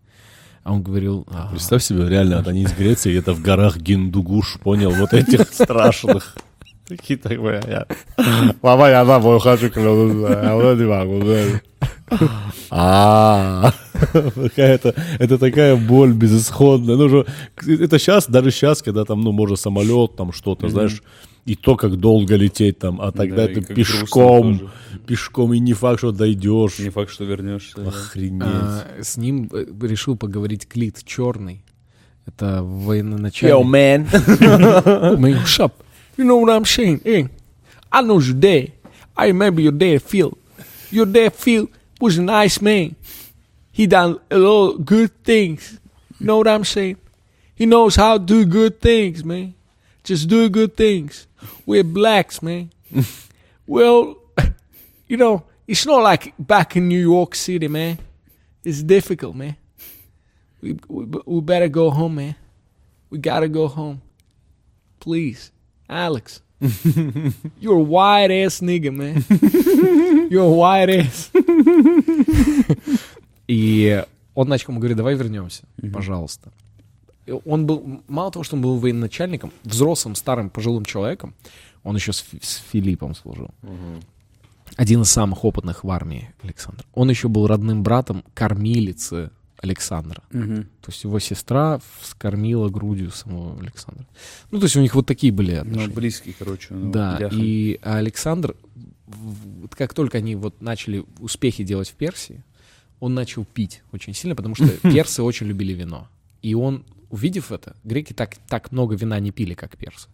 [0.66, 4.90] А он говорил, «Ага, Представь себе, реально, они из Греции, где-то в горах Гиндугуш, понял,
[4.90, 6.36] вот этих страшных.
[6.88, 7.86] Такие такое, я...
[8.62, 11.60] Мама, я домой хочу клянуться, я вот не могу.
[12.70, 13.72] А,
[14.34, 16.96] какая-то, это такая боль безысходная.
[16.96, 17.24] Ну,
[17.64, 21.00] это сейчас, даже сейчас, когда там, ну, может, самолет, там что-то, знаешь,
[21.46, 24.70] и то, как долго лететь там, а тогда Да, ты пешком,
[25.06, 26.78] пешком, и не факт, что дойдешь.
[26.80, 27.80] Не факт, что вернешься.
[27.80, 27.88] да.
[27.88, 28.42] Охренеть.
[28.44, 31.62] а, с ним э, решил поговорить Клит Черный.
[32.26, 33.66] Это Yo, военачальник.
[33.66, 34.08] man.
[35.20, 35.72] Man, up.
[36.18, 37.00] You know what I'm saying?
[37.04, 37.28] Hey,
[37.92, 38.72] I know your dad.
[39.16, 40.36] I remember your dad, Phil.
[40.90, 41.68] Your dad, Phil,
[42.00, 42.96] was a nice man.
[43.70, 45.78] He done a lot of good things.
[46.18, 46.96] You know what I'm saying?
[47.54, 49.54] He knows how to do good things, man.
[50.05, 51.27] Just do good things.
[51.65, 52.71] We're blacks, man.
[53.67, 54.17] well,
[55.07, 57.97] you know, it's not like back in New York City, man.
[58.63, 59.55] It's difficult, man.
[60.61, 62.35] We, we, we better go home, man.
[63.09, 64.01] We gotta go home.
[64.99, 65.51] Please,
[65.89, 66.41] Alex.
[67.59, 69.25] You're a white ass nigga, man.
[70.29, 71.31] You're a white ass.
[73.47, 76.51] И он начал ему говорить, давай вернемся, пожалуйста.
[77.44, 81.34] Он был, мало того, что он был военачальником, взрослым, старым, пожилым человеком,
[81.82, 83.50] он еще с, с Филиппом служил.
[84.76, 86.84] Один из самых опытных в армии Александр.
[86.94, 90.22] Он еще был родным братом кормилицы Александра.
[90.32, 90.64] Мгм.
[90.82, 94.06] То есть его сестра вскормила грудью самого Александра.
[94.50, 95.94] Ну, то есть у них вот такие были Ну, отношения.
[95.94, 96.74] близкий, короче.
[96.74, 97.34] ну, Да, ляха.
[97.34, 98.54] и Александр,
[99.70, 102.42] как только они вот начали успехи делать в Персии,
[103.00, 106.08] он начал пить очень сильно, потому что персы очень любили вино.
[106.42, 110.08] И он, увидев это, греки так, так много вина не пили, как персы.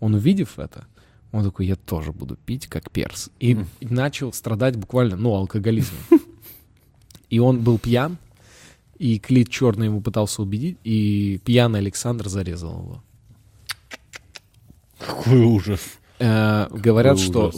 [0.00, 0.86] Он, увидев это,
[1.32, 3.30] он такой, я тоже буду пить, как перс.
[3.40, 6.00] И, и начал страдать буквально, ну, алкоголизмом.
[7.28, 8.16] И он был пьян,
[8.98, 13.02] и Клит Черный ему пытался убедить, и пьяный Александр зарезал его.
[14.98, 15.80] Какой ужас.
[16.20, 17.52] Э, говорят, что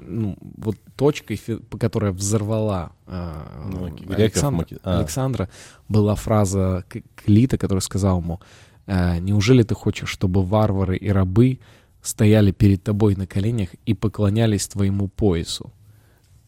[0.00, 1.38] ну, вот точкой,
[1.78, 3.32] которая взорвала э,
[3.70, 4.98] Ну, Александра, маки- а.
[4.98, 5.48] Александра,
[5.88, 6.84] была фраза
[7.16, 8.40] Клита, который сказал ему,
[8.86, 11.58] э, неужели ты хочешь, чтобы варвары и рабы
[12.02, 15.70] стояли перед тобой на коленях и поклонялись твоему поясу?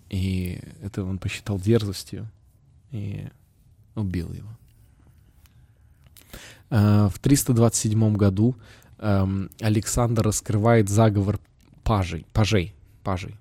[0.09, 2.27] И это он посчитал дерзостью
[2.91, 3.29] и
[3.95, 4.49] убил его.
[6.71, 8.57] Э, В 327 году
[8.99, 11.39] эм, Александр раскрывает заговор
[11.91, 12.73] пажей, пажей,
[13.03, 13.35] пажей,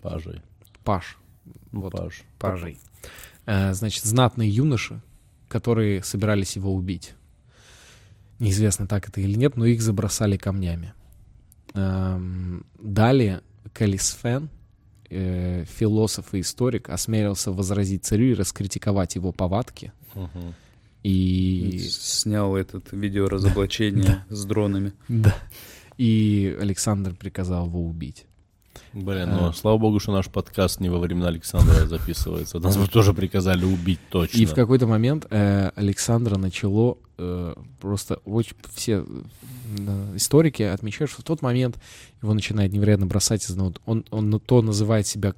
[0.00, 0.40] Пажей.
[0.84, 1.18] паж,
[1.70, 2.22] вот, Паж.
[2.38, 2.78] пажей.
[3.44, 5.02] Э, Значит, знатные юноши,
[5.48, 7.14] которые собирались его убить.
[8.38, 10.94] Неизвестно, так это или нет, но их забросали камнями.
[11.74, 13.42] Эм, Далее
[13.74, 14.48] Калисфен,
[15.10, 19.92] э, философ и историк, осмелился возразить царю и раскритиковать его повадки.
[20.14, 20.54] Мгм.
[21.02, 24.92] И Снял этот видеоразоблачение с дронами.
[25.08, 25.34] Да.
[25.98, 28.24] И Александр приказал его убить.
[28.92, 29.40] Блин, А.
[29.48, 32.58] ну, слава богу, что наш подкаст не во времена Александра записывается.
[32.60, 34.38] Нас бы тоже приказали убить точно.
[34.38, 39.04] И в какой-то момент э, Александра начало э, просто очень все
[39.78, 41.78] э, историки отмечают, что в тот момент
[42.22, 43.76] его начинает невероятно бросать из ног.
[43.84, 45.34] Он, он то называет себя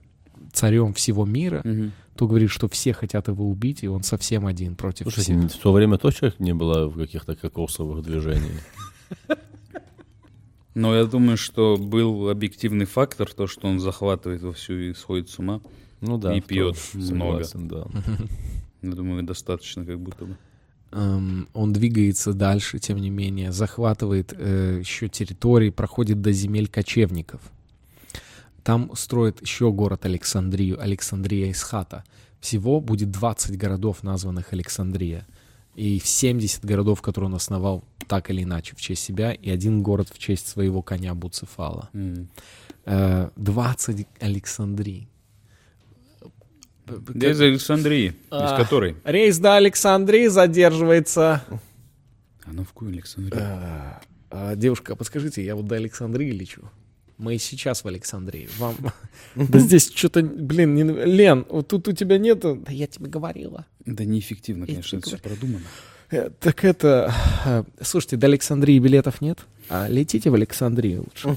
[0.53, 1.93] царем всего мира, Мгм.
[2.17, 5.53] то говорит, что все хотят его убить, и он совсем один против Слушайте, всех.
[5.59, 8.61] в то время точно не было в каких-то кокосовых движений.
[10.75, 15.39] Но я думаю, что был объективный фактор, то, что он захватывает вовсю и сходит с
[15.39, 15.61] ума.
[16.01, 16.35] Ну да.
[16.37, 17.45] И пьет много.
[17.45, 17.87] согласен, да.
[18.83, 20.37] Я думаю, достаточно как будто бы.
[20.93, 27.41] Эм, он двигается дальше, тем не менее, захватывает э, еще территории, проходит до земель кочевников.
[28.63, 32.05] Там строит еще город Александрию, Александрия Исхата.
[32.41, 35.27] Всего будет 20 городов, названных Александрия.
[35.75, 40.09] И 70 городов, которые он основал так или иначе в честь себя, и один город
[40.13, 41.91] в честь своего коня Буцефала.
[42.85, 45.09] Э, 20 Александрий.
[47.15, 48.17] Я из Александрии.
[48.33, 48.97] Из которой?
[49.05, 51.45] Рейс до Александрии задерживается.
[52.45, 53.41] А ну в какую Александрию?
[53.41, 56.63] А, а, девушка, подскажите, я вот до Александрии лечу.
[57.17, 58.49] Мы сейчас в Александрии.
[58.59, 58.75] Вам...
[59.37, 60.83] Да здесь что-то, блин, не...
[60.83, 62.61] Лен, вот тут у тебя нету...
[62.67, 63.67] Да я тебе говорила.
[63.87, 65.67] Да неэффективно, конечно, это все продумано.
[66.11, 67.13] Э, Так это...
[67.45, 69.39] э, Слушайте, до Александрии билетов нет?
[69.69, 71.37] А летите в Александрию лучше.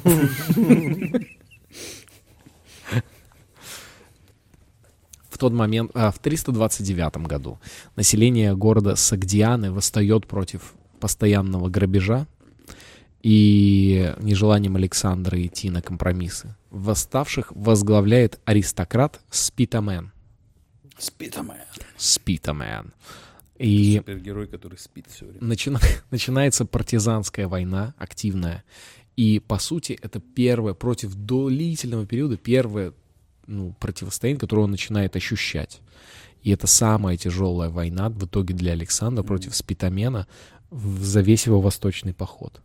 [5.29, 7.59] В тот момент, а, в 329 году,
[7.95, 12.27] население города Сагдианы восстает против постоянного грабежа
[13.23, 16.55] и нежеланием Александра идти на компромиссы.
[16.69, 20.11] Восставших возглавляет аристократ Спитамен.
[20.97, 21.55] Спитамен.
[21.97, 22.93] Спитамен.
[23.57, 25.41] И Супергерой, который спит все время.
[25.41, 25.79] начина-
[26.11, 28.63] начинается партизанская война, активная.
[29.15, 32.93] И, по сути, это первое, против длительного периода, первое
[33.45, 35.81] ну, противостояние, которое он начинает ощущать.
[36.41, 40.27] И это самая тяжелая война в итоге для Александра против Спитамена
[40.71, 42.61] за весь его восточный поход.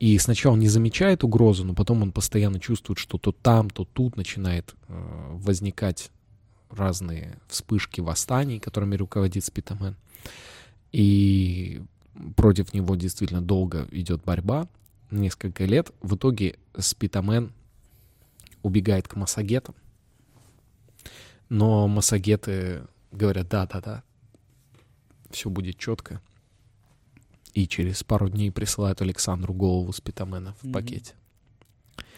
[0.00, 3.84] И сначала он не замечает угрозу, но потом он постоянно чувствует, что то там, то
[3.84, 6.10] тут начинает э, возникать
[6.74, 9.96] разные вспышки восстаний, которыми руководит Спитамен.
[10.92, 11.82] И
[12.36, 14.68] против него действительно долго идет борьба,
[15.10, 15.90] несколько лет.
[16.00, 17.52] В итоге Спитамен
[18.62, 19.74] убегает к массагетам,
[21.48, 24.02] но массагеты говорят, да-да-да,
[25.30, 26.20] все будет четко.
[27.52, 31.14] И через пару дней присылают Александру голову Спитамена в пакете,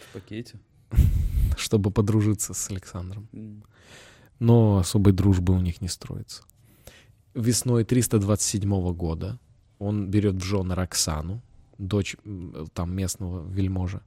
[0.09, 0.59] В пакете.
[1.57, 3.27] чтобы подружиться с Александром.
[4.39, 6.43] Но особой дружбы у них не строится.
[7.33, 9.39] Весной 327 года
[9.79, 11.41] он берет в жены Роксану,
[11.77, 12.15] дочь
[12.73, 14.01] там местного вельможа,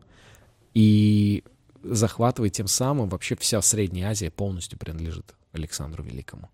[0.75, 1.45] и
[1.83, 6.51] захватывает тем самым вообще вся Средняя Азия полностью принадлежит Александру Великому.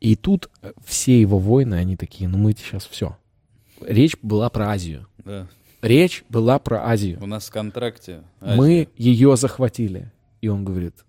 [0.00, 3.18] И тут э, все его войны, они такие, ну мы сейчас все.
[3.80, 5.06] Речь была про Азию.
[5.18, 5.46] Да.
[5.82, 7.18] Речь была про Азию.
[7.22, 8.22] У нас в контракте.
[8.40, 10.10] Мы ее захватили.
[10.40, 11.04] И он говорит,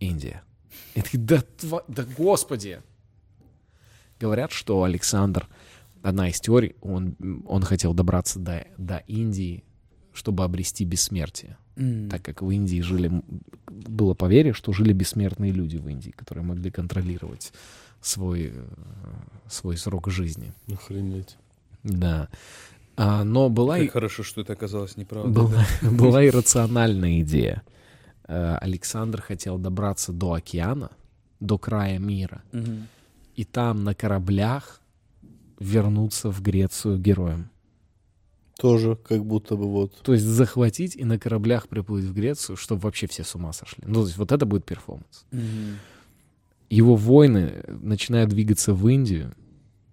[0.00, 0.42] Индия.
[0.94, 2.80] И такие, да, тва- да господи.
[4.20, 5.48] Говорят, что Александр,
[6.02, 9.64] одна из теорий, он, он хотел добраться до, до Индии,
[10.12, 11.56] чтобы обрести бессмертие.
[12.08, 13.10] Так как в Индии жили,
[13.66, 17.52] было поверье, что жили бессмертные люди в Индии, которые могли контролировать
[18.00, 18.52] свой,
[19.48, 20.52] свой срок жизни.
[20.72, 21.36] Охренеть.
[21.82, 22.28] Да.
[22.96, 23.86] А, но была и...
[23.86, 25.32] Как хорошо, что это оказалось неправдой.
[25.32, 27.62] Была, была и рациональная идея.
[28.26, 30.90] Э, Александр хотел добраться до океана,
[31.40, 32.88] до края мира, Мгм.
[33.36, 34.80] и там на кораблях
[35.60, 37.50] вернуться в Грецию героем.
[38.58, 40.00] Тоже как будто бы вот.
[40.02, 43.82] То есть захватить и на кораблях приплыть в Грецию, чтобы вообще все с ума сошли.
[43.86, 45.26] Ну, то есть вот это будет перформанс.
[45.32, 45.78] Мгм.
[46.70, 49.34] Его воины начинают двигаться в Индию,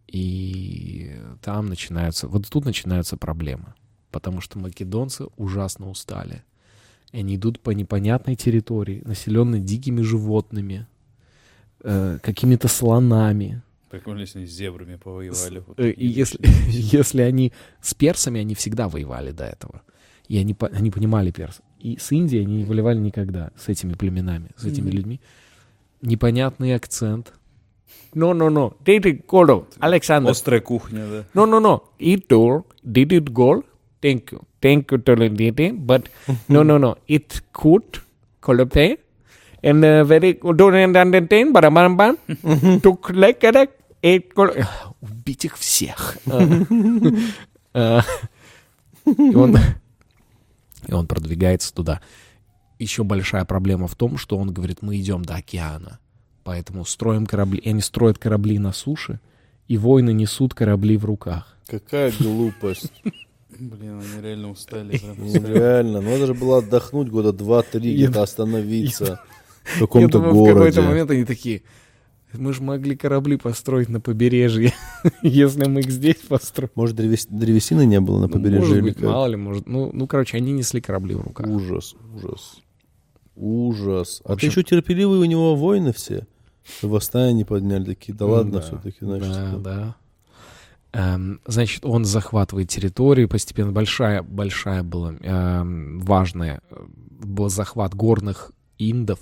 [0.08, 2.28] и там начинаются...
[2.28, 3.74] Вот тут начинаются проблемы.
[4.12, 6.44] Потому что македонцы ужасно устали.
[7.12, 10.88] И они идут по непонятной территории, населенной дикими животными,
[11.84, 13.62] э, какими-то слонами.
[13.90, 15.64] Прикольно, если они с зебрами повоевали.
[15.68, 16.40] Вот Э, и если,
[16.70, 17.52] если они
[17.82, 19.82] с персами, они всегда воевали до этого.
[20.30, 21.60] И они, они понимали перс.
[21.80, 24.96] И с Индией они не воевали никогда, с этими племенами, с этими Мгм.
[24.96, 25.20] людьми.
[26.02, 27.34] Непонятный акцент.
[28.14, 28.74] No, no, no.
[28.86, 29.66] Did it go?
[29.80, 30.30] Alexander.
[30.32, 31.26] Острая кухня, да.
[31.34, 31.84] No, no, no.
[32.00, 32.64] It door.
[32.86, 33.64] Did it go?
[34.02, 34.40] Thank you.
[34.62, 35.74] Thank you, Tolentino.
[35.74, 36.10] But
[36.50, 36.98] no, no, no.
[37.08, 38.00] It could.
[38.42, 38.98] Colope.
[39.64, 41.54] And uh, very don't understand.
[41.54, 42.18] Барабан.
[42.82, 43.70] Took like that.
[44.02, 44.66] It col-
[45.02, 46.18] Убить их всех.
[47.74, 48.02] А,
[49.06, 49.58] И он
[50.88, 52.02] и он продвигается туда.
[52.80, 56.00] Еще большая проблема в том, что он говорит, мы идем до океана,
[56.44, 57.60] поэтому строим корабли.
[57.60, 59.20] И они строят корабли на суше,
[59.68, 61.56] и воины несут корабли в руках.
[61.68, 62.92] Какая глупость.
[63.60, 65.00] Блин, они реально устали.
[65.46, 69.20] реально, надо же было отдохнуть года два-три, где-то остановиться
[69.76, 70.82] в каком-то думаю, в какой-то городе.
[70.82, 71.62] момент они такие,
[72.34, 74.74] мы же могли корабли построить на побережье,
[75.22, 76.72] если мы их здесь построим.
[76.76, 79.04] Может, древес- древесины не было на Ну, побережье может быть, как?
[79.04, 79.68] мало ли, может.
[79.68, 81.48] Ну, ну, короче, они несли корабли в руках.
[81.48, 82.62] Ужас, ужас.
[83.36, 84.22] Ужас.
[84.26, 86.26] А общем- ты еще терпеливые у него воины все?
[86.82, 89.28] Восстание не подняли, такие, да ладно, Да, все-таки, значит.
[89.30, 89.96] Да, да.
[90.94, 93.72] Эм, значит, он захватывает территории постепенно.
[93.72, 96.86] Большая, большая была эм, важная э,
[97.24, 99.20] был захват горных индов.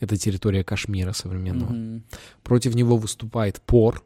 [0.00, 1.72] Это территория Кашмира современного.
[1.72, 2.02] Мгм.
[2.44, 4.04] Против него выступает Пор.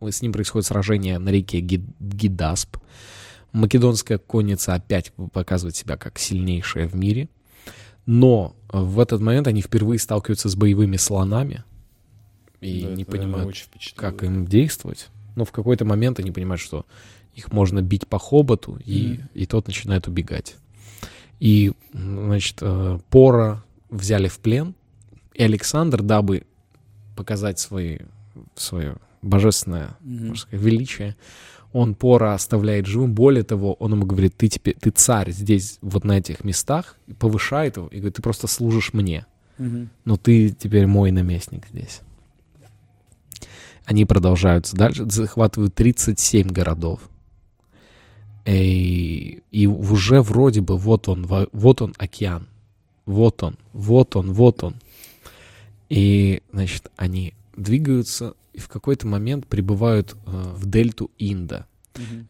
[0.00, 2.76] С ним происходит сражение на реке Ги- Гидасп.
[3.52, 7.28] Македонская конница опять показывает себя как сильнейшая в мире.
[8.04, 11.64] Но в этот момент они впервые сталкиваются с боевыми слонами
[12.60, 15.08] и Да, не понимают, как им действовать.
[15.38, 16.84] Но в какой-то момент они понимают, что
[17.32, 20.56] их можно бить по хоботу, и, и тот начинает убегать.
[21.38, 24.74] И, значит, э, Пора взяли в плен,
[25.34, 26.42] и Александр, дабы
[27.14, 27.98] показать свои,
[28.56, 31.16] свое божественное можно сказать, величие,
[31.72, 33.14] он Пора оставляет живым.
[33.14, 37.12] Более того, он ему говорит, ты теперь, ты царь здесь, вот на этих местах, и
[37.12, 39.24] повышает его, и говорит, ты просто служишь мне,
[40.04, 42.00] но ты теперь мой наместник здесь.
[43.88, 47.08] Они продолжаются дальше, захватывают 37 городов.
[48.44, 52.48] И, и уже вроде бы вот он, во- вот он океан,
[53.06, 54.74] вот он, вот он, вот он.
[55.88, 61.66] И, значит, они двигаются и в какой-то момент прибывают э, в дельту Инда.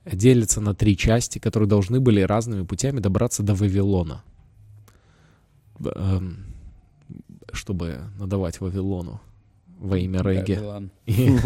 [0.04, 4.22] Делятся на три части, которые должны были разными путями добраться до Вавилона.
[5.80, 6.44] Эм,
[7.52, 9.20] чтобы надавать Вавилону
[9.78, 10.54] во имя Реги.
[10.54, 10.90] Вавилон.
[11.06, 11.36] И,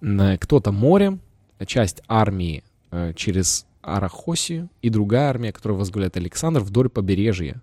[0.00, 1.20] на- Кто-то морем,
[1.66, 7.60] часть армии э, через Арахосию и другая армия, которую возглавляет Александр, вдоль побережья.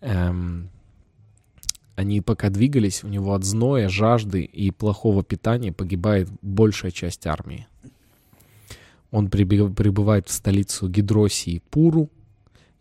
[0.00, 0.68] Эм,
[1.94, 7.66] они пока двигались, у него от зноя, жажды и плохого питания погибает большая часть армии.
[9.10, 12.10] Он прибывает в столицу Гидросии Пуру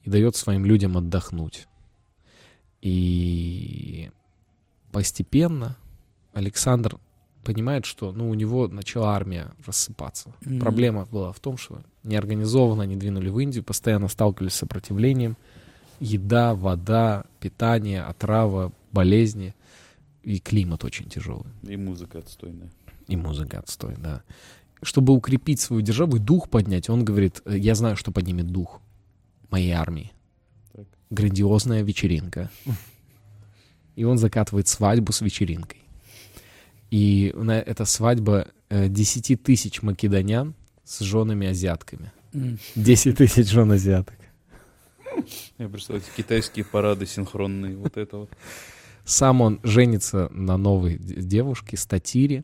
[0.04, 1.68] и дает своим людям отдохнуть.
[2.82, 4.12] И
[4.92, 5.78] постепенно
[6.38, 7.00] Александр
[7.44, 10.36] понимает, что ну, у него начала армия рассыпаться.
[10.60, 15.36] Проблема была в том, что неорганизованно они двинули в Индию, постоянно сталкивались с сопротивлением.
[16.00, 19.56] Еда, вода, питание, отрава, болезни.
[20.22, 21.48] И климат очень тяжелый.
[21.64, 22.70] И музыка отстойная.
[23.08, 24.22] И музыка отстой, да.
[24.84, 28.80] Чтобы укрепить свою державу и дух поднять, он говорит, «Э, я знаю, что поднимет дух
[29.50, 30.12] моей армии.
[30.74, 30.86] Так.
[31.10, 32.52] Грандиозная вечеринка.
[33.96, 35.87] И он закатывает свадьбу с вечеринкой.
[36.92, 42.12] И на- это свадьба э, 10 тысяч македонян с женами азиатками.
[42.76, 44.16] 10 тысяч жен азиаток.
[45.58, 48.30] Я представляю, эти китайские парады синхронные, вот это вот.
[49.04, 52.44] Сам он женится на новой девушке, Статире.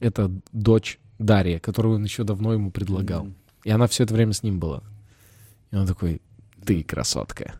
[0.00, 3.28] Это дочь Дарья, которую он еще давно ему предлагал.
[3.64, 4.82] И она все это время с ним была.
[5.70, 6.20] И он такой,
[6.64, 7.54] ты красотка.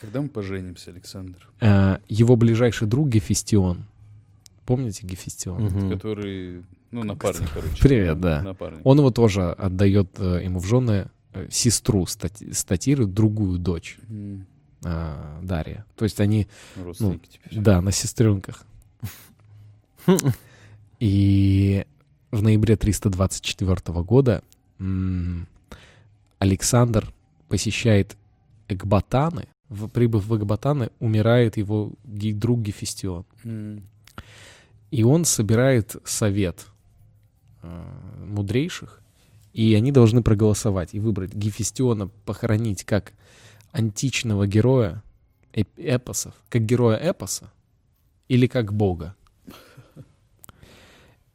[0.00, 1.48] Когда мы поженимся, Александр?
[1.60, 3.86] Э, Его ближайший друг Гефестион.
[4.66, 5.64] Помните Гефестион?
[5.64, 5.90] Мгм.
[5.90, 7.82] Который, ну, напарник, короче.
[7.82, 8.42] Привет, да.
[8.42, 8.80] Напарник.
[8.84, 14.46] Он его тоже отдает э, ему в жены э, сестру Стати- Статиры, другую дочь М,
[14.84, 15.84] э, Дарья.
[15.96, 16.46] То есть они
[16.76, 17.58] Родственники теперь.
[17.60, 18.64] Да, на сестренках.
[21.00, 21.84] И
[22.30, 24.42] в ноябре 324 года
[26.38, 27.12] Александр
[27.48, 28.16] посещает
[28.68, 29.48] Экбатаны.
[29.68, 33.24] В- Прибыв в Экбатаны, умирает его друг Гефестион.
[33.44, 33.82] М,
[34.94, 36.66] И он собирает совет
[37.62, 37.84] э,
[38.28, 39.00] мудрейших,
[39.52, 43.12] и они должны проголосовать и выбрать Гефестиона похоронить как
[43.72, 45.02] античного героя
[45.52, 47.50] эп- эпосов, как героя эпоса
[48.28, 49.16] или как бога.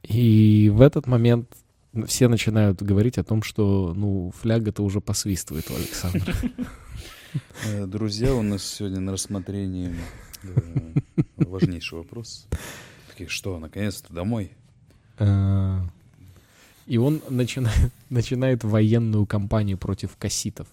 [0.04, 1.54] И в этот момент
[2.08, 6.34] все начинают говорить о том, что ну фляга-то уже посвистывает у Александра.
[7.66, 9.94] э, Друзья, у нас сегодня на рассмотрении
[10.44, 10.94] э,
[11.36, 12.48] важнейший вопрос.
[13.20, 14.50] Такие, что, наконец-то домой?
[15.18, 15.82] Э,
[16.88, 20.68] И он начинает, начинает военную кампанию против касситов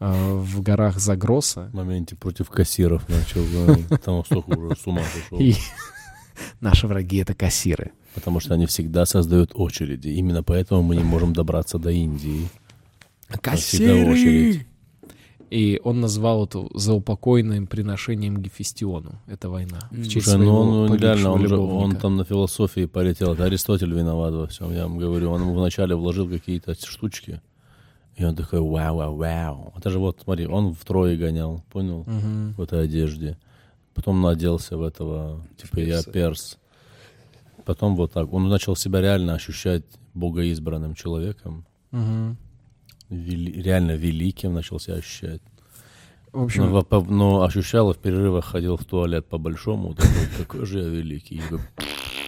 [0.00, 1.68] э, в горах Загроса.
[1.70, 5.38] В моменте против кассиров начал, да, там столько уже с ума сошел.
[5.38, 5.56] И
[6.62, 7.92] наши враги— это кассиры.
[8.14, 10.08] Потому что они всегда создают очереди.
[10.08, 12.48] Именно поэтому мы не можем добраться до Индии.
[13.56, 14.66] Всегда очередь.
[15.50, 19.20] И он назвал это заупокойным приношением Гефестиону.
[19.26, 19.88] Это война.
[19.90, 23.32] В честь Слушай, ну он, ну, реально, он, же, он там на философии полетел.
[23.32, 25.30] Это Аристотель виноват во всем, я вам говорю.
[25.30, 27.40] Он ему вначале вложил какие-то штучки.
[28.16, 29.72] И он такой, вау, вау, вау.
[29.76, 32.04] Это же вот, смотри, он втрое гонял, понял?
[32.06, 32.54] Мгм.
[32.54, 33.38] В этой одежде.
[33.94, 36.10] Потом наделся в этого, типа, я перса.
[36.10, 36.58] перс.
[37.64, 38.32] Потом вот так.
[38.32, 39.84] Он начал себя реально ощущать
[40.14, 41.64] богоизбранным человеком.
[41.90, 42.36] Мгм.
[43.10, 45.40] Вели- реально великим начал себя ощущать.
[46.32, 49.94] В общем, Но, во- по- но ощущал и в перерывах ходил в туалет по-большому.
[49.94, 51.40] Такой, какой же я великий.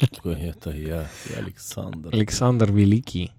[0.00, 2.08] Такой, это я, я Александр.
[2.14, 3.30] Александр Великий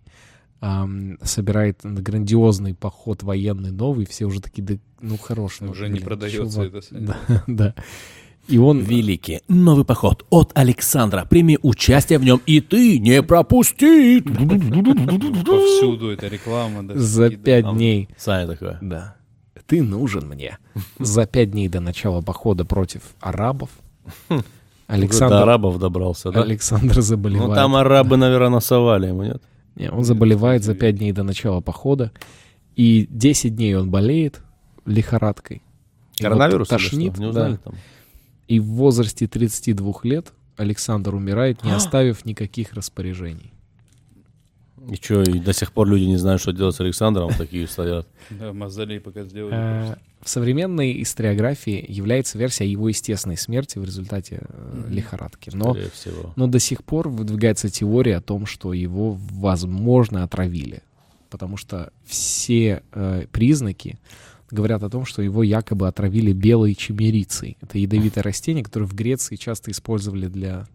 [0.60, 4.06] ам, собирает грандиозный поход военный новый.
[4.06, 5.62] Все уже такие, да, ну, хорош.
[5.62, 6.74] ну, Уже не блин, продается чувак».
[6.76, 6.88] это.
[7.28, 7.76] Да, да.
[8.48, 8.80] И он...
[8.80, 11.26] Великий новый поход от Александра.
[11.30, 14.22] Прими участие в нем, и ты не пропусти.
[14.22, 16.84] Повсюду эта реклама.
[16.84, 18.10] да, За пять дней.
[18.18, 18.76] Саня такой.
[18.82, 19.16] Да.
[19.68, 20.58] ты нужен мне.
[21.00, 23.70] За пять дней до начала похода против арабов
[24.88, 26.42] Александр, до арабов добрался, да?
[26.42, 27.50] Александр заболевает.
[27.50, 29.42] Ну там арабы, наверное, насовали ему, нет?
[29.76, 32.12] Не, он заболевает за 5 дней до начала похода,
[32.76, 34.42] и 10 дней он болеет
[34.86, 35.62] лихорадкой.
[36.20, 37.22] Коронавирус тошнит, что?
[37.22, 37.30] Не да.
[37.30, 37.74] узнали там?
[38.48, 43.52] И в возрасте 32 лет Александр умирает, не оставив никаких распоряжений.
[44.90, 48.08] И что, и до сих пор люди не знают, что делать с Александром, такие стоят.
[48.32, 49.54] Да, мавзолей пока сделали.
[49.54, 55.52] Э, В современной историографии является версия его естественной смерти в результате э, лихорадки.
[55.54, 55.78] Но,
[56.36, 60.82] но до сих пор выдвигается теория о том, что его, возможно, отравили.
[61.30, 64.00] Потому что все э, признаки
[64.52, 67.58] говорят о том, что его якобы отравили белой чемерицей.
[67.62, 70.68] Это ядовитое растение, которое в Греции часто использовали для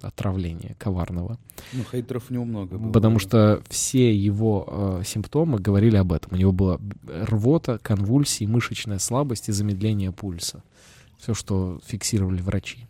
[0.00, 1.38] отравления коварного.
[1.72, 2.92] Ну, хейтеров у него много было.
[2.92, 3.20] Потому да.
[3.20, 6.34] что все его э, симптомы говорили об этом.
[6.34, 10.62] У него была рвота, конвульсии, мышечная слабость и замедление пульса.
[11.18, 12.86] Все, что фиксировали врачи.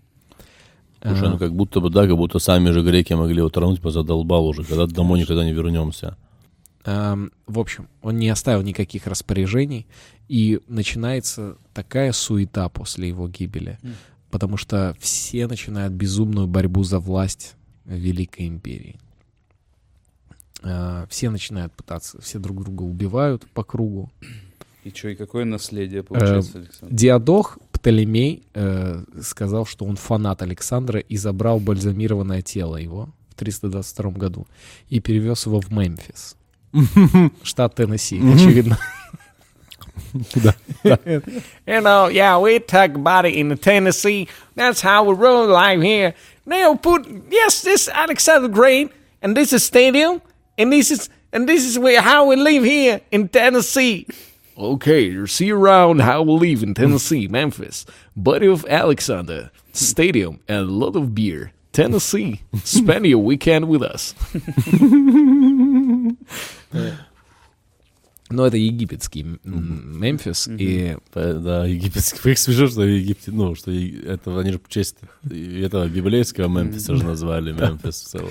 [1.02, 3.80] Слушай, Э, ну как будто бы, да, как будто сами же греки могли его тронуть,
[3.80, 6.16] позадолбал уже, когда домой никогда не вернемся.
[6.88, 9.86] Эм, в общем, он не оставил никаких распоряжений,
[10.28, 13.94] и начинается такая суета после его гибели, Мгм.
[14.30, 17.54] потому что все начинают безумную борьбу за власть
[17.84, 18.98] Великой Империи.
[20.62, 24.10] Э, все начинают пытаться, все друг друга убивают по кругу.
[24.84, 26.94] И что, и какое наследие получается, Александр?
[26.94, 34.10] Диадох Птолемей э, сказал, что он фанат Александра и забрал бальзамированное тело его в 322
[34.12, 34.46] году
[34.88, 36.36] и перевез его в Мемфис,
[37.43, 38.77] штат Теннесси, очевидно.
[41.65, 44.27] You know, yeah, we talk about it in Tennessee.
[44.55, 46.13] That's how we roll live here.
[46.45, 48.91] Now put yes, this Alexander Great,
[49.21, 50.21] and this is stadium,
[50.57, 54.05] and this is and this is where how we live here in Tennessee.
[54.55, 57.85] Okay, see you around how we live in Tennessee, Memphis.
[58.15, 61.53] Buddy of Alexander, stadium and a lot of beer.
[61.71, 64.13] Tennessee, spend your weekend with us.
[68.30, 72.18] Но это египетский Мемфис, и Да, египетский.
[72.22, 77.04] Как смешно, что Египте, ну, что это они же в честь этого библейского Мемфиса же
[77.04, 78.30] назвали Мемфис в целом.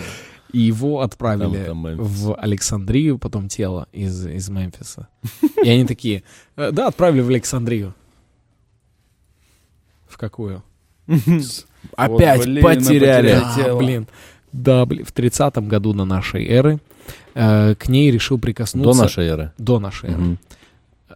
[0.53, 5.07] И его отправили Там- там в Александрию, потом тело из, из Мемфиса.
[5.63, 6.23] И они такие,
[6.55, 7.93] «Э, да, отправили в Александрию.
[10.07, 10.63] В какую?
[11.97, 13.41] Опять блин, потеряли.
[13.55, 13.77] тело.
[13.79, 14.07] блин.
[14.53, 16.79] Да, блин, в 30-м году на нашей эры
[17.33, 19.01] э, к ней решил До прикоснуться...
[19.01, 19.51] нашей эры.
[19.57, 20.37] До нашей эры.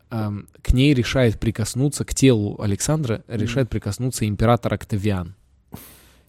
[0.10, 5.36] Эм, к ней решает прикоснуться, к телу Александра решает прикоснуться император Октавиан.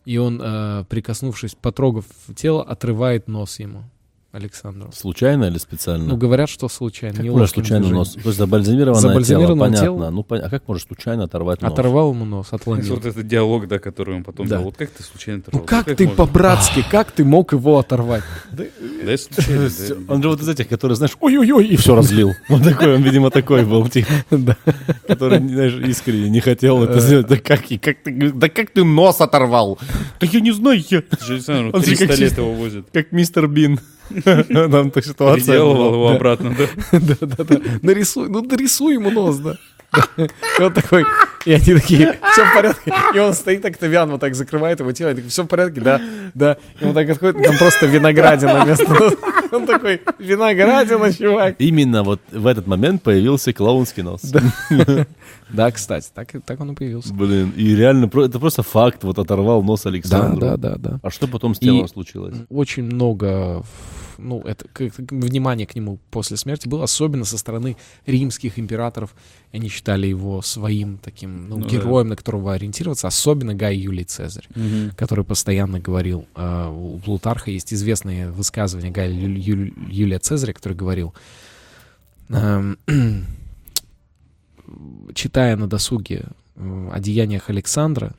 [0.04, 3.84] И он, э, прикоснувшись, потрогав тело, отрывает нос ему,
[4.32, 4.90] Александру.
[4.92, 6.06] Случайно или специально?
[6.06, 7.16] Ну, говорят, что случайно.
[7.18, 7.98] как ловким случайно движением.
[7.98, 8.14] нос?
[8.14, 9.96] То есть забальзамированное, Забальзамированное тело, тело.
[9.98, 10.10] понятно.
[10.16, 11.70] Ну, пон- а как может случайно оторвать нос?
[11.70, 12.94] Оторвал ему нос, отломил.
[12.94, 14.56] Вот этот диалог, да, который он потом Да.
[14.56, 14.64] дал.
[14.64, 15.84] Вот как ты случайно Ну оторвал?
[15.84, 18.22] как ты по-братски, как ты мог его оторвать?
[18.50, 18.64] Да
[19.04, 19.68] я случайно.
[20.08, 22.32] Он же вот из этих, которые, знаешь, ой-ой-ой, и все разлил.
[22.48, 24.08] Вот такой, он, видимо, такой был, типа,
[25.06, 27.26] который, знаешь, искренне не хотел это сделать.
[27.26, 29.78] Да как, и как ты, да как ты нос оторвал?
[30.20, 32.86] Да я не знаю, Он же 300 как лет его возят.
[32.92, 33.78] как мистер Бин.
[34.24, 35.44] Там та ситуация.
[35.44, 36.98] Переделывал его обратно, да?
[36.98, 37.60] Да-да-да.
[37.82, 39.56] Нарисуй, ну нарисуй ему нос, да.
[40.58, 41.04] И он такой,
[41.44, 42.92] и они такие, все в порядке.
[43.14, 46.00] И он стоит, Октавиан вот так закрывает его тело, и такой, все в порядке, да,
[46.34, 46.56] да.
[46.80, 48.86] И он так отходит, там просто виноградина вместо.
[49.52, 51.56] Он такой, виноградина, чувак.
[51.58, 54.22] Именно вот в этот момент появился клоунский нос.
[55.50, 57.12] Да, кстати, так, так он и появился.
[57.12, 60.40] Блин, и реально, это просто факт, вот оторвал нос Да, Александру.
[60.40, 61.00] да, да, да.
[61.02, 62.34] А что потом с телом случилось?
[62.48, 63.62] Очень много,
[64.22, 67.76] ну, это, к- к- внимания к нему после смерти было, особенно со стороны
[68.06, 69.14] римских императоров.
[69.52, 71.68] Они считали его своим таким, ну, Ну да.
[71.68, 74.46] героем, на которого ориентироваться, особенно Гай Юлий Цезарь.
[74.96, 80.74] который постоянно говорил, э, у Плутарха есть известные высказывания Гая Ю- Ю- Юлия Цезаря, который
[80.76, 81.12] говорил,
[82.28, 82.78] эм,
[85.14, 86.24] читая на досуге
[86.56, 88.14] э, о деяниях Александра,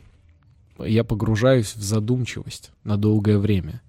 [0.79, 3.81] я погружаюсь в задумчивость на долгое время.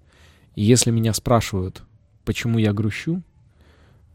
[0.55, 1.81] И если меня спрашивают,
[2.25, 3.21] почему я грущу,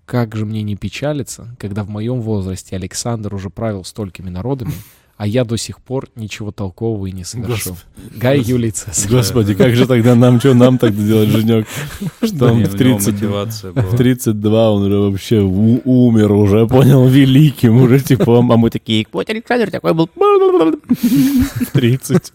[0.07, 4.73] как же мне не печалиться, когда в моем возрасте Александр уже правил столькими народами,
[5.17, 7.77] а я до сих пор ничего толкового и не совершил.
[8.17, 9.11] Гай Юлий Цезарь.
[9.11, 11.67] Господи, как же тогда нам, что нам тогда делать, Женек?
[12.23, 13.97] Что он в у него 30 мотивация В была.
[13.99, 19.29] 32 он уже вообще у- умер уже, понял, великим уже, типа, а мы такие, Вот
[19.29, 20.09] Александр такой был.
[20.17, 22.33] в 30.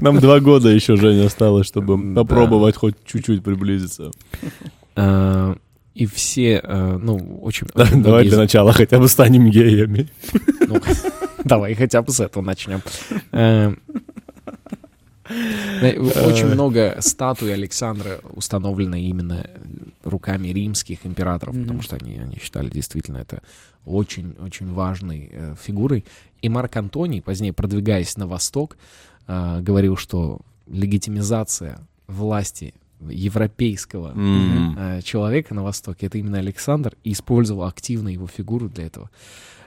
[0.00, 4.12] Нам два года еще, Женя, осталось, чтобы попробовать хоть чуть-чуть приблизиться.
[4.98, 5.54] Э,
[5.94, 7.66] И все, э, ну, очень...
[7.74, 10.08] Да, очень Давай многие для начала хотя бы станем геями.
[10.66, 10.80] Ну,
[11.44, 12.82] давай хотя бы с этого начнем.
[13.32, 13.74] Э,
[15.30, 19.46] Очень много статуй Александра установлено именно
[20.04, 23.42] руками римских императоров, потому что они, они считали действительно это
[23.84, 26.04] очень-очень важной э, фигурой.
[26.42, 28.76] И Марк Антоний, позднее продвигаясь на восток,
[29.26, 37.64] э, говорил, что легитимизация власти европейского э, человека на Востоке, это именно Александр, и использовал
[37.64, 39.10] активно его фигуру для этого.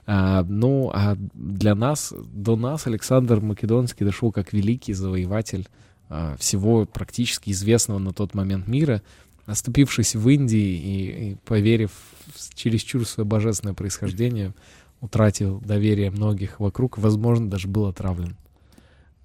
[0.06, 5.68] А, ну, а для нас, до нас Александр Македонский дошел как великий завоеватель
[6.10, 9.02] а, всего практически известного на тот момент мира,
[9.46, 11.92] оступившись в Индии и, и поверив
[12.36, 14.54] в чересчур свое божественное происхождение,
[15.02, 18.36] утратил доверие многих вокруг, возможно, даже был отравлен.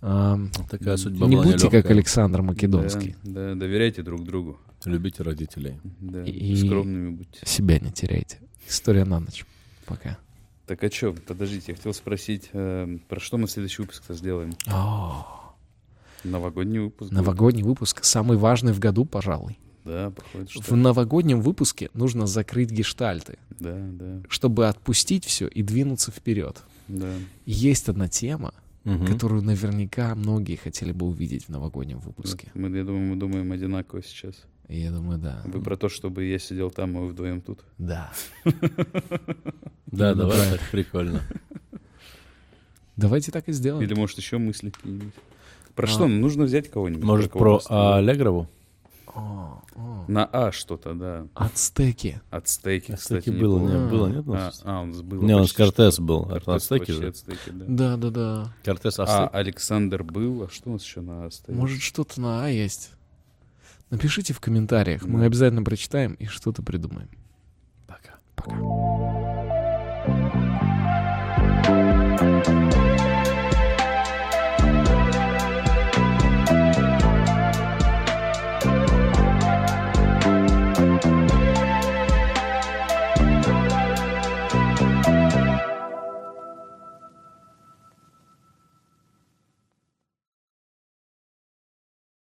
[0.08, 0.38] А,
[0.70, 1.92] Такая судьба не была будьте как нелегкая.
[1.94, 3.16] Александр Македонский.
[3.24, 4.56] Да, да, доверяйте друг другу.
[4.84, 5.80] Любите родителей.
[6.00, 7.40] Да, И- скромными будьте.
[7.44, 8.38] Себя не теряйте.
[8.68, 9.44] История на ночь.
[9.84, 10.16] Пока.
[10.66, 14.52] Так а что, подождите, я хотел спросить, э, про что мы следующий выпуск-то сделаем?
[16.24, 17.10] Новогодний выпуск.
[17.10, 17.12] будет.
[17.12, 19.58] Новогодний выпуск самый важный в году, пожалуй.
[19.84, 20.60] Да, походит, что...
[20.62, 26.62] В новогоднем выпуске нужно закрыть гештальты, Да, да, чтобы отпустить все и двинуться вперед.
[26.88, 27.12] да.
[27.44, 28.52] Есть одна тема,
[28.86, 29.06] Мгм.
[29.06, 32.52] которую наверняка многие хотели бы увидеть в новогоднем выпуске.
[32.54, 34.34] Мы, я думаю, мы думаем одинаково сейчас.
[34.68, 35.42] И я думаю, да.
[35.44, 37.60] Вы про то, чтобы я сидел там, а вы вдвоем тут.
[37.78, 38.12] Да.
[39.86, 41.22] Да, давай, так прикольно.
[42.96, 43.82] Давайте так и сделаем.
[43.84, 45.14] Или, может, еще мысли какие-нибудь.
[45.74, 45.90] Про А.
[45.90, 46.06] что?
[46.08, 47.04] Ну, Нужно взять кого-нибудь.
[47.04, 48.48] Может, про Аллегрову?
[49.16, 50.04] О, о.
[50.08, 51.26] На А что-то, да.
[51.34, 52.20] Ацтеки.
[52.30, 54.28] Ацтеки, кстати, Кстати, было, не, было, нет?
[54.28, 54.60] у А, нас?
[54.64, 55.22] а, он был.
[55.22, 56.26] Не, у нас почти Кортес был.
[56.26, 57.08] Кортес ацтеки же.
[57.08, 57.64] ацтеки, да.
[57.66, 58.52] Да, да, да.
[58.64, 59.28] Кортес А.
[59.28, 60.42] Александр был.
[60.44, 61.56] А что у нас еще на А стоит?
[61.56, 62.90] Может, что-то на А есть.
[63.90, 65.04] Напишите в комментариях.
[65.04, 67.08] Мы обязательно прочитаем и что-то придумаем.
[67.86, 68.18] Пока.
[68.34, 68.56] Пока.